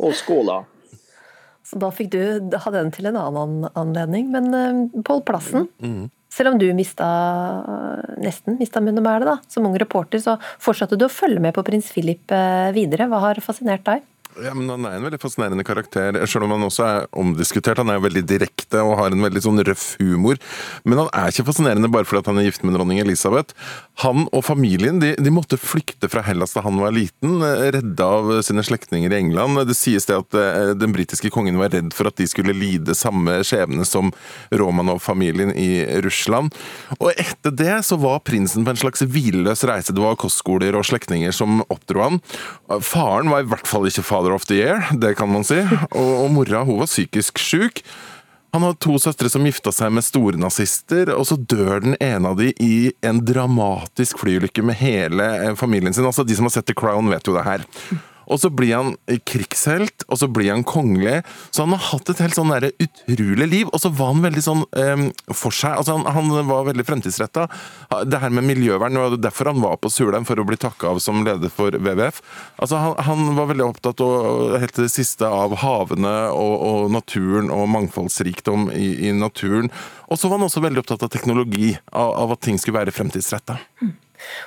og 0.03 0.15
skåla. 0.19 0.63
Så 1.67 1.79
da 1.81 1.93
fikk 1.95 2.13
du 2.13 2.57
ha 2.59 2.73
den 2.75 2.91
til 2.95 3.09
en 3.09 3.19
annen 3.19 3.69
anledning. 3.79 4.31
Men 4.35 4.51
uh, 4.55 5.03
Pål 5.07 5.23
Plassen, 5.27 5.69
mm. 5.83 6.11
selv 6.33 6.53
om 6.53 6.61
du 6.61 6.67
mista, 6.77 7.09
nesten 8.21 8.59
mista 8.61 8.83
munnen 8.83 9.05
med 9.05 9.23
det 9.23 9.31
da, 9.31 9.39
som 9.49 9.67
ung 9.69 9.79
reporter, 9.81 10.23
så 10.23 10.37
fortsatte 10.63 10.99
du 10.99 11.07
å 11.07 11.13
følge 11.13 11.43
med 11.43 11.55
på 11.57 11.65
prins 11.67 11.91
Philip 11.95 12.35
uh, 12.35 12.71
videre. 12.77 13.09
Hva 13.11 13.23
har 13.29 13.43
fascinert 13.45 13.87
deg? 13.89 14.05
Ja, 14.41 14.55
men 14.57 14.71
Han 14.71 14.87
er 14.89 14.97
en 14.97 15.05
veldig 15.05 15.21
fascinerende 15.21 15.65
karakter, 15.67 16.17
selv 16.31 16.47
om 16.47 16.55
han 16.55 16.65
også 16.65 16.85
er 16.87 17.07
omdiskutert. 17.21 17.81
Han 17.83 17.91
er 17.93 17.99
jo 17.99 18.07
veldig 18.07 18.23
direkte 18.25 18.81
og 18.81 18.97
har 18.97 19.13
en 19.13 19.25
veldig 19.27 19.43
sånn 19.45 19.61
røff 19.67 19.85
humor. 20.01 20.41
Men 20.89 21.03
han 21.03 21.11
er 21.13 21.33
ikke 21.33 21.45
fascinerende 21.51 21.91
bare 21.93 22.09
fordi 22.09 22.31
han 22.31 22.41
er 22.41 22.47
gift 22.47 22.65
med 22.65 22.79
dronning 22.79 23.03
Elisabeth. 23.03 23.53
Han 24.01 24.25
og 24.33 24.45
familien 24.47 25.03
de, 25.03 25.13
de 25.21 25.33
måtte 25.35 25.59
flykte 25.61 26.09
fra 26.09 26.23
Hellas 26.25 26.57
da 26.57 26.63
han 26.65 26.81
var 26.81 26.95
liten, 26.97 27.43
redda 27.45 28.07
av 28.09 28.33
sine 28.47 28.65
slektninger 28.65 29.13
i 29.13 29.19
England. 29.21 29.61
Det 29.69 29.77
sies 29.77 30.09
det 30.09 30.17
at 30.17 30.39
eh, 30.39 30.73
den 30.81 30.97
britiske 30.97 31.33
kongen 31.35 31.61
var 31.61 31.75
redd 31.75 31.93
for 31.97 32.09
at 32.09 32.17
de 32.17 32.29
skulle 32.31 32.57
lide 32.57 32.97
samme 32.97 33.43
skjebne 33.45 33.85
som 33.89 34.15
Romanov-familien 34.49 35.53
i 35.53 35.85
Russland. 36.07 36.57
Og 37.03 37.13
etter 37.13 37.53
det 37.53 37.83
så 37.85 38.01
var 38.01 38.25
prinsen 38.25 38.65
på 38.65 38.73
en 38.73 38.81
slags 38.81 39.05
hvileløs 39.05 39.67
reise. 39.69 39.93
Det 39.93 40.03
var 40.03 40.17
kostskoler 40.21 40.79
og 40.79 40.89
slektninger 40.89 41.37
som 41.37 41.61
oppdro 41.69 42.07
han. 42.07 42.21
Faren 42.81 43.29
var 43.33 43.45
i 43.45 43.51
hvert 43.53 43.69
fall 43.69 43.91
ikke 43.91 44.07
far 44.07 44.22
Father 44.23 44.35
of 44.35 44.45
the 44.47 44.55
Year, 44.55 44.89
det 44.93 45.15
kan 45.15 45.29
man 45.33 45.43
si. 45.45 45.59
Og, 45.91 46.11
og 46.23 46.29
mora 46.31 46.61
hun 46.63 46.79
var 46.79 46.87
psykisk 46.87 47.41
syk. 47.43 47.81
Han 48.55 48.63
har 48.63 48.77
to 48.79 48.95
søstre 49.01 49.27
som 49.33 49.43
gifta 49.49 49.73
seg 49.75 49.91
med 49.97 50.05
stornazister, 50.07 51.11
og 51.17 51.25
så 51.27 51.35
dør 51.35 51.81
den 51.83 51.97
ene 51.99 52.31
av 52.31 52.39
de 52.39 52.53
i 52.63 52.93
en 53.03 53.19
dramatisk 53.27 54.21
flyulykke 54.23 54.63
med 54.63 54.79
hele 54.79 55.27
eh, 55.41 55.55
familien 55.59 55.97
sin. 55.97 56.07
Altså 56.07 56.23
De 56.23 56.37
som 56.39 56.47
har 56.47 56.55
sett 56.55 56.69
The 56.71 56.77
Crown, 56.79 57.11
vet 57.11 57.27
jo 57.27 57.35
det 57.35 57.43
her. 57.49 57.67
Og 58.33 58.41
så 58.41 58.51
blir 58.53 58.75
han 58.75 58.95
krigshelt, 59.29 60.07
og 60.09 60.21
så 60.23 60.29
blir 60.33 60.53
han 60.55 60.65
kongelig. 60.65 61.21
Så 61.51 61.67
han 61.67 61.75
har 61.77 61.85
hatt 61.91 62.13
et 62.13 62.23
helt 62.25 62.37
sånn 62.39 62.53
utrolig 62.53 63.49
liv. 63.49 63.71
Og 63.71 63.83
så 63.83 63.93
var 63.93 64.13
han 64.15 64.25
veldig 64.25 64.45
sånn 64.45 64.65
um, 64.65 65.07
for 65.29 65.55
seg. 65.55 65.77
altså 65.79 65.99
Han, 65.99 66.31
han 66.33 66.49
var 66.49 66.69
veldig 66.71 66.87
fremtidsretta. 66.89 67.47
Det 68.09 68.21
her 68.23 68.33
med 68.35 68.49
miljøvern 68.49 69.01
var 69.01 69.17
derfor 69.21 69.53
han 69.53 69.63
var 69.63 69.79
på 69.83 69.93
Sulheim, 69.93 70.27
for 70.29 70.41
å 70.41 70.47
bli 70.49 70.59
takka 70.61 70.93
av 70.93 71.03
som 71.05 71.25
leder 71.27 71.53
for 71.53 71.75
WWF. 71.77 72.23
Altså 72.57 72.81
Han, 72.81 72.97
han 73.07 73.35
var 73.39 73.51
veldig 73.53 73.69
opptatt 73.69 74.05
av 74.05 74.57
helt 74.63 74.77
til 74.77 74.89
det 74.89 74.95
siste 74.95 75.29
av 75.29 75.59
havene 75.63 76.15
og, 76.33 76.55
og 76.69 76.93
naturen 76.95 77.53
og 77.53 77.69
mangfoldsrikdom 77.73 78.71
i, 78.75 79.09
i 79.09 79.13
naturen. 79.17 79.71
Og 80.09 80.21
så 80.21 80.29
var 80.29 80.41
han 80.41 80.49
også 80.49 80.65
veldig 80.65 80.83
opptatt 80.83 81.05
av 81.07 81.13
teknologi, 81.13 81.75
av, 81.93 82.17
av 82.25 82.35
at 82.35 82.43
ting 82.45 82.59
skulle 82.61 82.81
være 82.81 82.95
fremtidsretta. 82.95 83.59
Mm. 83.83 83.93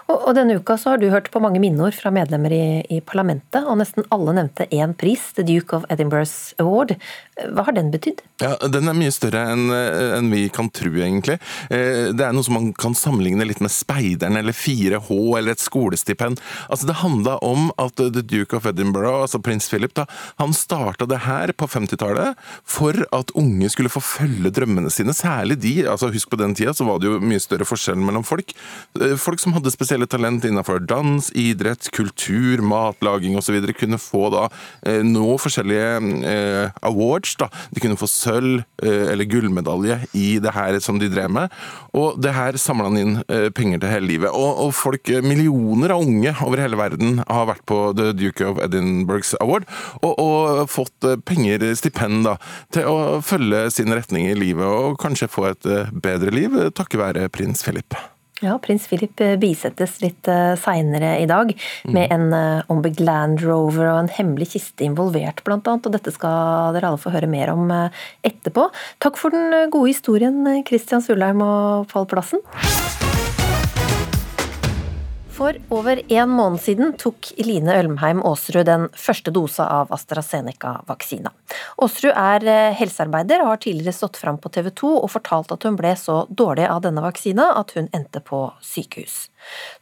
Og, 0.07 0.15
og, 0.17 0.31
denne 0.37 0.57
uka 0.59 0.77
så 0.79 0.93
har 0.93 1.01
du 1.01 1.07
hørt 1.11 1.29
på 1.33 1.41
mange 1.43 1.61
minneord 1.63 1.97
fra 1.97 2.11
medlemmer 2.13 2.53
i, 2.55 2.65
i, 2.89 3.01
parlamentet, 3.05 3.63
og 3.63 3.79
nesten 3.81 4.07
alle 4.13 4.35
nevnte 4.37 4.67
én 4.73 4.95
pris, 4.97 5.31
The 5.37 5.45
Duke 5.47 5.77
of 5.77 5.87
Edinburgh's 5.93 6.53
Award. 6.61 6.95
Hva 7.35 7.65
har 7.67 7.75
den 7.75 7.91
betydd? 7.91 8.21
Ja, 8.39 8.55
Den 8.71 8.87
er 8.87 8.95
mye 8.95 9.11
større 9.11 9.41
enn 9.51 9.67
en 9.71 10.29
vi 10.31 10.45
kan 10.53 10.69
tro, 10.71 10.91
egentlig. 10.95 11.37
Eh, 11.69 12.11
det 12.15 12.23
er 12.23 12.35
noe 12.35 12.45
som 12.45 12.55
man 12.57 12.69
kan 12.79 12.95
sammenligne 12.97 13.45
litt 13.47 13.61
med 13.63 13.73
Speideren 13.73 14.37
eller 14.39 14.55
4H 14.55 15.09
eller 15.37 15.55
et 15.55 15.63
skolestipend. 15.63 16.39
Altså, 16.69 16.87
Det 16.87 17.01
handla 17.01 17.37
om 17.43 17.71
at 17.81 17.95
The 17.99 18.23
Duke 18.23 18.55
of 18.55 18.65
Edinburgh, 18.69 19.25
altså 19.25 19.41
prins 19.43 19.67
Philip, 19.69 19.93
da, 19.97 20.05
han 20.39 20.53
starta 20.55 21.07
det 21.09 21.23
her 21.25 21.51
på 21.51 21.67
50-tallet 21.67 22.39
for 22.63 22.95
at 23.15 23.33
unge 23.35 23.69
skulle 23.73 23.91
få 23.91 24.03
følge 24.03 24.51
drømmene 24.55 24.91
sine, 24.93 25.15
særlig 25.15 25.59
de. 25.63 25.73
altså 25.91 26.11
Husk 26.13 26.31
på 26.31 26.39
den 26.39 26.55
tida 26.55 26.73
så 26.75 26.87
var 26.87 26.99
det 27.01 27.09
jo 27.09 27.19
mye 27.19 27.41
større 27.43 27.67
forskjell 27.67 27.99
mellom 27.99 28.23
folk. 28.27 28.53
Eh, 29.01 29.15
folk 29.19 29.41
som 29.43 29.55
hadde 29.57 29.73
spesielle 29.73 30.07
talent 30.07 30.45
innenfor 30.47 30.83
dans, 30.87 31.31
idrett, 31.35 31.89
kultur, 31.95 32.63
matlaging 32.63 33.35
osv., 33.39 33.59
kunne 33.75 33.99
få 33.99 34.29
da 34.31 34.45
eh, 34.85 35.01
nå 35.03 35.35
forskjellige 35.41 35.89
eh, 36.29 36.75
awards. 36.85 37.24
Da. 37.39 37.49
De 37.73 37.81
kunne 37.83 37.97
få 37.99 38.09
sølv 38.09 38.63
eh, 38.83 39.11
eller 39.11 39.27
gullmedalje 39.29 39.99
i 40.17 40.27
det 40.43 40.53
her 40.55 40.77
som 40.83 40.99
de 41.01 41.09
drev 41.11 41.31
med. 41.33 41.53
Og 41.97 42.19
det 42.21 42.35
her 42.35 42.59
samla 42.61 42.89
han 42.89 43.01
inn 43.01 43.17
eh, 43.25 43.49
penger 43.55 43.81
til 43.81 43.93
hele 43.95 44.09
livet. 44.11 44.31
Og, 44.31 44.61
og, 44.65 44.73
folk, 44.77 45.09
eh, 45.09 45.25
millioner 45.25 45.95
av 45.95 46.05
unge 46.05 46.35
over 46.45 46.63
hele 46.63 46.79
verden 46.79 47.21
har 47.25 47.49
vært 47.49 47.65
på 47.69 47.79
The 47.97 48.11
Duke 48.15 48.45
of 48.47 48.61
Edinburgh's 48.63 49.35
Award 49.43 49.67
og, 50.01 50.13
og 50.21 50.65
fått 50.71 51.09
penger, 51.27 51.63
stipend, 51.77 52.27
til 52.73 52.89
å 52.89 53.21
følge 53.25 53.67
sin 53.73 53.93
retning 53.93 54.29
i 54.29 54.37
livet 54.37 54.65
og 54.65 54.99
kanskje 55.01 55.31
få 55.31 55.49
et 55.51 55.71
bedre 56.03 56.33
liv 56.33 56.57
takket 56.75 57.01
være 57.01 57.31
prins 57.33 57.65
Philip. 57.65 57.97
Ja, 58.43 58.57
prins 58.59 58.87
Philip 58.91 59.21
eh, 59.23 59.37
bisettes 59.39 60.01
litt 60.03 60.27
eh, 60.27 60.57
seinere 60.59 61.13
i 61.21 61.27
dag 61.29 61.53
med 61.87 62.11
en 62.11 62.35
Ombig 62.73 62.99
Land 62.99 63.45
Rover 63.45 63.93
og 63.93 64.01
en 64.01 64.11
hemmelig 64.11 64.51
kiste 64.57 64.83
involvert, 64.87 65.39
annet. 65.47 65.87
Og 65.87 65.95
dette 65.95 66.11
skal 66.15 66.75
dere 66.75 66.91
alle 66.91 67.01
få 67.01 67.15
høre 67.15 67.31
mer 67.31 67.53
om 67.55 67.71
etterpå. 67.71 68.67
Takk 69.03 69.19
for 69.21 69.31
den 69.35 69.71
gode 69.71 69.93
historien, 69.93 70.43
Christian 70.67 71.05
Sulheim 71.05 71.43
og 71.45 71.87
Pål 71.93 72.11
Plassen. 72.11 72.43
For 75.35 75.57
over 75.75 75.99
en 76.07 76.29
måned 76.31 76.61
siden 76.63 76.93
tok 76.95 77.27
Line 77.43 77.73
Ølmheim 77.75 78.21
Aasrud 78.23 78.63
den 78.69 78.85
første 78.95 79.33
dosa 79.35 79.65
av 79.81 79.89
AstraZeneca-vaksina. 79.91 81.33
Aasrud 81.83 82.13
er 82.13 82.45
eh, 82.47 82.75
helsearbeider 82.79 83.41
og 83.43 83.49
har 83.49 83.59
tidligere 83.65 83.97
stått 83.97 84.15
fram 84.21 84.37
på 84.39 84.47
TV 84.55 84.69
2 84.79 84.91
og 85.01 85.09
fortalt 85.11 85.49
at 85.51 85.65
hun 85.67 85.75
ble 85.75 85.91
så 85.99 86.21
dårlig 86.29 86.69
av 86.71 86.85
denne 86.85 87.03
vaksina 87.03 87.49
at 87.59 87.73
hun 87.75 87.89
endte 87.91 88.21
på 88.23 88.45
sykehus. 88.63 89.25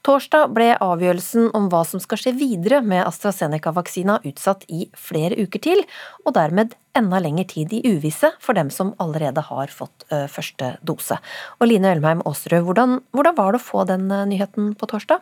Torsdag 0.02 0.56
ble 0.56 0.72
avgjørelsen 0.82 1.52
om 1.54 1.68
hva 1.70 1.84
som 1.86 2.02
skal 2.02 2.24
skje 2.24 2.34
videre 2.40 2.80
med 2.82 3.06
AstraZeneca-vaksina 3.06 4.24
utsatt 4.26 4.66
i 4.74 4.88
flere 4.98 5.38
uker 5.38 5.62
til, 5.68 5.84
og 6.26 6.34
dermed 6.34 6.74
enda 6.98 7.20
lengre 7.22 7.46
tid 7.52 7.76
i 7.78 7.84
uvisse 7.94 8.32
for 8.42 8.58
dem 8.58 8.74
som 8.74 8.96
allerede 8.98 9.46
har 9.52 9.70
fått 9.74 10.08
første 10.34 10.76
dose. 10.82 11.20
Og 11.62 11.70
Line 11.70 11.94
Ølmheim 11.94 12.26
Aasrud, 12.26 12.66
hvordan, 12.66 12.98
hvordan 13.14 13.38
var 13.38 13.54
det 13.54 13.62
å 13.62 13.68
få 13.68 13.86
den 13.90 14.10
nyheten 14.10 14.74
på 14.78 14.90
torsdag? 14.90 15.22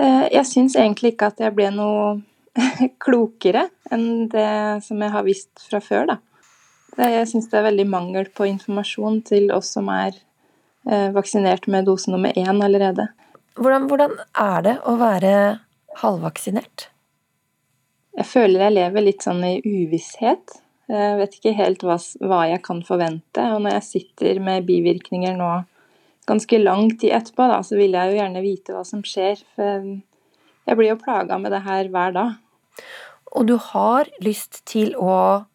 Jeg 0.00 0.46
syns 0.48 0.78
egentlig 0.78 1.14
ikke 1.14 1.28
at 1.28 1.40
jeg 1.42 1.52
ble 1.52 1.66
noe 1.74 2.20
klokere 3.04 3.66
enn 3.92 4.28
det 4.32 4.82
som 4.86 5.02
jeg 5.02 5.12
har 5.12 5.26
visst 5.26 5.64
fra 5.66 5.80
før, 5.84 6.14
da. 6.14 6.18
Jeg 6.98 7.28
syns 7.30 7.48
det 7.50 7.58
er 7.60 7.68
veldig 7.68 7.86
mangel 7.88 8.30
på 8.34 8.48
informasjon 8.50 9.20
til 9.28 9.52
oss 9.54 9.70
som 9.76 9.88
er 9.92 10.16
eh, 10.90 11.08
vaksinert 11.14 11.68
med 11.70 11.86
dose 11.88 12.10
nummer 12.10 12.34
én 12.34 12.64
allerede. 12.64 13.06
Hvordan, 13.60 13.86
hvordan 13.90 14.16
er 14.40 14.64
det 14.66 14.74
å 14.88 14.96
være 15.00 15.34
halvvaksinert? 16.02 16.88
Jeg 18.18 18.26
føler 18.26 18.66
jeg 18.66 18.76
lever 18.76 19.06
litt 19.06 19.24
sånn 19.24 19.42
i 19.46 19.60
uvisshet. 19.62 20.58
Jeg 20.90 21.18
vet 21.20 21.36
ikke 21.38 21.54
helt 21.54 21.84
hva, 21.86 21.96
hva 22.26 22.40
jeg 22.50 22.62
kan 22.66 22.82
forvente. 22.86 23.44
Og 23.54 23.62
når 23.62 23.78
jeg 23.78 23.86
sitter 23.86 24.40
med 24.42 24.66
bivirkninger 24.68 25.38
nå 25.38 25.50
ganske 26.30 26.62
lang 26.62 26.92
tid 26.94 27.14
etterpå, 27.18 27.50
da, 27.50 27.60
så 27.66 27.78
vil 27.78 27.96
jeg 27.98 28.12
jo 28.12 28.20
gjerne 28.20 28.44
vite 28.44 28.76
hva 28.76 28.84
som 28.86 29.02
skjer. 29.06 29.42
For 29.56 29.90
jeg 30.70 30.78
blir 30.78 30.92
jo 30.92 31.00
plaga 31.02 31.38
med 31.42 31.54
det 31.54 31.64
her 31.66 31.90
hver 31.92 32.16
dag. 32.16 32.34
Og 33.36 33.46
du 33.46 33.56
har 33.70 34.10
lyst 34.24 34.62
til 34.70 34.94
å 34.98 35.46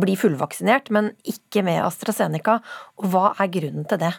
bli 0.00 0.16
fullvaksinert, 0.16 0.90
men 0.94 1.12
ikke 1.28 1.64
med 1.66 1.82
AstraZeneca. 1.84 2.58
Og 3.00 3.10
hva 3.12 3.32
er 3.40 3.50
grunnen 3.52 3.86
til 3.88 4.00
det? 4.02 4.12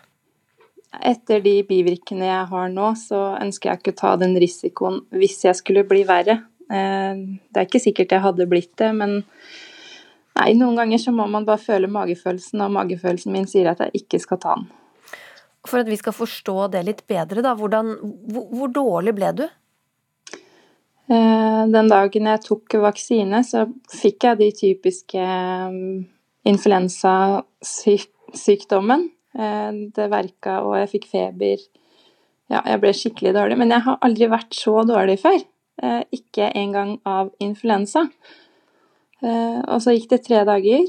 Etter 0.94 1.42
de 1.42 1.56
bivirkene 1.66 2.28
jeg 2.30 2.50
har 2.52 2.70
nå, 2.70 2.92
så 3.00 3.34
ønsker 3.42 3.72
jeg 3.72 3.82
ikke 3.82 3.96
å 3.96 4.02
ta 4.04 4.12
den 4.22 4.36
risikoen 4.40 5.02
hvis 5.16 5.40
jeg 5.48 5.58
skulle 5.58 5.88
bli 5.90 6.04
verre. 6.08 6.44
Eh, 6.70 7.24
det 7.50 7.60
er 7.60 7.68
ikke 7.68 7.82
sikkert 7.82 8.14
jeg 8.14 8.24
hadde 8.24 8.50
blitt 8.50 8.76
det, 8.80 8.92
men 8.96 9.18
nei, 10.38 10.54
noen 10.60 10.78
ganger 10.78 11.02
så 11.02 11.16
må 11.16 11.26
man 11.32 11.48
bare 11.50 11.62
føle 11.62 11.90
magefølelsen, 11.92 12.62
og 12.62 12.78
magefølelsen 12.78 13.34
min 13.34 13.50
sier 13.50 13.72
at 13.74 13.82
jeg 13.82 14.04
ikke 14.04 14.22
skal 14.22 14.42
ta 14.46 14.56
den. 14.62 14.70
For 15.68 15.80
at 15.80 15.88
vi 15.88 16.00
skal 16.00 16.16
forstå 16.16 16.68
det 16.74 16.82
litt 16.88 17.04
bedre, 17.08 17.44
da. 17.46 17.54
Hvordan, 17.56 17.94
hvor, 18.32 18.48
hvor 18.52 18.72
dårlig 18.74 19.14
ble 19.16 19.30
du? 19.38 19.46
Eh, 21.12 21.64
den 21.68 21.90
dagen 21.92 22.30
jeg 22.32 22.40
tok 22.46 22.74
vaksine, 22.86 23.42
så 23.44 23.66
fikk 23.92 24.24
jeg 24.28 24.38
de 24.40 24.52
typiske 24.56 25.20
mm, 25.20 26.06
influensasykdommen. 26.52 29.02
Eh, 29.36 29.72
det 29.96 30.12
verka, 30.14 30.54
og 30.64 30.78
jeg 30.80 30.92
fikk 30.96 31.06
feber. 31.12 31.58
Ja, 32.52 32.60
jeg 32.70 32.78
ble 32.84 32.92
skikkelig 32.96 33.34
dårlig. 33.36 33.58
Men 33.60 33.72
jeg 33.76 33.82
har 33.88 33.96
aldri 34.06 34.26
vært 34.32 34.54
så 34.56 34.74
dårlig 34.88 35.18
før. 35.24 35.40
Eh, 35.84 36.04
ikke 36.16 36.46
engang 36.56 36.92
av 37.08 37.26
influensa. 37.44 38.02
Og 39.24 39.80
så 39.80 39.96
gikk 39.96 40.10
det 40.12 40.26
tre 40.26 40.44
dager. 40.44 40.84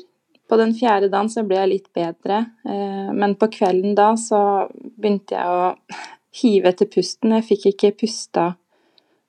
På 0.54 0.58
den 0.60 0.70
fjerde 0.78 1.08
dagen 1.10 1.26
så 1.32 1.42
ble 1.42 1.56
jeg 1.58 1.70
litt 1.72 1.88
bedre, 1.96 2.36
men 2.62 3.32
på 3.34 3.48
kvelden 3.50 3.96
da 3.98 4.12
så 4.14 4.38
begynte 4.70 5.34
jeg 5.34 5.50
å 5.50 5.72
hive 6.38 6.70
etter 6.70 6.86
pusten. 6.92 7.34
Jeg 7.34 7.46
fikk 7.48 7.64
ikke 7.72 7.90
pusta 8.04 8.44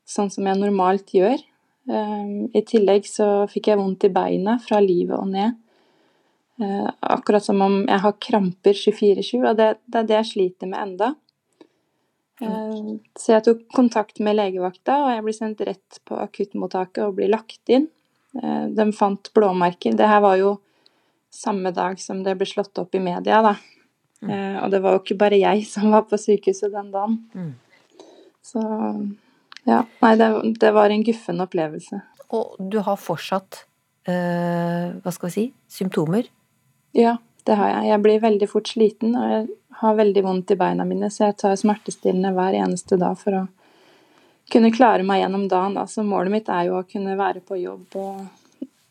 sånn 0.05 0.29
som 0.29 0.45
jeg 0.45 0.61
normalt 0.61 1.09
gjør. 1.17 1.41
Ehm, 1.89 2.51
I 2.53 2.61
tillegg 2.61 3.09
så 3.09 3.47
fikk 3.49 3.71
jeg 3.71 3.81
vondt 3.81 4.05
i 4.05 4.13
beina 4.13 4.59
fra 4.61 4.77
livet 4.85 5.17
og 5.17 5.31
ned. 5.33 5.57
Eh, 6.61 6.89
akkurat 7.15 7.43
som 7.43 7.65
om 7.65 7.81
jeg 7.81 8.01
har 8.05 8.17
kramper 8.21 8.77
24-7, 8.77 9.41
og 9.41 9.57
det, 9.57 9.71
det, 9.89 10.03
er 10.03 10.09
det 10.11 10.19
jeg 10.19 10.31
sliter 10.35 10.69
med 10.69 10.83
enda. 10.83 11.15
Så 13.15 13.31
jeg 13.31 13.43
tok 13.45 13.61
kontakt 13.71 14.19
med 14.19 14.35
legevakta, 14.35 14.97
og 15.05 15.11
jeg 15.13 15.23
ble 15.23 15.33
sendt 15.35 15.61
rett 15.63 15.99
på 16.03 16.17
akuttmottaket 16.19 17.05
og 17.05 17.15
ble 17.15 17.29
lagt 17.31 17.71
inn. 17.71 17.87
Eh, 18.35 18.65
de 18.75 18.85
fant 18.95 19.31
blåmerker. 19.35 19.95
Det 19.95 20.09
her 20.09 20.23
var 20.25 20.39
jo 20.41 20.57
samme 21.35 21.71
dag 21.75 21.99
som 22.01 22.23
det 22.25 22.37
ble 22.39 22.47
slått 22.49 22.79
opp 22.81 22.95
i 22.95 23.03
media, 23.03 23.41
da. 23.45 23.55
Mm. 24.23 24.31
Eh, 24.31 24.57
og 24.63 24.71
det 24.73 24.81
var 24.83 24.95
jo 24.95 25.03
ikke 25.03 25.19
bare 25.19 25.41
jeg 25.41 25.65
som 25.73 25.91
var 25.93 26.07
på 26.09 26.19
sykehuset 26.21 26.73
den 26.73 26.91
dagen. 26.95 27.19
Mm. 27.35 27.53
Så 28.45 28.61
ja, 29.65 29.81
nei, 30.03 30.15
det, 30.21 30.29
det, 30.61 30.71
var 30.75 30.93
en 30.93 31.05
guffen 31.05 31.41
opplevelse. 31.41 32.01
Og 32.35 32.57
du 32.59 32.79
har 32.85 32.99
fortsatt, 33.01 33.63
øh, 34.09 34.97
hva 35.01 35.13
skal 35.13 35.29
vi 35.29 35.33
si, 35.33 35.45
symptomer? 35.71 36.29
Ja, 36.95 37.17
det 37.45 37.57
har 37.57 37.71
jeg. 37.71 37.89
Jeg 37.89 38.03
blir 38.05 38.23
veldig 38.23 38.49
fort 38.49 38.69
sliten, 38.69 39.17
og 39.17 39.31
jeg 39.31 39.47
har 39.81 39.97
veldig 39.97 40.23
vondt 40.25 40.53
i 40.53 40.59
beina 40.59 40.85
mine, 40.87 41.09
så 41.11 41.29
jeg 41.29 41.39
tar 41.41 41.57
smertestillende 41.59 42.33
hver 42.37 42.57
eneste 42.61 42.99
dag 43.01 43.17
for 43.19 43.41
å 43.41 43.43
kunne 44.53 44.71
klare 44.73 45.05
meg 45.05 45.23
gjennom 45.23 45.47
dagen. 45.49 45.77
Da. 45.79 45.85
Så 45.89 46.05
målet 46.05 46.33
mitt 46.33 46.49
er 46.53 46.69
jo 46.69 46.79
å 46.79 46.87
kunne 46.87 47.17
være 47.19 47.41
på 47.45 47.57
jobb 47.59 47.97
og 47.99 48.25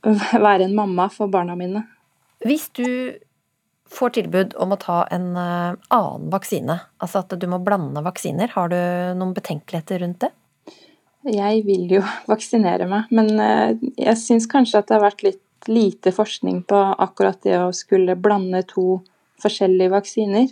være 0.49 0.67
en 0.67 0.77
mamma 0.77 1.09
for 1.13 1.31
barna 1.31 1.57
mine. 1.59 1.87
Hvis 2.45 2.69
du 2.77 2.87
får 3.95 4.17
tilbud 4.17 4.57
om 4.61 4.75
å 4.75 4.81
ta 4.81 5.03
en 5.15 5.33
eh, 5.39 5.77
annen 5.95 6.31
vaksine, 6.33 6.79
altså 7.03 7.23
at 7.23 7.37
du 7.41 7.47
må 7.51 7.61
blande 7.65 8.03
vaksiner, 8.05 8.53
har 8.57 8.73
du 8.73 8.79
noen 9.19 9.35
betenkeligheter 9.37 10.03
rundt 10.03 10.25
det? 10.25 10.33
Jeg 11.35 11.63
vil 11.65 11.89
jo 11.97 12.03
vaksinere 12.33 12.89
meg, 12.91 13.09
men 13.15 13.33
eh, 13.41 13.81
jeg 14.01 14.21
syns 14.21 14.49
kanskje 14.51 14.83
at 14.83 14.91
det 14.91 14.99
har 14.99 15.07
vært 15.09 15.27
litt 15.27 15.41
lite 15.69 16.13
forskning 16.13 16.63
på 16.69 16.77
akkurat 16.77 17.43
det 17.43 17.57
å 17.61 17.73
skulle 17.73 18.17
blande 18.17 18.63
to 18.69 19.01
forskjellige 19.43 19.93
vaksiner. 19.95 20.49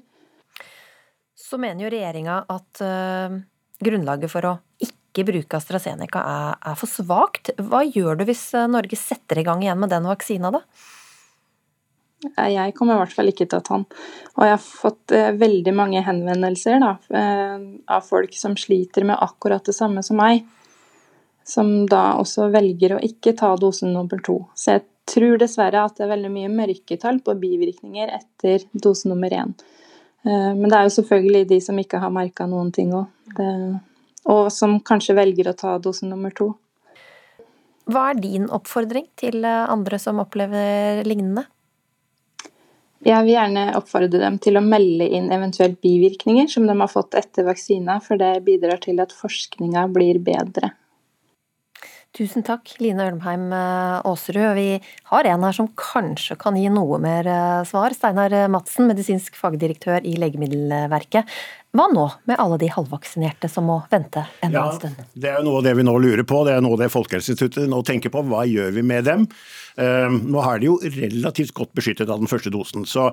Så 1.36 1.58
mener 1.60 1.84
jo 1.84 1.92
regjeringa 1.92 2.42
at 2.48 2.82
uh, 2.84 3.36
grunnlaget 3.82 4.32
for 4.32 4.48
å 4.48 4.54
ikke 4.82 5.26
bruke 5.28 5.58
AstraZeneca 5.58 6.22
er, 6.24 6.58
er 6.72 6.78
for 6.80 6.88
svakt. 6.88 7.52
Hva 7.60 7.82
gjør 7.84 8.20
du 8.20 8.26
hvis 8.30 8.46
eh, 8.56 8.70
Norge 8.70 8.96
setter 8.96 9.42
i 9.42 9.44
gang 9.44 9.60
igjen 9.64 9.80
med 9.82 9.92
den 9.92 10.08
vaksina, 10.08 10.52
da? 10.54 10.62
Jeg 12.22 12.74
kommer 12.78 12.94
i 12.94 13.02
hvert 13.02 13.14
fall 13.16 13.30
ikke 13.32 13.48
til 13.48 13.58
å 13.58 13.64
ta 13.66 13.76
den. 13.80 13.86
Og 14.36 14.44
jeg 14.46 14.54
har 14.54 14.62
fått 14.62 15.14
eh, 15.16 15.32
veldig 15.34 15.74
mange 15.74 16.02
henvendelser 16.06 16.78
da, 16.82 16.94
eh, 17.18 17.64
av 17.90 18.06
folk 18.06 18.34
som 18.38 18.54
sliter 18.58 19.06
med 19.08 19.18
akkurat 19.18 19.64
det 19.66 19.74
samme 19.74 20.04
som 20.06 20.20
meg 20.22 20.44
som 21.44 21.72
da 21.90 22.12
også 22.20 22.46
velger 22.54 22.94
å 22.94 23.02
ikke 23.02 23.34
ta 23.38 23.50
dosen 23.58 23.90
nummer 23.96 24.20
to. 24.22 24.36
Så 24.54 24.76
jeg 24.76 24.84
tror 25.10 25.40
dessverre 25.42 25.82
at 25.82 25.96
det 25.98 26.04
er 26.06 26.12
veldig 26.12 26.30
mye 26.30 26.50
mørketall 26.52 27.18
på 27.26 27.34
bivirkninger 27.40 28.12
etter 28.14 28.68
dose 28.72 29.10
nummer 29.10 29.34
én. 29.34 29.56
Eh, 30.22 30.52
men 30.54 30.68
det 30.68 30.78
er 30.78 30.86
jo 30.86 30.96
selvfølgelig 31.00 31.48
de 31.50 31.58
som 31.64 31.80
ikke 31.82 32.00
har 32.04 32.14
merka 32.14 32.46
noen 32.46 32.70
ting 32.74 32.94
òg, 32.94 33.10
og 34.30 34.44
som 34.54 34.76
kanskje 34.86 35.18
velger 35.18 35.50
å 35.50 35.56
ta 35.58 35.74
dose 35.82 36.06
nummer 36.06 36.30
to. 36.38 36.52
Hva 37.90 38.12
er 38.12 38.20
din 38.22 38.46
oppfordring 38.46 39.08
til 39.18 39.42
andre 39.42 39.98
som 39.98 40.22
opplever 40.22 41.02
lignende? 41.02 41.48
Jeg 43.02 43.26
vil 43.26 43.34
gjerne 43.34 43.64
oppfordre 43.74 44.20
dem 44.22 44.36
til 44.42 44.58
å 44.58 44.62
melde 44.62 45.08
inn 45.10 45.32
eventuelt 45.34 45.80
bivirkninger 45.82 46.46
som 46.50 46.68
de 46.68 46.76
har 46.78 46.90
fått 46.90 47.16
etter 47.18 47.48
vaksina, 47.48 47.98
for 48.04 48.20
det 48.20 48.36
bidrar 48.46 48.78
til 48.84 49.02
at 49.02 49.14
forskninga 49.16 49.88
blir 49.90 50.22
bedre. 50.22 50.70
Tusen 52.12 52.44
takk, 52.44 52.74
Line 52.76 53.00
Ølmheim 53.08 53.46
eh, 53.56 54.04
Aasrud. 54.04 54.50
Vi 54.58 54.76
har 55.08 55.28
en 55.30 55.46
her 55.46 55.56
som 55.56 55.70
kanskje 55.80 56.36
kan 56.38 56.58
gi 56.60 56.66
noe 56.68 56.98
mer 57.00 57.24
eh, 57.24 57.62
svar. 57.66 57.96
Steinar 57.96 58.36
Madsen, 58.52 58.84
medisinsk 58.90 59.38
fagdirektør 59.40 60.04
i 60.04 60.12
Legemiddelverket. 60.20 61.32
Hva 61.72 61.86
nå 61.88 62.02
med 62.28 62.36
alle 62.36 62.58
de 62.60 62.68
halvvaksinerte 62.68 63.48
som 63.48 63.64
må 63.64 63.78
vente 63.88 64.26
en 64.44 64.52
ja, 64.52 64.66
stund? 64.76 64.98
Det 65.16 65.30
er 65.30 65.38
jo 65.40 65.46
noe 65.46 65.62
av 65.62 65.64
det 65.64 65.72
vi 65.78 65.84
nå 65.86 65.94
lurer 66.04 66.26
på. 66.28 66.42
Det 66.44 66.52
er 66.52 66.60
noe 66.64 66.76
av 66.76 66.82
det 66.82 66.90
Folkehelseinstituttet 66.92 67.70
nå 67.72 67.78
tenker 67.88 68.12
på. 68.12 68.20
Hva 68.28 68.42
gjør 68.44 68.74
vi 68.76 68.84
med 68.84 69.06
dem? 69.08 69.24
Ehm, 69.80 70.18
nå 70.28 70.42
er 70.44 70.60
de 70.60 70.68
jo 70.68 70.76
relativt 70.84 71.54
godt 71.56 71.72
beskyttet 71.78 72.12
av 72.12 72.20
den 72.20 72.28
første 72.28 72.52
dosen, 72.52 72.84
så 72.84 73.08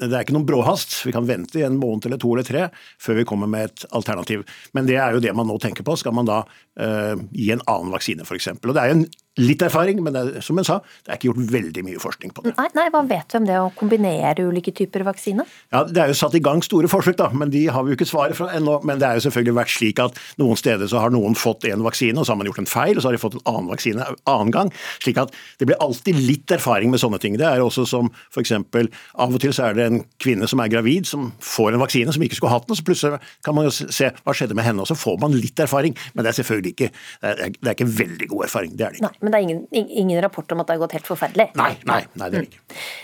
det 0.00 0.08
er 0.08 0.24
ikke 0.24 0.38
noen 0.38 0.48
bråhast. 0.48 1.02
Vi 1.04 1.12
kan 1.12 1.28
vente 1.28 1.60
i 1.60 1.66
en 1.68 1.76
måned 1.76 2.08
eller 2.08 2.22
to 2.22 2.32
eller 2.32 2.48
tre 2.48 2.64
før 2.96 3.20
vi 3.20 3.28
kommer 3.28 3.50
med 3.50 3.68
et 3.68 3.84
alternativ. 3.92 4.46
Men 4.72 4.88
det 4.88 4.96
er 4.96 5.12
jo 5.12 5.24
det 5.24 5.36
man 5.36 5.50
nå 5.50 5.58
tenker 5.60 5.84
på. 5.84 5.98
Skal 6.00 6.16
man 6.16 6.28
da 6.28 6.42
uh, 6.48 7.14
gi 7.36 7.52
en 7.52 7.64
annen 7.68 7.92
vaksine 7.92 8.24
f.eks.? 8.24 8.54
Og 8.56 8.72
det 8.72 8.86
er 8.86 8.94
jo 8.94 9.00
en 9.02 9.08
litt 9.38 9.62
erfaring, 9.64 10.02
men 10.04 10.16
det, 10.16 10.42
som 10.44 10.58
jeg 10.60 10.68
sa, 10.68 10.78
det 11.06 11.12
er 11.12 11.18
ikke 11.20 11.30
gjort 11.30 11.52
veldig 11.54 11.84
mye 11.86 12.02
forskning 12.02 12.34
på 12.34 12.44
det. 12.46 12.54
Nei, 12.58 12.68
nei, 12.76 12.86
Hva 12.94 13.02
vet 13.08 13.30
du 13.30 13.38
om 13.38 13.48
det 13.48 13.58
å 13.60 13.70
kombinere 13.78 14.46
ulike 14.48 14.74
typer 14.74 15.04
vaksine? 15.06 15.46
Ja, 15.72 15.84
Det 15.84 16.02
er 16.02 16.12
jo 16.12 16.18
satt 16.18 16.36
i 16.38 16.42
gang 16.44 16.62
store 16.64 16.90
forsøk, 16.90 17.16
da, 17.20 17.30
men 17.32 17.52
de 17.54 17.66
har 17.72 17.84
vi 17.84 17.92
jo 17.92 17.98
ikke 17.98 18.08
svaret 18.08 18.38
fra 18.38 18.50
ennå. 18.56 18.78
Men 18.88 19.00
det 19.00 19.08
er 19.08 19.18
jo 19.18 19.26
selvfølgelig 19.28 19.56
vært 19.58 19.74
slik 19.74 20.02
at 20.02 20.18
noen 20.40 20.58
steder 20.58 20.90
så 20.90 21.02
har 21.02 21.14
noen 21.14 21.36
fått 21.38 21.66
en 21.70 21.84
vaksine, 21.86 22.18
og 22.18 22.26
så 22.26 22.34
har 22.34 22.40
man 22.40 22.50
gjort 22.50 22.62
en 22.64 22.70
feil, 22.70 22.96
og 22.96 23.02
så 23.04 23.10
har 23.10 23.18
de 23.18 23.22
fått 23.22 23.38
en 23.38 23.46
annen 23.52 23.70
vaksine 23.72 24.04
en 24.04 24.20
annen 24.28 24.52
gang. 24.54 24.72
slik 25.02 25.18
at 25.20 25.34
det 25.58 25.68
blir 25.68 25.78
alltid 25.82 26.18
litt 26.18 26.50
erfaring 26.54 26.90
med 26.90 27.00
sånne 27.02 27.20
ting. 27.22 27.36
Det 27.38 27.46
er 27.46 27.62
også 27.62 27.86
som 27.88 28.10
f.eks. 28.34 28.52
av 28.52 29.34
og 29.34 29.40
til 29.42 29.54
så 29.54 29.68
er 29.68 29.78
det 29.78 29.86
en 29.88 30.00
kvinne 30.22 30.48
som 30.50 30.60
er 30.62 30.72
gravid, 30.72 31.06
som 31.06 31.32
får 31.44 31.74
en 31.74 31.82
vaksine 31.82 32.14
som 32.14 32.24
ikke 32.24 32.38
skulle 32.38 32.52
hatt 32.54 32.66
den, 32.66 32.74
og 32.74 32.80
så 32.80 32.86
plutselig 32.86 33.20
kan 33.46 33.56
man 33.56 33.68
jo 33.68 33.74
se 33.74 34.10
hva 34.24 34.34
skjedde 34.36 34.56
med 34.58 34.66
henne, 34.66 34.84
og 34.84 34.90
så 34.90 34.96
får 34.98 35.18
man 35.22 35.36
litt 35.36 35.58
erfaring. 35.62 35.96
Men 36.14 36.24
det 36.24 36.32
er 36.32 36.40
selvfølgelig 36.40 36.74
ikke, 36.74 36.90
det 37.22 37.32
er, 37.32 37.54
det 37.58 37.72
er 37.72 37.76
ikke 37.76 37.90
veldig 37.98 38.30
god 38.34 38.44
erfaring. 38.48 38.76
det 38.78 38.86
er 38.86 38.94
det 38.94 39.00
ikke. 39.00 39.08
Nei, 39.08 39.27
Men 39.28 39.34
det 39.34 39.38
er 39.38 39.44
ingen, 39.44 39.88
ingen 40.00 40.22
rapport 40.24 40.52
om 40.54 40.62
at 40.62 40.70
det 40.70 40.78
har 40.78 40.80
gått 40.86 40.94
helt 40.96 41.08
forferdelig? 41.10 41.50
Nei, 41.60 41.74
nei, 41.84 41.98
nei 42.16 42.28
det 42.32 42.38
er 42.38 42.46
ikke. 42.46 42.62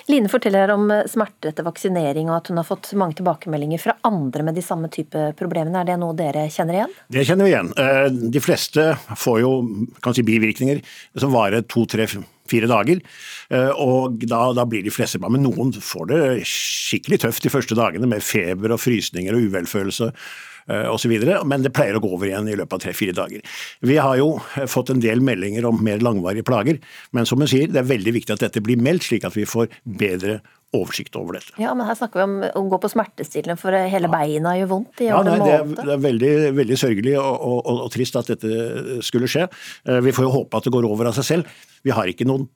Line 0.08 0.30
forteller 0.32 0.72
om 0.72 0.88
smerter 1.10 1.52
etter 1.52 1.66
vaksinering, 1.66 2.30
og 2.30 2.38
at 2.38 2.48
hun 2.48 2.60
har 2.62 2.64
fått 2.64 2.94
mange 2.96 3.18
tilbakemeldinger 3.18 3.82
fra 3.82 3.98
andre 4.08 4.46
med 4.48 4.56
de 4.56 4.64
samme 4.64 4.88
type 4.92 5.26
problemene. 5.36 5.82
Er 5.82 5.90
det 5.92 5.98
noe 6.00 6.16
dere 6.16 6.46
kjenner 6.52 6.78
igjen? 6.78 6.94
Det 7.12 7.26
kjenner 7.28 7.44
vi 7.44 7.52
igjen. 7.52 7.74
Eh, 7.76 8.06
de 8.32 8.40
fleste 8.40 8.86
får 9.20 9.42
jo 9.42 9.52
kan 10.00 10.16
si, 10.16 10.24
bivirkninger 10.24 10.80
som 11.20 11.34
varer 11.34 11.66
to, 11.68 11.84
tre, 11.90 12.08
fire 12.48 12.70
dager. 12.70 13.04
Eh, 13.52 13.84
og 13.84 14.24
da, 14.24 14.46
da, 14.56 14.64
blir 14.68 14.84
de 14.84 14.92
fleste 14.94 15.20
bra. 15.20 15.28
Men 15.32 15.44
noen 15.44 15.76
får 15.76 16.08
det 16.08 16.24
skikkelig 16.48 17.20
tøft 17.26 17.44
de 17.44 17.52
første 17.52 17.76
dagene 17.78 18.08
med 18.08 18.24
feber 18.24 18.72
og 18.72 18.80
frysninger 18.80 19.36
og 19.36 19.50
uvelfølelse 19.50 20.08
eh, 20.08 20.24
osv. 20.66 21.12
Men 21.44 21.64
det 21.64 21.74
pleier 21.76 21.98
å 21.98 22.02
gå 22.02 22.10
over 22.16 22.30
igjen 22.30 22.48
i 22.48 22.56
løpet 22.56 22.78
av 22.78 22.84
tre-fire 22.86 23.14
dager. 23.16 23.44
Vi 23.84 23.98
har 24.00 24.16
jo 24.20 24.34
fått 24.70 24.94
en 24.94 25.02
del 25.04 25.20
meldinger 25.24 25.66
om 25.68 25.82
mer 25.84 26.02
langvarige 26.04 26.46
plager, 26.46 26.80
men 27.16 27.28
som 27.28 27.42
hun 27.42 27.50
sier, 27.50 27.68
det 27.70 27.82
er 27.82 27.90
veldig 27.90 28.14
viktig 28.16 28.36
at 28.36 28.44
dette 28.46 28.62
blir 28.64 28.80
meldt, 28.80 29.08
slik 29.08 29.26
at 29.28 29.36
vi 29.36 29.46
får 29.48 29.68
bedre 29.84 30.40
oversikt 30.74 31.16
over 31.18 31.38
dette. 31.38 31.54
Ja, 31.60 31.72
men 31.76 31.86
Her 31.86 31.96
snakker 31.98 32.20
vi 32.20 32.24
om 32.26 32.64
å 32.64 32.64
gå 32.72 32.80
på 32.82 32.90
smertestillende, 32.92 33.56
for 33.60 33.74
hele 33.74 34.10
beina 34.12 34.56
gjør 34.58 34.72
vondt. 34.72 35.04
ja, 35.04 35.20
nei, 35.26 35.36
det, 35.42 35.52
er, 35.60 35.70
det, 35.78 35.86
er, 35.86 36.02
veldig, 36.02 36.32
veldig 36.58 36.80
sørgelig 36.80 37.14
og, 37.20 37.30
og, 37.34 37.58
og, 37.60 37.80
og, 37.86 37.92
trist 37.94 38.18
at 38.18 38.32
dette 38.34 38.98
skulle 39.06 39.30
skje. 39.30 39.46
Eh, 39.86 40.00
vi 40.04 40.14
får 40.16 40.26
jo 40.26 40.34
håpe 40.40 40.58
at 40.58 40.66
det 40.66 40.74
går 40.74 40.88
over 40.88 41.10
av 41.10 41.16
seg 41.18 41.28
selv. 41.30 41.64
Vi 41.86 41.94
har 41.94 42.10
ikke 42.10 42.26
noen 42.28 42.48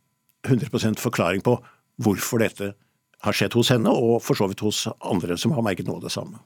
100% 0.49 1.03
forklaring 1.03 1.45
på 1.47 1.59
hvorfor 2.03 2.43
dette 2.43 2.73
har 3.27 3.35
skjedd 3.35 3.57
hos 3.59 3.73
henne, 3.75 3.91
og 3.91 4.21
for 4.23 4.39
så 4.39 4.47
vidt 4.51 4.63
hos 4.63 4.85
andre 5.01 5.39
som 5.41 5.55
har 5.57 5.65
merket 5.67 5.89
noe 5.89 5.99
av 5.99 6.07
det 6.07 6.15
samme. 6.15 6.39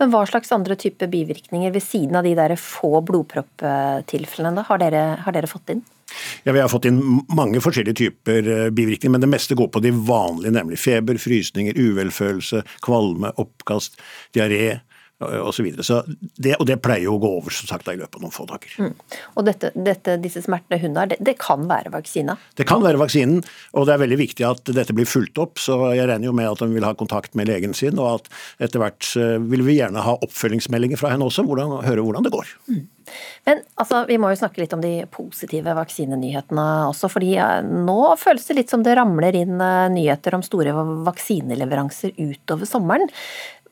Men 0.00 0.12
Hva 0.12 0.22
slags 0.28 0.52
andre 0.54 0.76
type 0.80 1.08
bivirkninger 1.10 1.74
ved 1.74 1.84
siden 1.84 2.16
av 2.16 2.24
de 2.24 2.32
der 2.38 2.54
få 2.60 3.02
blodpropptilfellene 3.04 4.64
har 4.68 4.80
dere, 4.80 5.04
har 5.26 5.36
dere 5.36 5.50
fått 5.50 5.74
inn? 5.74 5.84
Ja, 6.44 6.52
Vi 6.52 6.60
har 6.60 6.70
fått 6.70 6.86
inn 6.88 7.00
mange 7.34 7.60
forskjellige 7.64 7.98
typer 7.98 8.48
eh, 8.48 8.70
bivirkninger, 8.70 9.16
men 9.16 9.24
det 9.24 9.32
meste 9.32 9.56
går 9.58 9.68
på 9.74 9.82
de 9.84 9.90
vanlige, 9.90 10.54
nemlig 10.54 10.78
feber, 10.78 11.18
frysninger, 11.18 11.76
uvelfølelse, 11.76 12.62
kvalme, 12.84 13.32
oppkast, 13.40 13.98
diaré 14.36 14.78
osv. 15.20 15.68
Så, 15.76 15.82
så 15.82 16.02
det, 16.36 16.56
og 16.58 16.66
det 16.68 16.78
pleier 16.82 17.06
jo 17.06 17.16
å 17.16 17.22
gå 17.22 17.30
over 17.38 17.54
som 17.54 17.68
sagt, 17.70 17.88
i 17.88 17.98
løpet 17.98 18.18
av 18.18 18.24
noen 18.24 18.34
få 18.34 18.46
dager. 18.50 18.72
Mm. 18.82 18.94
Og 19.34 19.46
dette, 19.46 19.70
dette, 19.76 20.16
disse 20.22 20.42
smertene 20.44 20.80
hun 20.82 20.98
har, 20.98 21.10
det, 21.12 21.20
det, 21.24 21.36
kan 21.42 21.66
være 21.70 21.92
vaksina? 21.94 22.36
Det 22.58 22.66
kan 22.68 22.82
være 22.84 23.00
vaksinen, 23.00 23.44
og 23.74 23.86
det 23.88 23.94
er 23.94 24.02
veldig 24.04 24.20
viktig 24.20 24.48
at 24.48 24.74
dette 24.74 24.96
blir 24.96 25.08
fulgt 25.08 25.38
opp. 25.42 25.60
Så 25.62 25.78
jeg 25.94 26.08
regner 26.10 26.30
jo 26.30 26.34
med 26.36 26.50
at 26.50 26.64
hun 26.64 26.74
vil 26.74 26.86
ha 26.86 26.94
kontakt 26.98 27.38
med 27.38 27.50
legen 27.50 27.76
sin, 27.76 28.00
og 28.00 28.18
at 28.18 28.66
etter 28.66 28.82
hvert 28.82 29.12
eh, 29.20 29.38
vil 29.52 29.64
vi 29.66 29.78
gjerne 29.78 30.04
ha 30.04 30.18
oppfølgingsmeldinger 30.26 31.00
fra 31.00 31.14
henne 31.14 31.28
også, 31.28 31.46
hvordan, 31.46 31.78
høre 31.86 32.04
hvordan 32.04 32.26
det 32.26 32.34
går. 32.34 32.50
Mm. 32.72 32.82
Men 33.44 33.60
altså, 33.80 34.04
vi 34.08 34.16
må 34.20 34.30
jo 34.32 34.38
snakke 34.40 34.62
litt 34.62 34.72
om 34.76 34.82
de 34.82 34.92
positive 35.12 35.74
vaksinenyhetene 35.76 36.64
også. 36.88 37.10
fordi 37.12 37.34
nå 37.84 37.98
føles 38.20 38.46
det 38.48 38.56
litt 38.58 38.72
som 38.72 38.84
det 38.86 38.96
ramler 38.98 39.36
inn 39.44 39.58
eh, 39.60 39.90
nyheter 39.92 40.38
om 40.38 40.44
store 40.46 40.74
vaksineleveranser 41.06 42.16
utover 42.16 42.68
sommeren. 42.68 43.12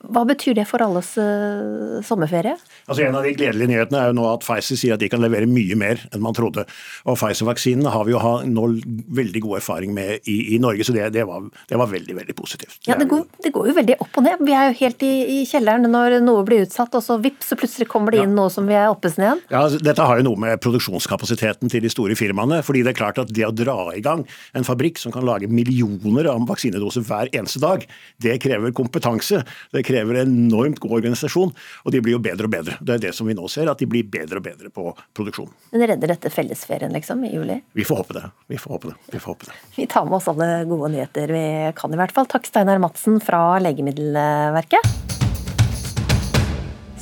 Hva 0.03 0.25
betyr 0.27 0.57
det 0.57 0.65
for 0.67 0.83
alles 0.83 1.13
uh, 1.15 2.01
sommerferie? 2.03 2.57
Altså 2.91 3.05
En 3.05 3.15
av 3.15 3.23
de 3.23 3.31
gledelige 3.37 3.69
nyhetene 3.71 4.01
er 4.01 4.09
jo 4.11 4.15
nå 4.17 4.25
at 4.27 4.43
Pfizer 4.43 4.75
sier 4.75 4.97
at 4.97 4.99
de 4.99 5.07
kan 5.07 5.21
levere 5.23 5.47
mye 5.47 5.77
mer 5.79 6.01
enn 6.11 6.23
man 6.23 6.35
trodde. 6.35 6.65
Og 7.07 7.15
Pfizer-vaksinene 7.15 7.93
har 7.93 8.03
vi 8.03 8.11
jo 8.11 8.19
nå 8.51 8.65
veldig 9.15 9.41
god 9.45 9.61
erfaring 9.61 9.93
med 9.95 10.27
i, 10.27 10.55
i 10.55 10.59
Norge, 10.59 10.83
så 10.83 10.95
det, 10.95 11.05
det, 11.15 11.23
var, 11.29 11.45
det, 11.69 11.79
var, 11.79 11.87
veldig 11.93 12.17
veldig 12.17 12.35
positivt. 12.35 12.81
Ja, 12.89 12.97
det 12.99 13.07
går, 13.13 13.23
det 13.45 13.53
går, 13.55 13.69
jo 13.71 13.77
veldig 13.77 13.97
opp 14.03 14.19
og 14.19 14.27
ned. 14.27 14.43
Vi 14.43 14.57
er 14.59 14.67
jo 14.69 14.75
helt 14.81 15.05
i, 15.07 15.13
i 15.37 15.39
kjelleren 15.47 15.87
når 15.87 16.17
noe 16.25 16.43
blir 16.47 16.65
utsatt, 16.65 16.99
og 16.99 17.05
så 17.05 17.17
vips, 17.23 17.53
så 17.53 17.59
plutselig 17.59 17.87
kommer 17.91 18.11
det 18.11 18.25
inn 18.25 18.33
ja. 18.33 18.39
noe 18.41 18.51
som 18.51 18.67
vi 18.67 18.75
er 18.75 18.91
oppesen 18.91 19.23
igjen. 19.23 19.43
Ja, 19.47 19.63
altså, 19.63 19.79
Dette 19.87 20.09
har 20.09 20.19
jo 20.19 20.27
noe 20.27 20.43
med 20.43 20.59
produksjonskapasiteten 20.63 21.71
til 21.71 21.87
de 21.87 21.93
store 21.93 22.19
firmaene. 22.19 22.59
fordi 22.67 22.83
det 22.83 22.91
er 22.91 22.99
klart 22.99 23.23
at 23.23 23.31
det 23.31 23.47
å 23.47 23.55
dra 23.55 23.87
i 23.95 24.03
gang 24.03 24.27
en 24.51 24.67
fabrikk 24.67 24.99
som 24.99 25.15
kan 25.15 25.23
lage 25.23 25.47
millioner 25.47 26.27
av 26.27 26.43
vaksinedoser 26.51 27.07
hver 27.07 27.31
eneste 27.31 27.63
dag, 27.63 27.87
det 28.19 28.35
krever 28.43 28.75
kompetanse. 28.75 29.45
Det 29.71 29.85
krever 29.87 29.92
krever 29.93 30.23
enormt 30.23 30.81
god 30.83 30.97
organisasjon, 30.99 31.53
og 31.53 31.93
de 31.93 32.01
blir 32.03 32.17
jo 32.17 32.21
bedre 32.23 32.49
og 32.49 32.53
bedre. 32.53 32.77
Det 32.81 32.97
er 32.97 33.03
det 33.07 33.13
som 33.15 33.29
vi 33.29 33.37
nå 33.37 33.47
ser, 33.51 33.69
at 33.71 33.79
de 33.81 33.87
blir 33.89 34.07
bedre 34.09 34.41
og 34.41 34.47
bedre 34.47 34.71
på 34.73 34.89
produksjon. 35.15 35.51
Men 35.73 35.87
redder 35.93 36.15
dette 36.15 36.31
fellesferien, 36.33 36.93
liksom, 36.95 37.23
i 37.27 37.33
juli? 37.35 37.59
Vi 37.77 37.85
får 37.87 38.03
håpe 38.03 38.17
det. 38.17 38.25
Vi 38.51 38.59
får 38.61 38.75
håpe 38.77 38.91
det. 38.91 38.95
Vi, 39.13 39.19
får 39.19 39.35
håpe 39.35 39.49
det. 39.49 39.57
vi 39.77 39.87
tar 39.91 40.07
med 40.09 40.19
oss 40.19 40.29
alle 40.31 40.49
gode 40.69 40.93
nyheter 40.95 41.33
vi 41.33 41.45
kan, 41.77 41.93
i 41.93 41.99
hvert 42.01 42.15
fall. 42.15 42.29
Takk, 42.31 42.49
Steinar 42.49 42.81
Madsen 42.83 43.19
fra 43.23 43.43
Legemiddelverket. 43.63 44.95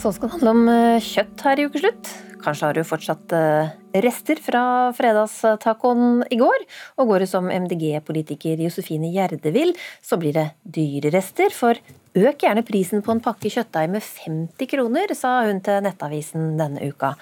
Så 0.01 0.09
skal 0.15 0.27
det 0.27 0.35
handle 0.39 0.55
om 0.55 0.69
eh, 0.71 1.03
kjøtt 1.05 1.43
her 1.45 1.61
i 1.61 1.69
ukeslutt. 1.69 2.09
Kanskje 2.41 2.67
har 2.67 2.77
du 2.77 2.83
fortsatt 2.87 3.33
eh, 3.37 3.71
rester 4.03 4.39
fra 4.41 4.63
fredagstacoen 4.97 6.23
i 6.33 6.39
går. 6.41 6.65
Og 6.99 7.11
går 7.11 7.23
det 7.23 7.29
som 7.31 7.49
MDG-politiker 7.51 8.61
Josefine 8.65 9.11
Gjerde 9.13 9.53
vil, 9.53 9.73
så 10.01 10.17
blir 10.21 10.35
det 10.37 10.47
dyrerester. 10.65 11.53
For 11.53 11.77
øk 12.17 12.45
gjerne 12.45 12.65
prisen 12.67 13.05
på 13.05 13.13
en 13.13 13.23
pakke 13.23 13.51
kjøttdeig 13.53 13.91
med 13.93 14.05
50 14.05 14.71
kroner, 14.71 15.15
sa 15.17 15.41
hun 15.47 15.61
til 15.65 15.83
Nettavisen 15.85 16.55
denne 16.59 16.91
uka. 16.91 17.13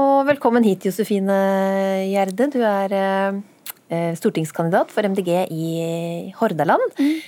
Og 0.00 0.22
velkommen 0.30 0.64
hit, 0.64 0.86
Josefine 0.88 1.36
Gjerde. 2.08 2.48
Du 2.54 2.62
er 2.64 2.96
eh, 2.96 4.14
stortingskandidat 4.16 4.94
for 4.94 5.04
MDG 5.10 5.34
i 5.52 5.68
Hordaland. 6.38 6.96
Mm. 6.96 7.18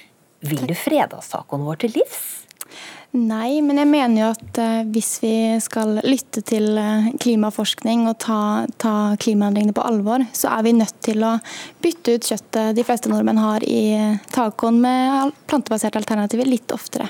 Vil 0.45 0.67
du 0.69 0.75
fredagstacoen 0.77 1.65
vår 1.67 1.85
til 1.85 1.99
livs? 1.99 2.44
Nei, 3.15 3.61
men 3.63 3.79
jeg 3.79 3.87
mener 3.87 4.19
jo 4.19 4.29
at 4.33 4.59
eh, 4.59 4.87
hvis 4.91 5.11
vi 5.23 5.35
skal 5.63 6.01
lytte 6.03 6.41
til 6.43 6.73
eh, 6.81 7.13
klimaforskning 7.23 8.09
og 8.11 8.17
ta, 8.25 8.39
ta 8.75 9.15
klimaendringene 9.23 9.75
på 9.77 9.85
alvor, 9.87 10.25
så 10.35 10.51
er 10.57 10.65
vi 10.67 10.73
nødt 10.75 10.97
til 11.07 11.23
å 11.23 11.37
bytte 11.85 12.17
ut 12.17 12.27
kjøttet 12.27 12.75
de 12.75 12.85
fleste 12.87 13.13
nordmenn 13.13 13.39
har 13.39 13.63
i 13.71 13.85
tacoen 14.35 14.81
med 14.83 15.31
plantebaserte 15.47 16.01
alternativer 16.03 16.51
litt 16.51 16.75
oftere. 16.75 17.07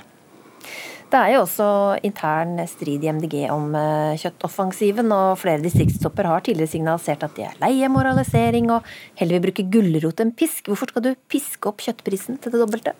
Det 1.08 1.22
er 1.22 1.30
jo 1.38 1.44
også 1.46 1.70
intern 2.04 2.58
strid 2.68 3.04
i 3.06 3.08
MDG 3.08 3.38
om 3.54 3.72
eh, 3.80 4.20
kjøttoffensiven, 4.20 5.08
og 5.08 5.40
flere 5.40 5.64
distriktstopper 5.64 6.28
har 6.28 6.44
tidligere 6.44 6.74
signalisert 6.74 7.24
at 7.24 7.36
de 7.38 7.48
er 7.48 7.56
lei 7.64 7.78
av 7.80 7.94
moralisering 7.96 8.68
og 8.76 8.92
heller 9.22 9.38
vil 9.38 9.46
bruke 9.48 9.66
gulrot 9.72 10.20
enn 10.20 10.36
pisk. 10.36 10.68
Hvorfor 10.68 10.92
skal 10.92 11.08
du 11.08 11.12
piske 11.32 11.72
opp 11.72 11.80
kjøttprisen 11.86 12.36
til 12.44 12.52
det 12.52 12.60
dobbelte? 12.60 12.96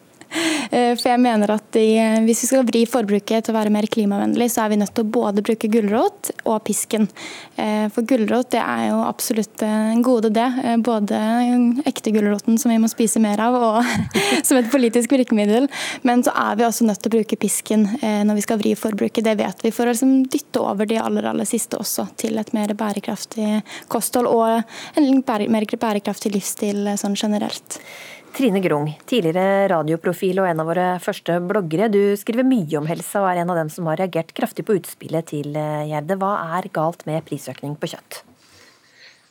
Eh, 0.71 0.93
for 0.99 1.09
jeg 1.11 1.23
mener 1.23 1.53
at 1.55 1.67
de, 1.75 1.85
Hvis 2.27 2.43
vi 2.45 2.49
skal 2.51 2.67
vri 2.67 2.85
forbruket 2.89 3.47
til 3.47 3.55
å 3.55 3.59
være 3.59 3.73
mer 3.75 3.87
klimavennlig, 3.91 4.49
så 4.53 4.65
er 4.65 4.73
vi 4.73 4.79
nødt 4.81 4.95
til 4.97 5.07
å 5.07 5.13
både 5.17 5.45
bruke 5.45 5.71
gulrot 5.71 6.33
og 6.45 6.63
pisken. 6.67 7.09
Eh, 7.61 7.87
for 7.95 8.07
gulrot 8.09 8.57
er 8.59 8.89
jo 8.89 9.01
absolutt 9.07 9.63
en 9.67 10.03
gode, 10.05 10.33
det. 10.35 10.47
Eh, 10.65 10.77
både 10.83 11.21
ekte 11.87 12.13
gulroten, 12.15 12.59
som 12.61 12.73
vi 12.73 12.81
må 12.83 12.91
spise 12.91 13.23
mer 13.23 13.43
av, 13.45 13.59
og 13.59 14.11
som 14.47 14.59
et 14.59 14.71
politisk 14.73 15.15
virkemiddel. 15.15 15.69
Men 16.03 16.25
så 16.27 16.35
er 16.47 16.59
vi 16.59 16.67
også 16.67 16.89
nødt 16.89 17.03
til 17.05 17.13
å 17.13 17.17
bruke 17.19 17.39
pisken 17.41 17.87
når 18.05 18.39
vi 18.39 18.45
skal 18.45 18.59
vri 18.61 18.75
forbruket. 18.79 19.25
Det 19.27 19.37
vet 19.39 19.63
vi, 19.65 19.73
for 19.75 19.87
å 19.87 19.95
liksom 19.95 20.25
dytte 20.31 20.63
over 20.63 20.89
de 20.89 20.99
aller, 21.01 21.27
aller 21.29 21.49
siste 21.49 21.79
også 21.81 22.07
til 22.21 22.39
et 22.41 22.53
mer 22.57 22.73
bærekraftig 22.79 23.61
kosthold 23.93 24.29
og 24.31 24.99
en 24.99 25.23
mer 25.53 25.67
bærekraftig 25.81 26.33
livsstil 26.35 26.95
sånn 27.01 27.17
generelt. 27.19 27.79
Trine 28.35 28.59
Grung, 28.59 28.89
tidligere 29.07 29.69
radioprofil 29.71 30.41
og 30.43 30.49
en 30.49 30.59
av 30.59 30.67
våre 30.67 30.87
første 30.99 31.37
bloggere. 31.47 31.87
Du 31.87 32.17
skriver 32.19 32.43
mye 32.43 32.81
om 32.81 32.89
helse 32.91 33.21
og 33.23 33.29
er 33.31 33.45
en 33.45 33.53
av 33.55 33.61
dem 33.61 33.71
som 33.71 33.87
har 33.87 34.01
reagert 34.01 34.33
kraftig 34.35 34.65
på 34.67 34.75
utspillet 34.75 35.29
til 35.31 35.55
eh, 35.55 35.85
Gjerde. 35.93 36.17
Hva 36.19 36.33
er 36.59 36.67
galt 36.75 37.07
med 37.07 37.23
prisøkning 37.29 37.77
på 37.79 37.93
kjøtt? 37.95 38.25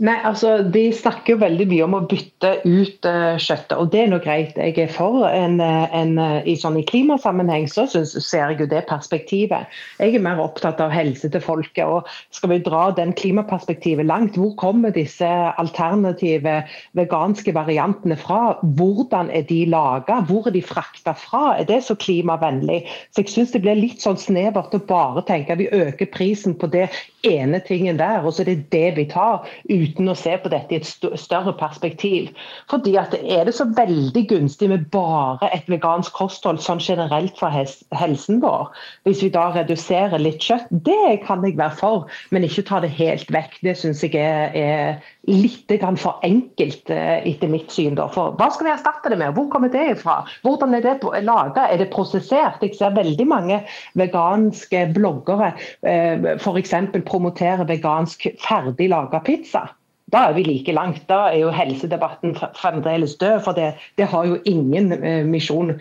Nei, 0.01 0.15
altså 0.25 0.55
De 0.73 0.87
snakker 0.95 1.35
jo 1.35 1.41
veldig 1.43 1.67
mye 1.69 1.83
om 1.85 1.93
å 1.93 2.05
bytte 2.09 2.55
ut 2.65 3.05
uh, 3.05 3.35
kjøttet, 3.37 3.75
og 3.77 3.91
det 3.93 3.99
er 4.01 4.09
noe 4.09 4.23
greit. 4.23 4.57
Jeg 4.57 4.73
er 4.81 4.89
for 4.89 5.27
en, 5.27 5.59
eh, 5.61 5.93
en 5.93 6.15
uh, 6.17 6.39
i, 6.49 6.55
sånn, 6.57 6.79
I 6.81 6.85
klimasammenheng 6.89 7.67
så 7.69 7.85
synes, 7.89 8.15
ser 8.25 8.49
jeg 8.51 8.63
jo 8.63 8.67
det 8.71 8.81
perspektivet. 8.89 9.69
Jeg 10.01 10.15
er 10.17 10.23
mer 10.25 10.41
opptatt 10.41 10.81
av 10.81 10.91
helse 10.93 11.29
til 11.29 11.43
folket. 11.43 11.85
og 11.85 12.09
Skal 12.33 12.55
vi 12.55 12.59
dra 12.65 12.87
den 12.97 13.13
klimaperspektivet 13.13 14.09
langt, 14.09 14.39
hvor 14.39 14.55
kommer 14.57 14.93
disse 14.95 15.29
alternative 15.61 16.55
veganske 16.97 17.53
variantene 17.53 18.17
fra? 18.17 18.57
Hvordan 18.63 19.29
er 19.29 19.45
de 19.49 19.61
laga? 19.69 20.23
Hvor 20.25 20.49
er 20.49 20.57
de 20.57 20.65
frakta 20.65 21.13
fra? 21.13 21.59
Er 21.59 21.69
det 21.69 21.83
så 21.85 21.95
klimavennlig? 22.01 22.81
Så 23.13 23.21
jeg 23.21 23.35
synes 23.35 23.53
det 23.53 23.61
blir 23.61 23.77
litt 23.77 24.01
sånn 24.01 24.17
snevert 24.17 24.73
å 24.73 24.81
bare 24.89 25.21
tenke 25.29 25.53
at 25.53 25.61
vi 25.61 25.69
øker 25.69 26.09
prisen 26.09 26.57
på 26.57 26.71
det 26.73 26.89
ene 27.23 27.61
tingen 27.63 28.01
der, 28.01 28.25
og 28.25 28.33
så 28.33 28.43
er 28.43 28.51
det 28.51 28.71
det 28.73 28.87
vi 28.97 29.07
tar. 29.11 29.45
Uten 29.93 30.09
å 30.09 30.17
se 30.17 30.35
på 30.41 30.49
dette 30.51 30.73
i 30.73 30.81
et 30.81 31.19
større 31.19 31.53
perspektiv. 31.59 32.33
Fordi 32.71 32.97
at 32.97 33.13
Er 33.23 33.45
det 33.45 33.53
så 33.55 33.65
veldig 33.65 34.27
gunstig 34.29 34.69
med 34.69 34.89
bare 34.91 35.49
et 35.53 35.67
vegansk 35.69 36.13
kosthold 36.13 36.59
sånn 36.61 36.81
generelt 36.81 37.37
for 37.39 37.53
helsen 37.53 38.41
vår? 38.41 38.71
Hvis 39.07 39.23
vi 39.23 39.29
da 39.33 39.47
reduserer 39.53 40.19
litt 40.19 40.41
kjøtt, 40.43 40.67
det 40.69 41.23
kan 41.25 41.43
jeg 41.45 41.57
være 41.57 41.77
for, 41.77 42.07
men 42.31 42.43
ikke 42.43 42.65
ta 42.67 42.79
det 42.83 42.91
helt 42.97 43.29
vekk. 43.31 43.59
Det 43.63 43.75
syns 43.79 44.03
jeg 44.03 44.15
er, 44.19 44.53
er 44.53 45.13
litt 45.29 45.71
for 46.01 46.19
enkelt, 46.23 46.89
eh, 46.89 47.23
etter 47.29 47.51
mitt 47.51 47.71
syn. 47.71 47.95
Da. 47.95 48.07
For 48.07 48.35
hva 48.39 48.49
skal 48.51 48.67
vi 48.67 48.73
erstatte 48.73 49.09
det 49.09 49.19
med? 49.21 49.35
Hvor 49.37 49.49
kommer 49.49 49.71
det 49.71 49.99
fra? 50.01 50.23
Hvordan 50.43 50.73
er 50.73 50.81
det 50.81 51.23
laga? 51.23 51.67
Er 51.69 51.77
det 51.77 51.91
prosessert? 51.93 52.61
Jeg 52.61 52.75
ser 52.75 52.95
veldig 52.95 53.27
mange 53.27 53.61
veganske 53.99 54.87
bloggere 54.95 55.53
eh, 55.83 56.35
f.eks. 56.37 56.75
promotere 57.05 57.67
vegansk 57.67 58.27
ferdig 58.43 58.89
laga 58.89 59.23
pizza. 59.23 59.69
Da 60.13 60.27
er 60.29 60.35
vi 60.37 60.45
like 60.45 60.75
langt. 60.75 61.03
Da 61.09 61.25
er 61.31 61.39
jo 61.41 61.51
helsedebatten 61.53 62.35
fremdeles 62.57 63.17
død, 63.21 63.39
for 63.45 63.57
det, 63.57 63.73
det 63.99 64.07
har 64.11 64.29
jo 64.29 64.37
ingen 64.49 64.93
eh, 64.95 65.23
misjon 65.25 65.73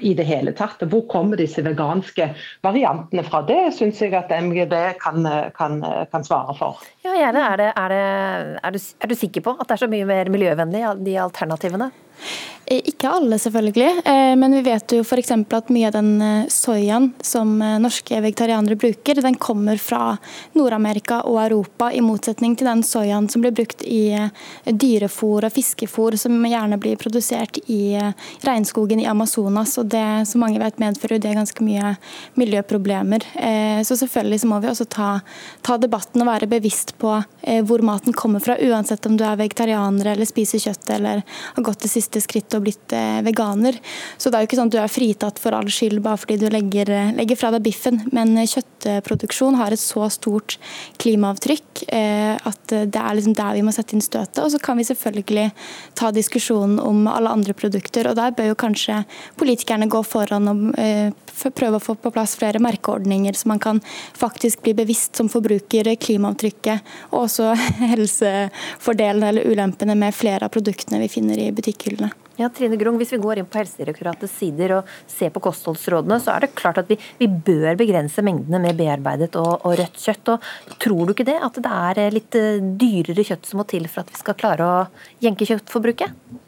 i 0.00 0.14
det 0.14 0.26
hele 0.28 0.54
tatt. 0.56 0.82
Hvor 0.90 1.04
kommer 1.10 1.40
disse 1.40 1.64
veganske 1.66 2.30
variantene 2.64 3.26
fra? 3.26 3.42
Det 3.48 3.74
syns 3.76 4.02
jeg 4.02 4.14
at 4.18 4.32
MGB 4.32 4.74
kan, 5.02 5.26
kan, 5.58 5.80
kan 6.12 6.26
svare 6.26 6.56
for. 6.58 6.82
Ja, 7.04 7.16
gjerne. 7.18 7.44
Er, 7.44 7.60
det, 7.60 7.70
er, 7.74 7.94
det, 7.94 8.02
er, 8.62 8.78
du, 8.78 8.80
er 9.02 9.12
du 9.12 9.18
sikker 9.18 9.44
på 9.44 9.58
at 9.58 9.68
det 9.68 9.78
er 9.78 9.84
så 9.84 9.90
mye 9.90 10.08
mer 10.08 10.32
miljøvennlig, 10.32 10.86
de 11.04 11.20
alternativene? 11.20 11.90
Eh, 12.66 12.80
ikke 12.88 13.10
alle, 13.10 13.38
selvfølgelig. 13.38 14.02
Eh, 14.04 14.34
men 14.40 14.54
vi 14.56 14.62
vet 14.64 14.92
jo 14.96 15.02
f.eks. 15.04 15.30
at 15.36 15.70
mye 15.72 15.88
av 15.90 15.96
den 15.98 16.12
eh, 16.24 16.46
soyaen 16.48 17.10
som 17.20 17.58
norske 17.60 18.20
vegetarianere 18.24 18.78
bruker, 18.80 19.20
den 19.20 19.36
kommer 19.36 19.76
fra 19.80 20.14
Nord-Amerika 20.56 21.20
og 21.28 21.42
Europa, 21.42 21.90
i 21.92 22.00
motsetning 22.04 22.56
til 22.56 22.68
den 22.70 22.84
soyaen 22.86 23.28
som 23.28 23.44
blir 23.44 23.52
brukt 23.54 23.84
i 23.84 24.16
dyrefôr 24.64 25.44
og 25.44 25.52
fiskefôr, 25.52 26.16
som 26.20 26.38
gjerne 26.48 26.78
blir 26.80 26.96
produsert 27.00 27.58
i 27.68 27.98
regnskogen 28.44 29.02
i 29.02 29.08
Amazonas. 29.10 29.76
og 29.78 29.90
det, 29.92 30.26
som 30.28 30.40
mange 30.40 30.60
vet, 30.62 30.80
medfører 30.80 31.20
det 31.20 31.34
ganske 31.36 31.64
mye 31.64 31.94
miljøproblemer. 32.40 33.24
Så 33.84 33.96
selvfølgelig 33.98 34.40
så 34.40 34.48
må 34.48 34.60
vi 34.62 34.70
også 34.70 34.86
ta, 34.88 35.10
ta 35.62 35.76
debatten 35.80 36.22
og 36.22 36.30
være 36.30 36.48
bevisst 36.50 36.94
på 36.98 37.16
hvor 37.68 37.84
maten 37.84 38.16
kommer 38.16 38.40
fra, 38.40 38.56
uansett 38.60 39.06
om 39.06 39.18
du 39.18 39.24
er 39.26 39.40
vegetarianer 39.40 40.12
eller 40.14 40.28
spiser 40.28 40.62
kjøtt 40.62 40.94
eller 40.96 41.24
har 41.26 41.66
gått 41.66 41.84
det 41.84 41.92
siste 41.92 42.03
skrittet 42.24 42.56
og 42.58 42.64
blitt 42.66 42.94
eh, 42.96 43.20
veganer. 43.24 43.78
Så 44.18 44.30
det 44.30 44.38
er 44.38 44.44
jo 44.44 44.48
ikke 44.50 44.58
sånn 44.58 44.70
at 44.70 44.76
du 44.76 44.80
er 44.82 44.92
fritatt 44.92 45.40
for 45.42 45.56
all 45.56 45.70
skyld 45.72 46.02
bare 46.04 46.20
fordi 46.20 46.38
du 46.42 46.46
legger, 46.52 46.90
eh, 46.92 47.12
legger 47.16 47.40
fra 47.40 47.52
deg 47.54 47.64
biffen. 47.64 48.02
Men 48.14 48.36
eh, 48.38 48.48
kjøttproduksjon 48.50 49.58
har 49.60 49.74
et 49.74 49.82
så 49.82 50.08
stort 50.12 50.58
klimaavtrykk 51.02 51.62
at 51.84 52.70
det 52.70 53.00
er 53.00 53.16
liksom 53.16 53.34
der 53.36 53.56
vi 53.56 53.62
må 53.66 53.72
sette 53.74 53.96
inn 53.96 54.02
støtet. 54.04 54.38
Og 54.44 54.52
så 54.52 54.60
kan 54.62 54.78
vi 54.78 54.86
selvfølgelig 54.86 55.48
ta 55.98 56.10
diskusjonen 56.14 56.78
om 56.82 57.08
alle 57.10 57.32
andre 57.32 57.54
produkter. 57.56 58.06
Og 58.10 58.16
der 58.18 58.34
bør 58.36 58.52
jo 58.52 58.58
kanskje 58.60 59.00
politikerne 59.40 59.88
gå 59.90 60.02
foran 60.06 60.50
og 60.52 60.62
prøve 61.56 61.78
å 61.78 61.82
få 61.82 61.96
på 61.98 62.12
plass 62.14 62.36
flere 62.38 62.62
merkeordninger, 62.62 63.34
så 63.36 63.50
man 63.50 63.62
kan 63.62 63.80
faktisk 64.16 64.62
bli 64.62 64.74
bevisst 64.74 65.16
som 65.16 65.28
forbruker 65.32 65.90
klimaavtrykket 66.00 66.94
og 67.10 67.24
også 67.24 67.50
helsefordelene 67.94 69.32
eller 69.32 69.50
ulempene 69.50 69.96
med 69.98 70.14
flere 70.14 70.46
av 70.46 70.54
produktene 70.54 71.02
vi 71.02 71.10
finner 71.12 71.40
i 71.40 71.50
butikkhyllene. 71.54 71.93
Ja, 72.34 72.48
Trine 72.50 72.76
Grung, 72.76 72.96
Hvis 72.98 73.12
vi 73.14 73.20
går 73.22 73.38
inn 73.38 73.46
på 73.46 73.60
Helsedirektoratets 73.60 74.32
sider 74.40 74.80
og 74.80 74.88
ser 75.06 75.30
på 75.30 75.42
kostholdsrådene, 75.44 76.18
så 76.22 76.32
er 76.34 76.44
det 76.44 76.54
klart 76.58 76.80
at 76.82 76.90
vi, 76.90 76.98
vi 77.20 77.28
bør 77.30 77.78
begrense 77.78 78.24
mengdene 78.26 78.58
med 78.64 78.78
bearbeidet 78.78 79.36
og, 79.38 79.52
og, 79.60 79.76
rødt 79.78 80.00
kjøtt. 80.02 80.32
og 80.34 80.78
Tror 80.82 81.04
du 81.06 81.14
ikke 81.14 81.28
det? 81.28 81.38
At 81.38 81.60
det 81.62 81.74
er 81.74 82.16
litt 82.16 82.38
eh, 82.38 82.58
dyrere 82.58 83.26
kjøtt 83.26 83.46
som 83.46 83.62
må 83.62 83.68
til 83.70 83.86
for 83.86 84.02
at 84.02 84.10
vi 84.10 84.18
skal 84.18 84.38
klare 84.40 84.66
å 84.66 84.80
jenke 85.22 85.46
kjøttforbruket? 85.46 86.42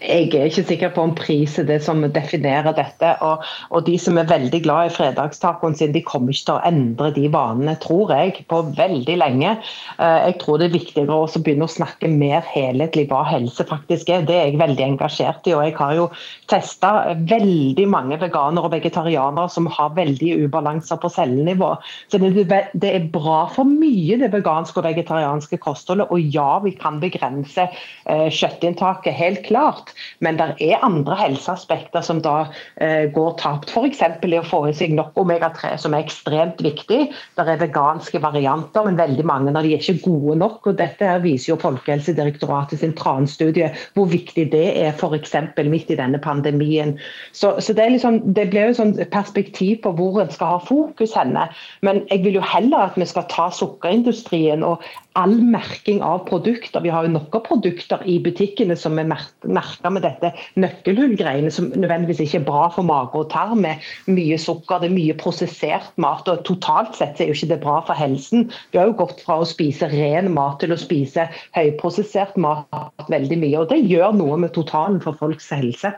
Jeg 0.00 0.30
er 0.32 0.48
ikke 0.48 0.64
sikker 0.64 0.92
på 0.94 1.02
om 1.04 1.12
pris 1.16 1.58
er 1.60 1.66
det 1.68 1.80
som 1.84 2.00
definerer 2.14 2.72
dette. 2.76 3.10
Og, 3.26 3.44
og 3.68 3.84
de 3.84 3.98
som 4.00 4.16
er 4.16 4.28
veldig 4.30 4.62
glad 4.64 4.88
i 4.88 4.94
fredagstacoen 4.94 5.76
sin, 5.76 5.92
de 5.92 6.00
kommer 6.04 6.32
ikke 6.32 6.46
til 6.48 6.56
å 6.56 6.64
endre 6.70 7.10
de 7.16 7.26
vanene, 7.32 7.74
tror 7.82 8.12
jeg, 8.14 8.46
på 8.48 8.62
veldig 8.78 9.16
lenge. 9.20 9.52
Eh, 10.00 10.18
jeg 10.30 10.38
tror 10.40 10.60
det 10.60 10.70
er 10.70 10.76
viktigere 10.78 11.18
å 11.20 11.28
begynne 11.44 11.68
å 11.68 11.72
snakke 11.72 12.08
mer 12.08 12.46
helhetlig 12.48 13.08
hva 13.10 13.26
helse 13.28 13.66
faktisk 13.68 14.08
er. 14.14 14.24
Det 14.24 14.38
er 14.38 14.48
jeg 14.48 14.62
veldig 14.62 14.86
engasjert 14.86 15.50
i. 15.50 15.54
og 15.58 15.66
Jeg 15.68 15.76
har 15.82 15.96
jo 15.98 16.08
testa 16.50 16.94
veldig 17.20 17.86
mange 17.92 18.20
veganere 18.22 18.70
og 18.70 18.74
vegetarianere 18.76 19.52
som 19.52 19.68
har 19.68 19.92
veldig 19.98 20.32
ubalanser 20.46 21.00
på 21.02 21.12
cellenivå. 21.12 21.74
Så 22.08 22.22
det, 22.24 22.48
det 22.72 22.94
er 22.94 23.10
bra 23.12 23.42
for 23.52 23.68
mye, 23.68 24.16
det 24.24 24.32
veganske 24.32 24.80
og 24.80 24.88
vegetarianske 24.88 25.60
kostholdet. 25.60 26.08
Og 26.08 26.32
ja, 26.32 26.56
vi 26.64 26.72
kan 26.80 27.02
begrense 27.04 27.68
eh, 27.68 28.28
kjøttinntaket, 28.32 29.12
helt 29.20 29.44
klart. 29.44 29.89
Men 30.24 30.38
det 30.40 30.48
er 30.64 30.84
andre 30.86 31.16
helseaspekter 31.18 32.04
som 32.04 32.20
da 32.24 32.36
eh, 32.80 33.08
går 33.14 33.36
tapt. 33.40 33.72
F.eks. 33.72 34.02
i 34.02 34.38
å 34.38 34.46
få 34.46 34.62
i 34.68 34.74
seg 34.76 34.94
nok 34.96 35.18
omega-3, 35.20 35.74
som 35.80 35.94
er 35.96 36.04
ekstremt 36.04 36.62
viktig. 36.64 37.00
Det 37.36 37.46
er 37.46 37.60
veganske 37.60 38.20
varianter, 38.22 38.86
men 38.86 39.00
veldig 39.00 39.26
mange 39.28 39.54
av 39.54 39.66
de 39.66 39.74
er 39.74 39.82
ikke 39.82 40.04
gode 40.04 40.38
nok. 40.40 40.66
og 40.66 40.78
Dette 40.80 41.06
her 41.06 41.22
viser 41.24 41.52
jo 41.52 41.60
Folkehelsedirektoratet 41.60 42.82
sin 42.82 42.94
transtudie 42.98 43.70
hvor 43.96 44.10
viktig 44.10 44.48
det 44.52 44.66
er 44.80 44.94
f.eks. 44.94 45.36
midt 45.70 45.92
i 45.92 45.98
denne 45.98 46.20
pandemien. 46.22 46.96
Så, 47.32 47.54
så 47.60 47.74
det, 47.76 47.90
liksom, 47.96 48.20
det, 48.34 48.48
blir 48.50 48.70
jo 48.70 48.78
sånn 48.80 48.96
perspektiv 49.12 49.80
på 49.84 49.94
hvor 49.98 50.20
en 50.22 50.32
skal 50.32 50.56
ha 50.56 50.62
fokus 50.64 51.14
henne. 51.16 51.46
Men 51.86 52.04
jeg 52.10 52.24
vil 52.26 52.40
jo 52.40 52.46
heller 52.46 52.90
at 52.90 52.98
vi 53.00 53.08
skal 53.08 53.28
ta 53.32 53.48
sukkerindustrien 53.54 54.64
og 54.66 54.82
all 55.18 55.36
merking 55.42 56.02
av 56.06 56.24
produkter. 56.28 56.82
Vi 56.84 56.92
har 56.92 57.06
jo 57.06 57.14
noen 57.16 57.44
produkter 57.46 58.02
i 58.08 58.18
butikkene 58.22 58.76
som 58.78 58.98
er 59.00 59.08
merka 59.80 59.90
med 59.90 60.02
dette 60.04 60.30
nøkkelhullgreiene, 60.60 61.50
som 61.50 61.70
nødvendigvis 61.74 62.20
ikke 62.20 62.40
er 62.40 62.46
bra 62.46 62.68
for 62.68 62.82
mage 62.82 63.16
og 63.16 63.30
tarm. 63.30 63.60
Med 63.60 63.80
mye 64.06 64.38
sukker, 64.38 64.80
det 64.80 64.90
er 64.90 64.94
mye 64.94 65.16
prosessert 65.16 65.90
mat. 65.96 66.28
og 66.28 66.44
Totalt 66.44 66.96
sett 66.96 67.20
er 67.20 67.30
jo 67.30 67.34
ikke 67.34 67.54
det 67.54 67.60
bra 67.62 67.80
for 67.86 67.94
helsen. 67.94 68.50
Vi 68.72 68.78
har 68.78 68.86
jo 68.90 68.98
gått 68.98 69.20
fra 69.24 69.40
å 69.40 69.48
spise 69.48 69.88
ren 69.88 70.32
mat 70.32 70.60
til 70.60 70.72
å 70.72 70.78
spise 70.78 71.28
høyprosessert 71.56 72.36
mat 72.36 73.08
veldig 73.08 73.38
mye. 73.40 73.58
og 73.58 73.68
Det 73.70 73.80
gjør 73.80 74.12
noe 74.16 74.36
med 74.36 74.52
totalen 74.52 75.00
for 75.00 75.16
folks 75.16 75.50
helse. 75.50 75.92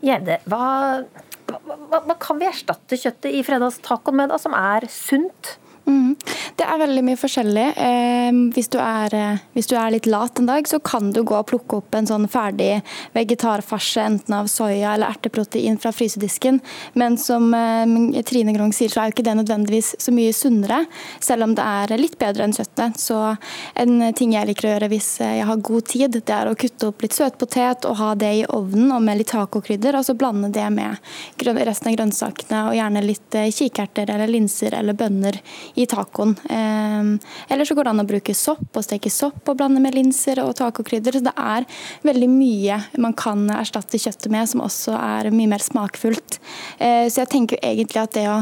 Gjerde, 0.00 0.38
hva, 0.48 1.04
hva, 1.50 1.98
hva, 2.00 2.14
kan 2.20 2.38
vi 2.40 2.48
erstatte 2.48 2.96
kjøttet 2.96 3.34
i 3.36 3.42
fredagstacoen 3.44 4.16
med, 4.16 4.30
da, 4.32 4.38
som 4.40 4.54
er 4.56 4.88
sunt? 4.88 5.58
Mm. 5.88 6.16
Det 6.58 6.66
er 6.66 6.80
veldig 6.82 7.02
mye 7.06 7.16
forskjellig. 7.16 7.66
Eh, 7.80 8.38
hvis, 8.52 8.68
du 8.68 8.76
er, 8.82 9.14
eh, 9.14 9.40
hvis, 9.54 9.68
du 9.70 9.76
er, 9.78 9.92
litt 9.94 10.08
lat 10.10 10.40
en 10.40 10.48
dag, 10.50 10.66
så 10.68 10.80
kan 10.84 11.12
du 11.14 11.22
gå 11.24 11.36
og 11.38 11.46
plukke 11.48 11.78
opp 11.80 11.94
en 11.96 12.08
sånn 12.08 12.26
ferdig 12.28 12.82
vegetarfarse, 13.14 14.02
enten 14.04 14.36
av 14.36 14.50
soya 14.52 14.92
eller 14.94 15.08
erteprotein 15.14 15.78
fra 15.80 15.92
frysedisken. 15.94 16.60
Men 16.98 17.16
som 17.20 17.54
eh, 17.56 18.20
Trine 18.28 18.52
Grung 18.56 18.74
sier, 18.76 18.92
så 18.92 19.00
er 19.00 19.08
jo 19.08 19.16
ikke 19.16 19.24
det 19.30 19.36
nødvendigvis 19.40 19.94
så 20.02 20.12
mye 20.12 20.34
sunnere, 20.36 20.82
selv 21.24 21.48
om 21.48 21.54
det 21.56 21.64
er 21.64 21.96
litt 22.00 22.18
bedre 22.20 22.44
enn 22.44 22.56
kjøttet. 22.56 23.00
Så 23.00 23.22
en 23.78 23.96
ting 24.18 24.36
jeg 24.36 24.50
liker 24.50 24.68
å 24.68 24.74
gjøre 24.74 24.90
hvis 24.92 25.10
jeg 25.24 25.48
har 25.48 25.64
god 25.70 25.88
tid, 25.88 26.20
det 26.20 26.36
er 26.36 26.50
å 26.50 26.56
kutte 26.58 26.92
opp 26.92 27.06
litt 27.06 27.16
søtpotet 27.16 27.88
og 27.88 27.96
ha 28.02 28.10
det 28.18 28.34
i 28.42 28.44
ovnen 28.44 28.92
og 28.92 29.06
med 29.06 29.22
litt 29.22 29.32
tacokrydder, 29.32 29.96
og 29.96 30.04
så 30.04 30.16
blande 30.18 30.52
det 30.52 30.68
med 30.74 31.00
resten 31.64 31.90
av 31.90 31.96
grønnsakene 31.96 32.62
og 32.68 32.76
gjerne 32.76 33.06
litt 33.06 33.40
kikerter 33.54 34.10
eller 34.12 34.28
linser 34.30 34.74
eller 34.76 34.96
bønner 34.98 35.38
i 35.78 35.86
tacoen. 35.86 36.34
Ehm, 36.50 37.18
eller 37.48 37.64
så 37.64 37.74
går 37.74 37.86
det 37.86 37.90
an 37.94 38.02
å 38.02 38.08
bruke 38.08 38.34
sopp 38.34 38.78
og 38.78 38.84
steke 38.86 39.10
sopp 39.12 39.46
og 39.48 39.60
blande 39.60 39.82
med 39.82 39.94
linser 39.94 40.40
og 40.42 40.56
tacokrydder. 40.58 41.18
Så 41.18 41.26
det 41.28 41.34
er 41.38 41.68
veldig 42.06 42.30
mye 42.32 42.80
man 42.98 43.14
kan 43.18 43.46
erstatte 43.54 44.00
kjøttet 44.00 44.32
med 44.34 44.50
som 44.50 44.64
også 44.64 44.96
er 44.98 45.30
mye 45.34 45.52
mer 45.54 45.62
smakfullt. 45.62 46.40
Eh, 46.78 47.06
så 47.06 47.22
jeg 47.22 47.32
tenker 47.36 47.62
egentlig 47.62 48.02
at 48.02 48.18
det 48.18 48.26
å 48.32 48.40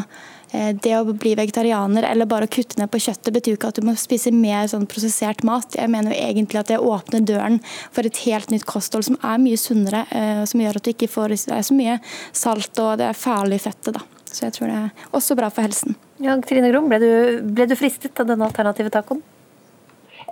eh, 0.55 0.72
det 0.72 0.95
å 0.97 1.12
bli 1.12 1.34
vegetarianer 1.37 2.09
eller 2.09 2.30
bare 2.30 2.49
å 2.49 2.55
kutte 2.57 2.80
ned 2.80 2.89
på 2.93 3.03
kjøttet 3.05 3.34
betyr 3.37 3.59
ikke 3.59 3.74
at 3.74 3.82
du 3.82 3.84
må 3.84 3.97
spise 4.01 4.32
mer 4.32 4.70
sånn 4.72 4.89
prosessert 4.89 5.45
mat. 5.45 5.76
Jeg 5.76 5.93
mener 5.93 6.14
jo 6.14 6.24
egentlig 6.30 6.62
at 6.62 6.72
det 6.72 6.80
åpner 6.80 7.20
døren 7.20 7.61
for 7.91 8.09
et 8.09 8.24
helt 8.24 8.55
nytt 8.55 8.64
kosthold 8.64 9.11
som 9.11 9.20
er 9.20 9.43
mye 9.43 9.61
sunnere, 9.61 10.07
eh, 10.09 10.45
som 10.49 10.64
gjør 10.64 10.80
at 10.80 10.89
du 10.89 10.95
ikke 10.95 11.12
får 11.12 11.37
så 11.45 11.76
mye 11.76 12.01
salt 12.32 12.80
og 12.80 12.97
det 13.03 13.11
er 13.11 13.24
farlig 13.26 13.61
fettet. 13.68 13.99
da. 14.01 14.16
Så 14.37 14.45
jeg 14.45 14.57
tror 14.59 14.68
det 14.68 14.76
er 14.82 15.14
også 15.16 15.37
bra 15.39 15.49
for 15.49 15.64
helsen. 15.64 15.97
Ja, 16.20 16.37
Trine 16.45 16.68
Grom, 16.68 16.91
ble 16.93 17.01
du, 17.01 17.09
ble 17.57 17.68
du 17.70 17.76
fristet 17.78 18.20
av 18.20 18.28
denne 18.28 18.45
alternative 18.51 18.93
tacoen? 18.93 19.24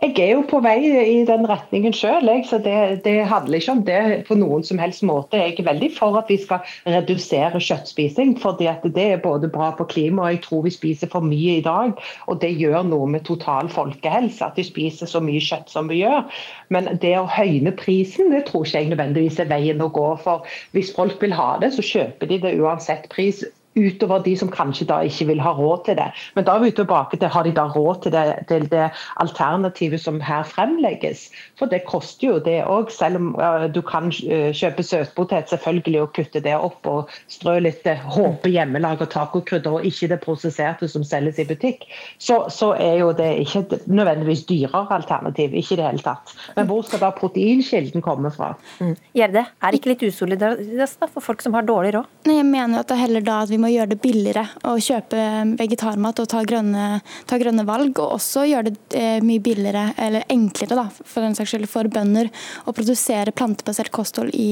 Jeg 0.02 0.18
er 0.20 0.30
jo 0.34 0.40
på 0.44 0.58
vei 0.60 0.78
i 0.84 1.20
den 1.24 1.46
retningen 1.48 1.94
sjøl, 1.96 2.26
så 2.44 2.58
det, 2.60 3.04
det, 3.06 3.14
handler 3.30 3.60
ikke 3.60 3.72
om 3.72 3.82
det 3.86 4.00
på 4.26 4.36
noen 4.36 4.64
som 4.66 4.80
helst 4.82 5.04
måte. 5.06 5.38
Jeg 5.38 5.54
er 5.54 5.68
veldig 5.68 5.90
for 5.94 6.18
at 6.18 6.28
vi 6.28 6.36
skal 6.42 6.66
redusere 6.90 7.62
kjøttspising, 7.62 8.34
fordi 8.42 8.68
det 8.96 9.06
er 9.14 9.22
både 9.22 9.48
bra 9.48 9.70
på 9.78 9.86
klimaet 9.94 10.24
og 10.24 10.34
jeg 10.34 10.42
tror 10.44 10.66
vi 10.66 10.74
spiser 10.74 11.12
for 11.14 11.24
mye 11.24 11.56
i 11.60 11.64
dag. 11.64 11.94
Og 12.28 12.42
det 12.42 12.52
gjør 12.58 12.84
noe 12.90 13.08
med 13.14 13.24
total 13.24 13.70
folkehelse, 13.72 14.44
at 14.44 14.60
vi 14.60 14.66
spiser 14.66 15.08
så 15.08 15.24
mye 15.24 15.40
kjøtt 15.40 15.72
som 15.72 15.88
vi 15.88 16.02
gjør. 16.02 16.26
Men 16.74 16.90
det 17.00 17.16
å 17.20 17.30
høyne 17.30 17.72
prisen, 17.78 18.34
det 18.34 18.44
tror 18.50 18.66
ikke 18.66 18.82
jeg 18.82 18.92
nødvendigvis 18.92 19.40
er 19.40 19.52
veien 19.54 19.80
å 19.84 19.92
gå. 19.94 20.08
For 20.26 20.44
hvis 20.76 20.92
folk 20.96 21.22
vil 21.22 21.38
ha 21.38 21.54
det, 21.62 21.72
så 21.78 21.86
kjøper 21.94 22.34
de 22.34 22.42
det 22.44 22.58
uansett 22.60 23.08
pris 23.14 23.44
utover 23.74 24.22
de 24.24 24.34
som 24.38 24.50
kanskje 24.52 24.86
da 24.88 25.00
ikke 25.06 25.26
vil 25.32 25.42
ha 25.42 25.52
råd 25.56 25.84
til 25.88 25.98
det. 25.98 26.06
Men 26.36 26.46
da 26.46 26.56
er 26.56 26.64
vi 26.64 26.70
tilbake 26.74 27.18
til 27.18 27.32
har 27.34 27.46
de 27.46 27.54
da 27.54 27.66
råd 27.74 28.02
til 28.04 28.14
det, 28.14 28.24
til 28.48 28.66
det 28.70 28.88
alternativet 29.22 30.00
som 30.00 30.20
her 30.22 30.44
fremlegges. 30.46 31.26
For 31.58 31.70
det 31.70 31.84
koster 31.88 32.28
jo 32.28 32.38
det 32.44 32.60
òg, 32.70 32.92
selv 32.94 33.20
om 33.20 33.32
uh, 33.38 33.66
du 33.72 33.80
kan 33.86 34.10
uh, 34.10 34.50
kjøpe 34.54 34.86
søtpotet 34.86 35.50
selvfølgelig 35.50 36.02
og 36.02 36.12
kutte 36.16 36.42
det 36.44 36.54
opp 36.54 36.86
og 36.90 37.12
strø 37.32 37.58
litt 37.64 37.86
uh, 37.90 38.04
håpe 38.14 38.52
hjemmelaga 38.54 39.08
tacokrydder 39.10 39.78
og 39.78 39.88
ikke 39.88 40.10
det 40.14 40.20
prosesserte 40.22 40.88
som 40.90 41.04
selges 41.06 41.40
i 41.42 41.48
butikk, 41.48 41.86
så, 42.18 42.44
så, 42.50 42.72
er 42.74 42.98
jo 42.98 43.12
det 43.14 43.30
ikke 43.44 43.80
nødvendigvis 43.86 44.44
dyrere 44.48 44.86
alternativ. 44.94 45.54
Ikke 45.54 45.76
i 45.76 45.78
det 45.78 45.86
hele 45.86 46.02
tatt. 46.04 46.34
Men 46.56 46.66
hvor 46.68 46.82
skal 46.86 47.02
da 47.02 47.10
proteinkilden 47.14 48.02
komme 48.04 48.30
fra? 48.34 48.52
Mm. 48.82 48.94
Gjerde, 49.16 49.44
er 49.46 49.72
det 49.72 49.80
ikke 49.80 49.92
litt 49.92 50.06
usolidarisk 50.08 51.06
for 51.06 51.24
folk 51.24 51.42
som 51.44 51.54
har 51.56 51.66
dårlig 51.66 51.94
råd? 51.96 52.10
Nei, 52.28 52.38
jeg 52.40 52.48
mener 52.48 52.82
at 52.82 52.90
det 52.90 52.98
heller 53.00 53.24
da 53.24 53.40
at 53.44 53.52
vi 53.52 53.60
med 53.64 53.72
å 53.72 53.74
gjøre 53.78 53.92
det 53.94 54.00
billigere 54.04 54.44
å 54.68 54.76
kjøpe 54.82 55.24
vegetarmat 55.58 56.20
og 56.20 56.30
ta 56.30 56.44
grønne, 56.46 57.00
ta 57.30 57.40
grønne 57.40 57.64
valg. 57.68 57.96
Og 57.96 58.18
også 58.18 58.44
gjøre 58.50 58.70
det 58.70 59.00
eh, 59.00 59.18
mye 59.24 59.42
billigere, 59.44 59.88
eller 60.04 60.28
enklere 60.32 60.78
da, 60.78 60.86
for 60.92 61.24
den 61.24 61.36
saks 61.38 61.54
skyld, 61.54 61.68
for 61.70 61.88
bønder 61.92 62.30
å 62.68 62.76
produsere 62.76 63.34
plantebasert 63.34 63.92
i, 64.34 64.48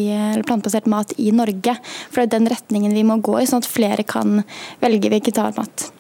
plantebasert 0.47 0.89
mat 0.91 1.13
i 1.21 1.31
Norge. 1.37 1.77
For 2.09 2.23
det 2.23 2.29
er 2.31 2.37
den 2.39 2.53
retningen 2.53 2.95
vi 2.97 3.07
må 3.07 3.21
gå 3.23 3.41
i, 3.41 3.49
sånn 3.49 3.63
at 3.63 3.69
flere 3.69 4.07
kan 4.09 4.41
velge 4.83 5.13
vegetarmat. 5.13 5.93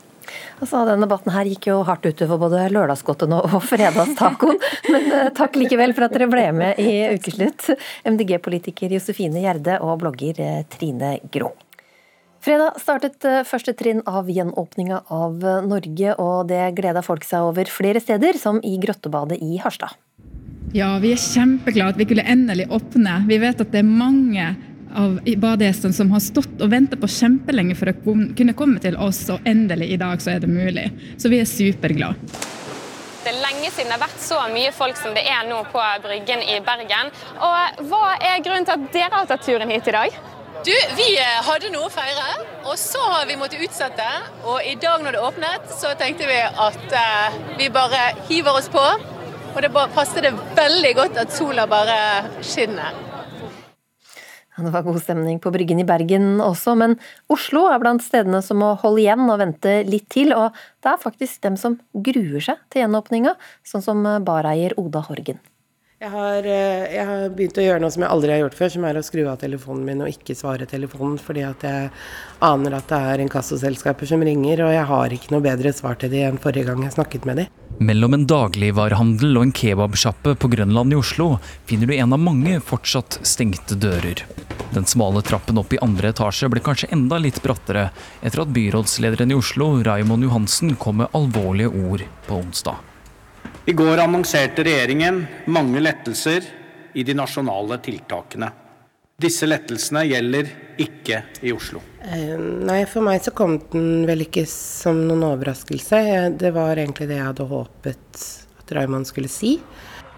Altså, 0.63 0.85
denne 0.87 1.03
debatten 1.03 1.33
her 1.35 1.49
gikk 1.51 1.67
jo 1.73 1.81
hardt 1.87 2.07
utover 2.07 2.39
både 2.45 2.69
lørdagsgodtene 2.71 3.41
og 3.49 3.59
fredagstacoen. 3.67 4.61
Men 4.95 5.09
uh, 5.11 5.27
takk 5.35 5.59
likevel 5.59 5.95
for 5.97 6.07
at 6.07 6.15
dere 6.15 6.31
ble 6.31 6.47
med 6.55 6.79
i 6.79 7.17
Ukeslutt. 7.17 7.73
MDG-politiker 8.07 8.95
Josefine 8.95 9.43
Gjerde 9.43 9.81
og 9.83 9.99
blogger 10.05 10.39
uh, 10.39 10.63
Trine 10.71 11.17
Grung. 11.35 11.57
Fredag 12.43 12.81
startet 12.83 13.23
uh, 13.23 13.43
første 13.47 13.71
trinn 13.79 14.01
av 14.09 14.31
gjenåpninga 14.31 15.05
av 15.15 15.45
Norge, 15.69 16.17
og 16.19 16.49
det 16.51 16.73
gleda 16.75 17.05
folk 17.07 17.23
seg 17.27 17.47
over 17.53 17.71
flere 17.71 18.03
steder, 18.03 18.35
som 18.41 18.59
i 18.67 18.75
Grottebadet 18.83 19.39
i 19.39 19.61
Harstad. 19.63 19.95
Ja, 20.75 20.97
vi 20.99 21.13
er 21.13 21.21
kjempeglade 21.21 21.95
at 21.95 22.01
vi 22.01 22.09
kunne 22.11 22.25
endelig 22.27 22.67
åpne. 22.73 23.21
Vi 23.29 23.39
vet 23.39 23.63
at 23.63 23.71
det 23.71 23.83
er 23.83 23.87
mange 23.87 24.47
av 24.97 25.19
badegjestene 25.23 25.97
som 25.97 26.11
har 26.13 26.23
stått 26.25 26.61
og 26.65 26.73
venta 26.73 26.99
på 27.01 27.11
kjempelenge 27.11 27.77
for 27.79 27.93
å 27.93 28.17
kunne 28.37 28.57
komme 28.57 28.83
til 28.83 28.97
oss, 29.01 29.23
og 29.33 29.47
endelig 29.49 29.93
i 29.95 30.01
dag 30.01 30.25
så 30.25 30.35
er 30.35 30.43
det 30.43 30.51
mulig. 30.51 30.89
Så 31.21 31.31
vi 31.33 31.41
er 31.43 31.49
superglade. 31.49 32.19
Det 33.23 33.31
er 33.31 33.39
lenge 33.39 33.71
siden 33.71 33.93
det 33.93 34.01
har 34.01 34.03
vært 34.03 34.23
så 34.25 34.41
mye 34.51 34.75
folk 34.75 34.99
som 34.99 35.15
det 35.15 35.23
er 35.31 35.47
nå 35.47 35.63
på 35.71 35.83
Bryggen 36.03 36.43
i 36.43 36.59
Bergen. 36.67 37.13
Og 37.39 37.85
Hva 37.93 38.17
er 38.19 38.43
grunnen 38.43 38.67
til 38.67 38.75
at 38.75 38.95
dere 38.97 39.15
har 39.15 39.29
tatt 39.31 39.47
turen 39.47 39.71
hit 39.71 39.87
i 39.87 39.95
dag? 39.95 40.23
Du, 40.63 40.71
Vi 40.97 41.09
eh, 41.19 41.39
hadde 41.43 41.73
noe 41.75 41.89
å 41.89 41.91
feire, 41.91 42.37
og 42.71 42.77
så 42.79 43.01
har 43.03 43.25
vi 43.27 43.35
måttet 43.35 43.65
utsette. 43.65 44.05
Og 44.47 44.63
i 44.63 44.77
dag 44.79 45.03
når 45.03 45.17
det 45.17 45.23
åpnet, 45.27 45.65
så 45.75 45.91
tenkte 45.99 46.29
vi 46.31 46.37
at 46.39 46.95
uh, 46.95 47.35
vi 47.59 47.67
bare 47.75 48.13
hiver 48.29 48.61
oss 48.61 48.69
på. 48.71 48.85
Og 49.57 49.59
det 49.59 49.73
passet 49.75 50.23
det 50.23 50.31
veldig 50.55 50.95
godt 51.01 51.19
at 51.19 51.35
sola 51.35 51.67
bare 51.67 51.99
skinner. 52.47 52.95
Det 54.55 54.71
var 54.71 54.87
god 54.87 55.03
stemning 55.03 55.43
på 55.43 55.51
Bryggen 55.51 55.83
i 55.83 55.89
Bergen 55.89 56.37
også, 56.45 56.77
men 56.79 56.95
Oslo 57.33 57.65
er 57.73 57.83
blant 57.83 58.05
stedene 58.07 58.39
som 58.47 58.63
må 58.63 58.77
holde 58.85 59.03
igjen 59.03 59.27
og 59.27 59.41
vente 59.43 59.81
litt 59.89 60.07
til. 60.15 60.31
Og 60.37 60.55
det 60.85 60.93
er 60.93 61.07
faktisk 61.09 61.43
dem 61.43 61.59
som 61.59 61.81
gruer 61.91 62.53
seg 62.53 62.63
til 62.71 62.85
gjenåpninga, 62.85 63.35
sånn 63.67 63.83
som 63.83 64.07
bareier 64.23 64.79
Oda 64.79 65.03
Horgen. 65.09 65.43
Jeg 66.03 66.11
har, 66.11 66.43
eh, 66.43 66.95
jeg 66.97 67.07
har, 67.07 67.29
begynt 67.31 67.59
å 67.61 67.63
gjøre 67.63 67.79
noe 67.85 67.95
som 67.95 68.03
jeg 68.03 68.11
aldri 68.11 68.33
har 68.33 68.41
gjort 68.41 68.57
før, 68.59 68.71
som 68.75 68.87
er 68.89 68.97
å 68.99 69.03
skru 69.07 69.21
av 69.31 69.37
telefonen 69.39 69.85
min 69.87 70.01
og 70.03 70.11
ikke 70.11 70.35
svare 70.35 70.67
telefonen, 70.67 71.15
fordi 71.23 71.45
at 71.47 71.63
jeg 71.63 71.93
aner 72.43 72.75
at 72.75 72.89
det 72.91 72.99
er 73.13 73.23
inkassoselskaper 73.23 74.11
som 74.11 74.25
ringer, 74.27 74.65
og 74.67 74.75
jeg 74.75 74.89
har 74.91 75.15
ikke 75.15 75.31
noe 75.31 75.47
bedre 75.47 75.71
svar 75.71 75.95
til 76.03 76.11
de 76.11 76.25
enn 76.27 76.43
forrige 76.43 76.67
gang 76.73 76.83
jeg 76.83 76.97
snakket 76.97 77.31
med 77.31 77.39
de. 77.39 77.47
Mellom 77.79 78.19
en 78.19 78.27
dagligvarehandel 78.27 79.39
og 79.39 79.47
en 79.47 79.57
kebabsjappe 79.63 80.35
på 80.43 80.51
Grønland 80.59 80.91
i 80.91 80.99
Oslo 80.99 81.37
finner 81.71 81.87
du 81.87 81.95
en 81.95 82.19
av 82.19 82.27
mange 82.27 82.59
fortsatt 82.59 83.21
stengte 83.23 83.79
dører. 83.79 84.27
Den 84.75 84.91
smale 84.91 85.23
trappen 85.23 85.63
opp 85.63 85.71
i 85.71 85.85
andre 85.87 86.11
etasje 86.11 86.51
ble 86.51 86.67
kanskje 86.67 86.91
enda 86.91 87.23
litt 87.23 87.39
brattere 87.47 87.93
etter 88.27 88.43
at 88.43 88.57
byrådslederen 88.59 89.31
i 89.31 89.39
Oslo, 89.39 89.77
Raymond 89.87 90.27
Johansen, 90.27 90.75
kom 90.75 91.05
med 91.05 91.15
alvorlige 91.15 91.71
ord 91.71 92.11
på 92.27 92.43
onsdag. 92.43 92.89
I 93.65 93.73
går 93.73 94.01
annonserte 94.03 94.65
regjeringen 94.67 95.21
mange 95.47 95.79
lettelser 95.81 96.43
i 96.99 97.05
de 97.07 97.15
nasjonale 97.15 97.77
tiltakene. 97.79 98.49
Disse 99.23 99.47
lettelsene 99.47 100.01
gjelder 100.09 100.49
ikke 100.83 101.21
i 101.47 101.53
Oslo. 101.55 101.79
Eh, 102.03 102.35
nei, 102.41 102.81
for 102.91 103.07
meg 103.07 103.21
så 103.23 103.31
kom 103.31 103.61
den 103.71 104.03
vel 104.09 104.25
ikke 104.25 104.43
som 104.51 105.05
noen 105.07 105.23
overraskelse. 105.29 106.01
Det 106.43 106.51
var 106.57 106.75
egentlig 106.75 107.07
det 107.13 107.21
jeg 107.21 107.29
hadde 107.29 107.47
håpet 107.53 108.25
at 108.65 108.73
Raymond 108.75 109.07
skulle 109.07 109.31
si. 109.31 109.53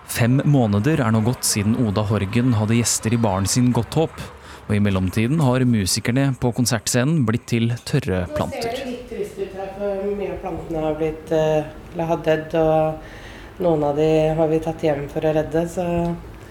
Fem 0.08 0.40
måneder 0.48 1.02
er 1.04 1.12
nå 1.12 1.20
gått 1.26 1.44
siden 1.44 1.76
Oda 1.84 2.06
Horgen 2.08 2.54
hadde 2.56 2.78
gjester 2.78 3.12
i 3.12 3.18
baren 3.20 3.48
sin 3.50 3.74
Godt 3.76 3.98
håp. 4.00 4.22
Og 4.70 4.72
i 4.72 4.80
mellomtiden 4.80 5.42
har 5.44 5.66
musikerne 5.68 6.30
på 6.40 6.54
konsertscenen 6.56 7.26
blitt 7.28 7.44
til 7.52 7.74
tørre 7.84 8.22
planter. 8.32 8.72
Det 8.72 8.80
ser 8.80 8.88
litt 8.88 9.04
trist 9.12 9.36
ut 9.36 9.60
her, 9.60 9.68
for 9.76 10.16
mye 10.16 10.30
av 10.32 10.40
plantene 10.40 10.86
har 10.86 10.96
blitt 11.02 11.34
uh, 11.36 11.68
eller 11.92 12.10
har 12.14 12.24
dødd. 12.30 12.56
Og 12.62 13.20
noen 13.62 13.84
av 13.86 13.98
de 13.98 14.08
har 14.38 14.48
vi 14.50 14.62
tatt 14.62 14.82
hjem 14.86 15.06
for 15.12 15.24
å 15.26 15.34
redde. 15.36 15.66
Så 15.70 15.84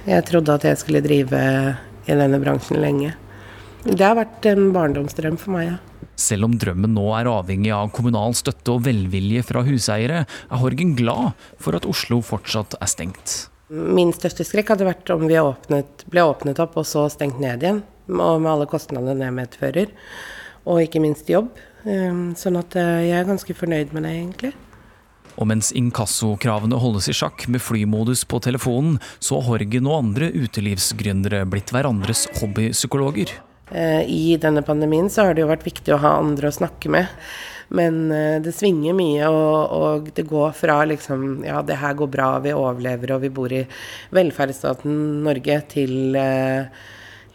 jeg 0.08 0.26
trodde 0.30 0.56
at 0.58 0.68
jeg 0.68 0.80
skulle 0.82 1.04
drive 1.04 1.42
i 2.08 2.18
denne 2.20 2.40
bransjen 2.44 2.82
lenge. 2.84 3.14
Det 3.84 4.04
har 4.04 4.16
vært 4.16 4.46
en 4.48 4.70
barndomsdrøm 4.76 5.40
for 5.40 5.56
meg, 5.58 5.74
ja. 5.74 5.80
Selv 6.20 6.46
om 6.46 6.54
drømmen 6.60 6.94
nå 6.94 7.08
er 7.18 7.28
avhengig 7.32 7.72
av 7.74 7.90
kommunal 7.96 8.36
støtte 8.38 8.76
og 8.76 8.84
velvilje 8.86 9.42
fra 9.48 9.64
huseiere, 9.66 10.24
er 10.28 10.62
Horgen 10.62 10.94
glad 10.96 11.34
for 11.60 11.76
at 11.76 11.88
Oslo 11.90 12.22
fortsatt 12.24 12.78
er 12.78 12.92
stengt. 12.92 13.34
Min 13.74 14.14
største 14.14 14.46
skrekk 14.46 14.76
hadde 14.76 14.86
vært 14.86 15.10
om 15.16 15.26
vi 15.26 15.40
åpnet, 15.40 16.06
ble 16.12 16.24
åpnet 16.30 16.62
opp 16.62 16.78
og 16.78 16.86
så 16.88 17.08
stengt 17.12 17.42
ned 17.42 17.66
igjen. 17.66 17.82
Og 18.12 18.44
med 18.44 18.52
alle 18.52 18.68
kostnadene 18.70 19.16
det 19.18 19.32
medfører. 19.34 19.94
Og 20.70 20.84
ikke 20.84 21.02
minst 21.04 21.32
jobb. 21.32 21.50
Ehm, 21.90 22.36
sånn 22.40 22.60
at 22.60 22.76
eh, 22.80 23.08
jeg 23.10 23.18
er 23.20 23.28
ganske 23.28 23.56
fornøyd 23.58 23.96
med 23.96 24.06
det, 24.06 24.14
egentlig. 24.20 24.54
Og 25.38 25.50
mens 25.50 25.72
inkassokravene 25.76 26.80
holdes 26.82 27.10
i 27.10 27.16
sjakk 27.18 27.48
med 27.52 27.64
flymodus 27.64 28.26
på 28.30 28.42
telefonen, 28.44 29.00
så 29.20 29.40
har 29.40 29.54
Horgen 29.54 29.90
og 29.90 30.00
andre 30.00 30.30
utelivsgründere 30.34 31.44
blitt 31.50 31.74
hverandres 31.74 32.28
hobbypsykologer. 32.40 33.34
Eh, 33.72 34.02
I 34.10 34.38
denne 34.42 34.62
pandemien 34.66 35.10
så 35.10 35.28
har 35.28 35.36
det 35.36 35.44
jo 35.44 35.50
vært 35.50 35.66
viktig 35.66 35.94
å 35.96 36.02
ha 36.04 36.18
andre 36.20 36.50
å 36.50 36.56
snakke 36.56 36.92
med. 36.94 37.10
Men 37.74 38.12
eh, 38.12 38.40
det 38.44 38.54
svinger 38.56 38.96
mye, 38.98 39.30
og, 39.30 39.78
og, 39.78 40.10
det 40.16 40.26
går 40.30 40.52
fra 40.58 40.82
liksom 40.90 41.44
Ja, 41.46 41.62
det 41.66 41.80
her 41.82 41.96
går 41.98 42.12
bra, 42.12 42.28
vi 42.44 42.54
overlever, 42.54 43.16
og 43.16 43.24
vi 43.24 43.32
bor 43.34 43.54
i 43.54 43.64
velferdsstaten 44.14 45.24
Norge, 45.26 45.62
til 45.74 46.18
eh, 46.20 46.84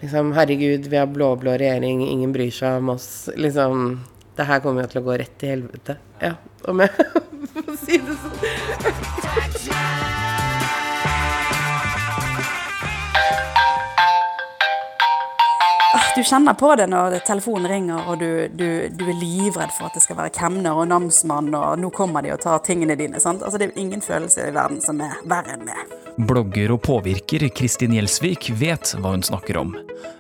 liksom 0.02 0.34
Herregud, 0.36 0.86
vi 0.86 1.00
har 1.00 1.10
blå-blå 1.10 1.56
regjering, 1.58 2.04
ingen 2.06 2.34
bryr 2.36 2.54
seg 2.54 2.82
om 2.82 2.94
oss. 2.94 3.10
Liksom 3.34 3.98
Det 4.38 4.46
her 4.46 4.62
kommer 4.62 4.86
jo 4.86 4.92
til 4.92 5.02
å 5.02 5.08
gå 5.08 5.18
rett 5.18 5.34
til 5.40 5.56
helvete. 5.56 5.98
Ja, 6.22 6.36
om 6.66 6.80
jeg 6.82 6.90
får 7.54 7.76
si 7.84 8.00
det 8.02 8.18
sånn. 8.22 9.48
Du 16.18 16.24
kjenner 16.24 16.54
på 16.58 16.72
det 16.74 16.88
når 16.90 17.20
telefonen 17.22 17.70
ringer 17.70 18.08
og 18.10 18.16
du, 18.18 18.48
du, 18.50 18.88
du, 18.90 19.04
er 19.06 19.18
livredd 19.20 19.70
for 19.70 19.86
at 19.86 19.94
det 19.94 20.00
skal 20.02 20.16
være 20.18 20.32
kemner 20.34 20.74
og 20.74 20.88
namsmann 20.90 21.52
og 21.54 21.78
nå 21.78 21.92
kommer 21.94 22.26
de 22.26 22.32
og 22.34 22.40
tar 22.42 22.58
tingene 22.66 22.96
dine. 22.98 23.20
Sant? 23.22 23.44
Altså, 23.46 23.60
det 23.60 23.68
er 23.68 23.78
ingen 23.78 24.02
følelse 24.02 24.48
i 24.48 24.54
verden 24.56 24.80
som 24.82 24.98
er 25.04 25.14
verre 25.30 25.54
enn 25.54 25.62
det. 25.68 25.76
Blogger 26.18 26.74
og 26.74 26.82
påvirker 26.82 27.46
Kristin 27.54 27.94
Gjelsvik 27.94 28.50
vet 28.58 28.96
hva 28.98 29.12
hun 29.14 29.22
snakker 29.22 29.60
om. 29.60 29.76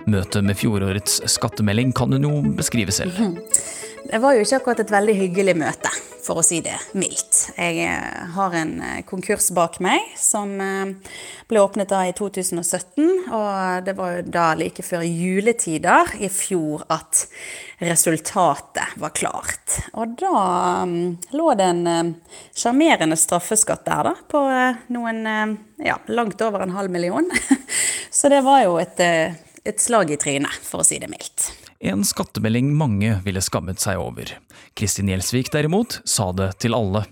Møtet 0.06 0.46
med 0.46 0.60
fjorårets 0.60 1.18
skattemelding 1.34 1.90
kan 1.98 2.14
hun 2.14 2.28
jo 2.28 2.44
beskrive 2.60 2.94
selv. 2.94 3.18
Det 4.06 4.22
var 4.22 4.38
jo 4.38 4.46
ikke 4.46 4.62
akkurat 4.62 4.84
et 4.84 4.94
veldig 4.94 5.18
hyggelig 5.18 5.56
møte, 5.58 5.90
for 6.28 6.40
å 6.40 6.44
si 6.44 6.60
det 6.64 6.76
mildt. 6.98 7.54
Jeg 7.56 7.80
eh, 7.86 8.24
har 8.34 8.56
en 8.56 8.74
eh, 8.84 9.00
konkurs 9.08 9.48
bak 9.56 9.78
meg 9.84 10.04
som 10.18 10.52
eh, 10.60 11.14
ble 11.48 11.62
åpnet 11.62 11.88
da 11.88 12.02
i 12.08 12.12
2017. 12.16 13.30
Og 13.32 13.86
det 13.86 13.94
var 13.98 14.18
jo 14.18 14.26
da 14.28 14.50
like 14.58 14.84
før 14.84 15.06
juletider 15.06 16.12
i 16.20 16.28
fjor 16.32 16.84
at 16.92 17.24
resultatet 17.80 18.98
var 19.00 19.14
klart. 19.16 19.78
Og 19.94 20.16
da 20.18 20.42
um, 20.82 21.14
lå 21.30 21.52
det 21.56 21.68
en 21.70 22.14
sjarmerende 22.56 23.16
straffeskatt 23.16 23.84
der, 23.86 24.10
da, 24.10 24.14
på 24.26 24.40
noen 24.90 25.20
ja, 25.78 25.94
langt 26.10 26.42
over 26.42 26.64
en 26.64 26.74
halv 26.74 26.90
million. 26.90 27.30
Så 28.10 28.32
det 28.32 28.42
var 28.42 28.64
jo 28.64 28.80
et, 28.82 28.98
et 28.98 29.78
slag 29.78 30.10
i 30.10 30.18
trynet, 30.18 30.58
for 30.66 30.82
å 30.82 30.88
si 30.88 30.98
det 30.98 31.10
mildt. 31.12 31.37
En 31.80 32.04
skattemelding 32.04 32.72
mange 32.74 33.20
ville 33.24 33.40
skammet 33.44 33.78
seg 33.80 34.00
over. 34.02 34.32
Kristin 34.74 35.08
Gjelsvik 35.12 35.52
derimot 35.54 36.00
sa 36.04 36.32
det 36.34 36.56
til 36.64 36.74
alle. 36.74 37.04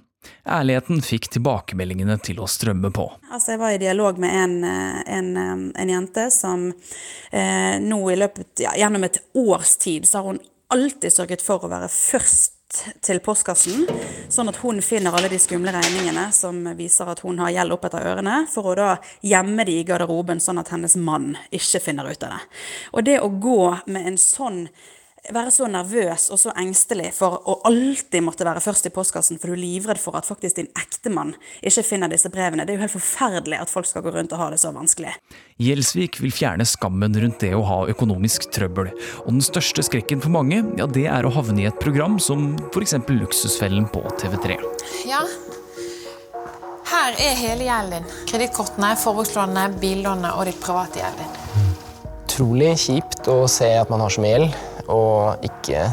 Ærligheten 0.47 1.03
fikk 1.07 1.29
tilbakemeldingene 1.37 2.17
til 2.19 2.41
å 2.43 2.49
strømme 2.51 2.91
på. 2.95 3.05
Altså, 3.31 3.55
jeg 3.55 3.61
var 3.63 3.77
i 3.77 3.79
dialog 3.83 4.19
med 4.23 4.35
en, 4.35 4.57
en, 4.67 5.31
en 5.71 5.93
jente 5.93 6.27
som 6.35 6.67
eh, 7.31 7.79
nå 7.83 8.01
i 8.11 8.19
løpet 8.19 8.67
ja, 8.67 8.75
Gjennom 8.79 9.07
et 9.07 9.21
års 9.39 9.77
tid 9.83 10.09
så 10.09 10.19
har 10.19 10.33
hun 10.33 10.43
alltid 10.75 11.15
sørget 11.15 11.47
for 11.47 11.63
å 11.63 11.71
være 11.71 11.91
først 11.93 12.56
til 13.05 13.21
postkassen, 13.23 13.87
sånn 14.33 14.51
at 14.51 14.59
hun 14.63 14.81
finner 14.83 15.15
alle 15.15 15.31
de 15.31 15.39
skumle 15.41 15.73
regningene 15.75 16.27
som 16.35 16.59
viser 16.79 17.09
at 17.13 17.23
hun 17.23 17.39
har 17.43 17.53
gjeld 17.55 17.77
opp 17.77 17.87
etter 17.89 18.09
ørene, 18.11 18.41
for 18.51 18.73
å 18.73 18.77
da 18.79 18.89
gjemme 19.23 19.67
de 19.69 19.79
i 19.81 19.87
garderoben 19.87 20.43
sånn 20.43 20.61
at 20.63 20.73
hennes 20.75 20.97
mann 20.99 21.35
ikke 21.55 21.83
finner 21.85 22.11
ut 22.11 22.27
av 22.27 22.35
det. 22.35 22.43
Og 22.93 23.07
det 23.07 23.21
å 23.23 23.31
gå 23.31 23.61
med 23.87 24.11
en 24.11 24.21
sånn 24.21 24.65
være 25.35 25.53
så 25.55 25.67
nervøs 25.71 26.29
og 26.35 26.41
så 26.41 26.53
engstelig 26.59 27.11
for 27.17 27.39
å 27.49 27.57
alltid 27.69 28.25
måtte 28.25 28.47
være 28.47 28.63
først 28.65 28.89
i 28.89 28.93
postkassen, 28.95 29.41
for 29.41 29.51
du 29.51 29.57
er 29.57 29.63
livredd 29.63 30.01
for 30.01 30.19
at 30.19 30.29
faktisk 30.29 30.59
din 30.61 30.71
ektemann 30.79 31.35
ikke 31.67 31.85
finner 31.87 32.13
disse 32.13 32.31
brevene. 32.33 32.67
Det 32.67 32.75
er 32.75 32.81
jo 32.81 32.85
helt 32.85 32.95
forferdelig 32.95 33.61
at 33.63 33.73
folk 33.73 33.89
skal 33.89 34.05
gå 34.07 34.13
rundt 34.15 34.35
og 34.37 34.43
ha 34.43 34.51
det 34.53 34.61
så 34.63 34.73
vanskelig. 34.75 35.15
Gjelsvik 35.63 36.21
vil 36.23 36.35
fjerne 36.35 36.67
skammen 36.69 37.17
rundt 37.23 37.41
det 37.43 37.53
å 37.57 37.65
ha 37.67 37.81
økonomisk 37.93 38.49
trøbbel. 38.55 38.93
Og 39.25 39.31
den 39.35 39.45
største 39.45 39.85
skrekken 39.87 40.23
for 40.25 40.35
mange, 40.35 40.63
ja, 40.79 40.87
det 40.87 41.07
er 41.11 41.27
å 41.27 41.35
havne 41.35 41.65
i 41.65 41.69
et 41.71 41.83
program 41.83 42.21
som 42.23 42.55
f.eks. 42.73 42.99
Luksusfellen 43.17 43.87
på 43.93 44.03
TV3. 44.21 44.59
Ja, 45.09 45.23
her 46.87 47.17
er 47.19 47.39
hele 47.39 47.67
gjelden 47.67 47.97
din. 47.97 48.13
Kredittkortene, 48.31 48.93
forbrukslånene, 49.03 49.71
billånene 49.83 50.37
og 50.39 50.47
ditt 50.51 50.63
private 50.63 51.03
gjeld 51.03 51.23
din 51.25 51.65
utrolig 52.37 52.75
kjipt 52.77 53.31
å 53.33 53.47
se 53.49 53.69
at 53.79 53.89
man 53.89 54.03
har 54.05 54.13
så 54.13 54.21
mye 54.21 54.35
gjeld, 54.35 54.57
og 54.93 55.47
ikke 55.47 55.87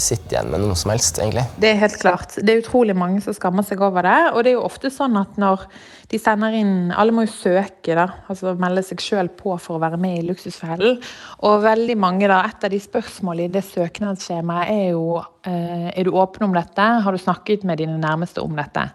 sitte 0.00 0.34
igjen 0.34 0.50
med 0.52 0.62
noe 0.64 0.76
som 0.78 0.92
helst, 0.92 1.18
egentlig. 1.20 1.44
Det 1.60 1.70
er 1.70 1.80
helt 1.82 1.96
klart. 2.00 2.36
Det 2.40 2.52
er 2.52 2.62
utrolig 2.62 2.96
mange 2.96 3.20
som 3.24 3.36
skammer 3.36 3.66
seg 3.66 3.82
over 3.84 4.06
det. 4.06 4.18
Og 4.32 4.44
det 4.44 4.52
er 4.52 4.56
jo 4.56 4.66
ofte 4.66 4.90
sånn 4.92 5.18
at 5.20 5.36
når 5.40 5.66
de 6.10 6.18
sender 6.18 6.54
inn 6.58 6.90
Alle 6.90 7.14
må 7.14 7.22
jo 7.26 7.32
søke, 7.32 7.94
da. 7.94 8.06
Altså 8.32 8.54
melde 8.58 8.82
seg 8.86 9.02
sjøl 9.04 9.30
på 9.36 9.54
for 9.62 9.76
å 9.76 9.82
være 9.82 10.00
med 10.00 10.18
i 10.18 10.24
Luksusfellen. 10.26 10.98
Og 11.46 11.66
veldig 11.66 11.96
mange, 12.00 12.30
da, 12.30 12.40
et 12.48 12.66
av 12.66 12.72
de 12.72 12.80
spørsmålene 12.82 13.50
i 13.50 13.54
det 13.54 13.64
søknadsskjemaet 13.68 14.72
er 14.72 14.86
jo 14.94 15.20
eh, 15.20 15.90
Er 15.92 16.08
du 16.08 16.16
åpen 16.16 16.48
om 16.48 16.56
dette? 16.56 16.88
Har 17.04 17.12
du 17.12 17.20
snakket 17.20 17.66
med 17.68 17.82
dine 17.82 17.98
nærmeste 18.00 18.42
om 18.42 18.56
dette? 18.58 18.88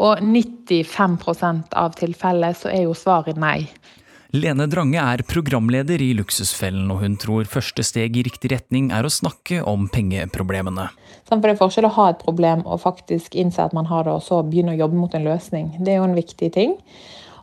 Og 0.00 0.24
95% 0.24 1.76
av 1.76 1.94
tilfellene 2.00 2.56
så 2.56 2.72
er 2.72 2.86
jo 2.88 2.96
svaret 2.98 3.38
nei. 3.40 3.60
Lene 4.34 4.66
Drange 4.66 4.98
er 4.98 5.22
programleder 5.22 6.02
i 6.02 6.08
Luksusfellen, 6.18 6.88
og 6.90 7.04
hun 7.04 7.14
tror 7.20 7.46
første 7.46 7.84
steg 7.86 8.16
i 8.18 8.24
riktig 8.26 8.50
retning 8.50 8.88
er 8.94 9.06
å 9.06 9.12
snakke 9.12 9.60
om 9.62 9.86
pengeproblemene. 9.92 10.88
For 11.28 11.38
Det 11.38 11.52
er 11.52 11.60
forskjell 11.60 11.86
å 11.86 11.94
ha 11.94 12.08
et 12.10 12.24
problem 12.24 12.64
og 12.66 12.82
faktisk 12.82 13.38
innse 13.38 13.62
at 13.62 13.76
man 13.76 13.86
har 13.86 14.04
det, 14.04 14.16
og 14.16 14.24
så 14.26 14.42
begynne 14.42 14.74
å 14.74 14.80
jobbe 14.80 14.98
mot 14.98 15.14
en 15.14 15.28
løsning. 15.28 15.76
Det 15.78 15.94
er 15.94 16.00
jo 16.00 16.08
en 16.08 16.18
viktig 16.18 16.50
ting. 16.58 16.74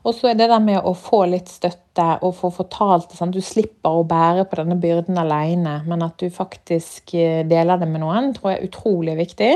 Og 0.03 0.17
så 0.17 0.33
er 0.33 0.35
det 0.35 0.49
der 0.51 0.59
med 0.59 0.83
å 0.83 0.91
få 0.97 1.23
litt 1.31 1.47
støtte 1.47 2.07
og 2.27 2.35
få 2.35 2.51
fortalt 2.51 3.07
det. 3.09 3.15
Sånn. 3.15 3.31
Du 3.31 3.39
slipper 3.39 4.01
å 4.01 4.07
bære 4.07 4.43
på 4.49 4.59
denne 4.59 4.75
byrden 4.75 5.19
alene, 5.21 5.77
men 5.87 6.03
at 6.03 6.17
du 6.19 6.27
faktisk 6.33 7.15
eh, 7.15 7.45
deler 7.47 7.79
det 7.79 7.87
med 7.87 8.03
noen, 8.03 8.33
tror 8.35 8.51
jeg 8.51 8.59
er 8.59 8.67
utrolig 8.67 9.15
viktig. 9.21 9.53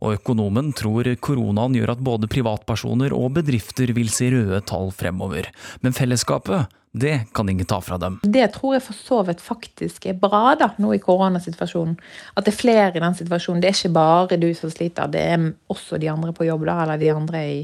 Og 0.00 0.16
økonomen 0.16 0.72
tror 0.76 1.08
koronaen 1.20 1.76
gjør 1.76 1.94
at 1.94 2.04
både 2.04 2.28
privatpersoner 2.32 3.12
og 3.16 3.34
bedrifter 3.36 3.92
vil 3.96 4.08
se 4.12 4.30
røde 4.32 4.60
tall 4.68 4.92
fremover. 4.96 5.50
Men 5.84 5.96
fellesskapet, 5.96 6.72
det 6.96 7.14
kan 7.36 7.48
ingen 7.52 7.68
ta 7.68 7.80
fra 7.84 7.98
dem. 8.00 8.16
Det 8.24 8.46
tror 8.56 8.78
jeg 8.78 8.84
for 8.86 8.96
så 8.96 9.20
vidt 9.28 9.44
faktisk 9.44 10.08
er 10.10 10.18
bra 10.18 10.56
da, 10.58 10.72
nå 10.80 10.94
i 10.96 11.02
koronasituasjonen. 11.02 11.98
At 12.34 12.48
det 12.48 12.54
er 12.54 12.60
flere 12.62 12.90
i 12.96 13.04
den 13.04 13.18
situasjonen. 13.18 13.60
Det 13.62 13.70
er 13.70 13.78
ikke 13.78 13.94
bare 13.98 14.40
du 14.40 14.48
som 14.56 14.72
sliter, 14.72 15.10
det 15.12 15.24
er 15.34 15.48
også 15.70 16.00
de 16.00 16.10
andre 16.10 16.34
på 16.36 16.48
jobb 16.48 16.64
da, 16.70 16.80
eller 16.84 17.00
de 17.00 17.12
andre 17.14 17.44
i 17.46 17.58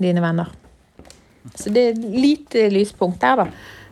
dine 0.00 0.22
venner. 0.24 0.52
Så 1.56 1.72
det 1.72 1.86
er 1.88 2.02
lite 2.12 2.68
lyspunkt 2.70 3.22
der, 3.24 3.40
da. 3.40 3.48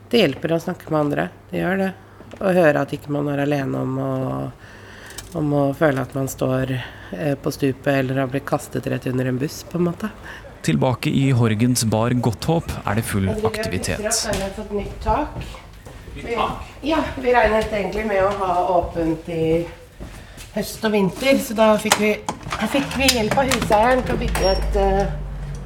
Det 0.08 0.20
hjelper 0.20 0.52
å 0.54 0.60
snakke 0.60 0.92
med 0.92 1.00
andre. 1.00 1.30
Det 1.48 1.62
gjør 1.62 1.80
det. 1.80 1.92
Å 2.38 2.52
høre 2.52 2.84
at 2.84 2.92
ikke 2.92 3.12
man 3.12 3.28
er 3.32 3.40
alene 3.42 3.80
om 3.80 3.96
å 4.04 4.12
om 5.36 5.50
å 5.52 5.64
føle 5.76 6.02
at 6.02 6.14
man 6.16 6.28
står 6.30 6.72
på 7.42 7.52
stupet 7.54 7.92
eller 7.92 8.20
har 8.20 8.28
blitt 8.32 8.46
kastet 8.48 8.86
rett 8.90 9.06
under 9.06 9.30
en 9.30 9.38
buss, 9.40 9.62
på 9.70 9.78
en 9.78 9.88
måte. 9.88 10.10
Tilbake 10.66 11.10
i 11.14 11.30
Horgens 11.30 11.84
bar 11.88 12.10
Godthåp 12.10 12.72
er 12.84 12.98
det 12.98 13.06
full 13.06 13.28
aktivitet. 13.30 14.02
Vi 14.02 14.42
har 14.42 14.54
fått 14.56 14.74
nytt 14.76 15.00
tak. 15.04 15.38
Ja, 16.82 16.98
vi 17.22 17.32
regnet 17.34 17.72
egentlig 17.72 18.06
med 18.08 18.24
å 18.24 18.30
ha 18.40 18.54
åpent 18.78 19.28
i 19.30 19.66
høst 20.54 20.84
og 20.84 20.94
vinter, 20.94 21.38
så 21.42 21.54
da 21.58 21.72
fikk 21.80 21.98
vi, 22.02 22.12
fikk 22.74 22.96
vi 22.98 23.10
hjelp 23.14 23.36
av 23.38 23.50
huseieren 23.52 24.04
til 24.06 24.16
å 24.16 24.20
bygge 24.22 24.54
et 24.54 24.78
uh, 24.80 25.02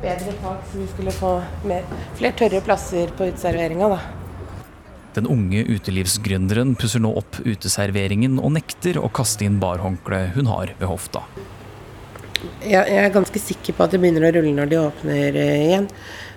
bedre 0.03 0.35
tak, 0.43 0.67
så 0.71 0.83
vi 0.83 0.89
skulle 0.91 1.15
få 1.17 1.37
mer, 1.69 1.87
flere 2.19 2.37
tørre 2.43 2.61
plasser 2.67 3.15
på 3.17 3.31
uteserveringa. 3.31 3.95
da. 3.95 4.22
Den 5.13 5.27
unge 5.29 5.65
utelivsgründeren 5.69 6.75
pusser 6.81 7.03
nå 7.05 7.11
opp 7.21 7.37
uteserveringen 7.45 8.39
og 8.41 8.55
nekter 8.55 8.97
å 8.97 9.11
kaste 9.13 9.45
inn 9.45 9.59
barhåndkleet 9.61 10.33
hun 10.39 10.49
har 10.49 10.73
ved 10.79 10.89
hofta. 10.89 11.27
Jeg 12.65 12.97
er 12.99 13.13
ganske 13.15 13.39
sikker 13.39 13.77
på 13.77 13.85
at 13.85 13.93
det 13.93 14.01
begynner 14.03 14.25
å 14.27 14.33
rulle 14.35 14.55
når 14.57 14.71
de 14.71 14.81
åpner 14.81 15.39
eh, 15.39 15.67
igjen. 15.69 15.87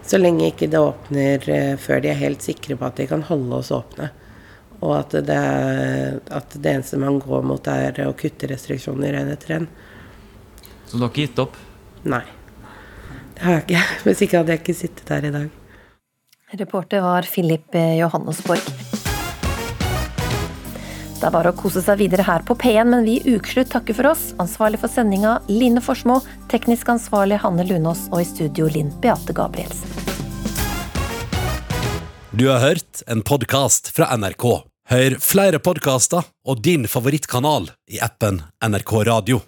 Så 0.05 0.19
lenge 0.19 0.51
ikke 0.51 0.67
det 0.69 0.81
åpner 0.83 1.49
eh, 1.49 1.71
før 1.81 2.03
de 2.03 2.11
er 2.11 2.19
helt 2.19 2.45
sikre 2.45 2.77
på 2.77 2.85
at 2.85 2.99
de 2.99 3.07
kan 3.09 3.25
holde 3.25 3.61
oss 3.63 3.71
åpne. 3.73 4.11
Og 4.83 4.91
at 4.99 5.15
det, 5.25 5.41
at 6.35 6.55
det 6.59 6.73
eneste 6.75 6.99
man 7.01 7.17
går 7.23 7.45
mot, 7.47 7.67
er 7.71 8.03
å 8.05 8.13
kutte 8.17 8.51
restriksjoner 8.51 9.17
en 9.21 9.31
etter 9.33 9.55
en. 9.61 9.69
Så 10.85 10.99
du 10.99 11.05
har 11.05 11.13
ikke 11.13 11.29
gitt 11.29 11.41
opp? 11.41 11.55
Nei. 12.05 12.25
Det 13.35 13.47
har 13.47 13.57
jeg 13.57 13.65
ikke. 13.65 13.85
Hvis 14.05 14.25
ikke 14.27 14.41
hadde 14.41 14.53
jeg 14.57 14.65
ikke 14.65 14.81
sittet 14.83 15.15
her 15.15 15.29
i 15.31 15.33
dag. 15.39 15.61
Reporter 16.51 17.01
var 17.01 17.21
Philip 17.21 17.75
Johannesborg. 17.99 18.59
Det 21.15 21.23
er 21.23 21.31
bare 21.33 21.49
å 21.53 21.57
kose 21.57 21.81
seg 21.81 21.97
videre 22.03 22.25
her 22.27 22.43
på 22.45 22.57
P1, 22.59 22.89
men 22.91 23.05
vi 23.07 23.15
i 23.17 23.35
Ukeslutt 23.35 23.71
takker 23.73 23.95
for 23.97 24.11
oss. 24.11 24.27
Ansvarlig 24.41 24.81
for 24.83 24.91
sendinga 24.91 25.39
Line 25.49 25.81
Forsmo, 25.81 26.19
teknisk 26.51 26.91
ansvarlig 26.91 27.39
Hanne 27.41 27.65
Lunås 27.65 28.05
og 28.11 28.21
i 28.21 28.27
studio 28.29 28.67
Linn 28.69 28.91
Beate 29.01 29.33
Gabrielsen. 29.33 29.89
Du 32.35 32.49
har 32.51 32.59
hørt 32.59 33.01
en 33.07 33.23
podkast 33.23 33.89
fra 33.95 34.11
NRK. 34.13 34.45
Hør 34.91 35.17
flere 35.23 35.63
podkaster 35.63 36.27
og 36.45 36.61
din 36.61 36.85
favorittkanal 36.91 37.71
i 37.89 38.03
appen 38.03 38.43
NRK 38.61 38.97
Radio. 39.07 39.45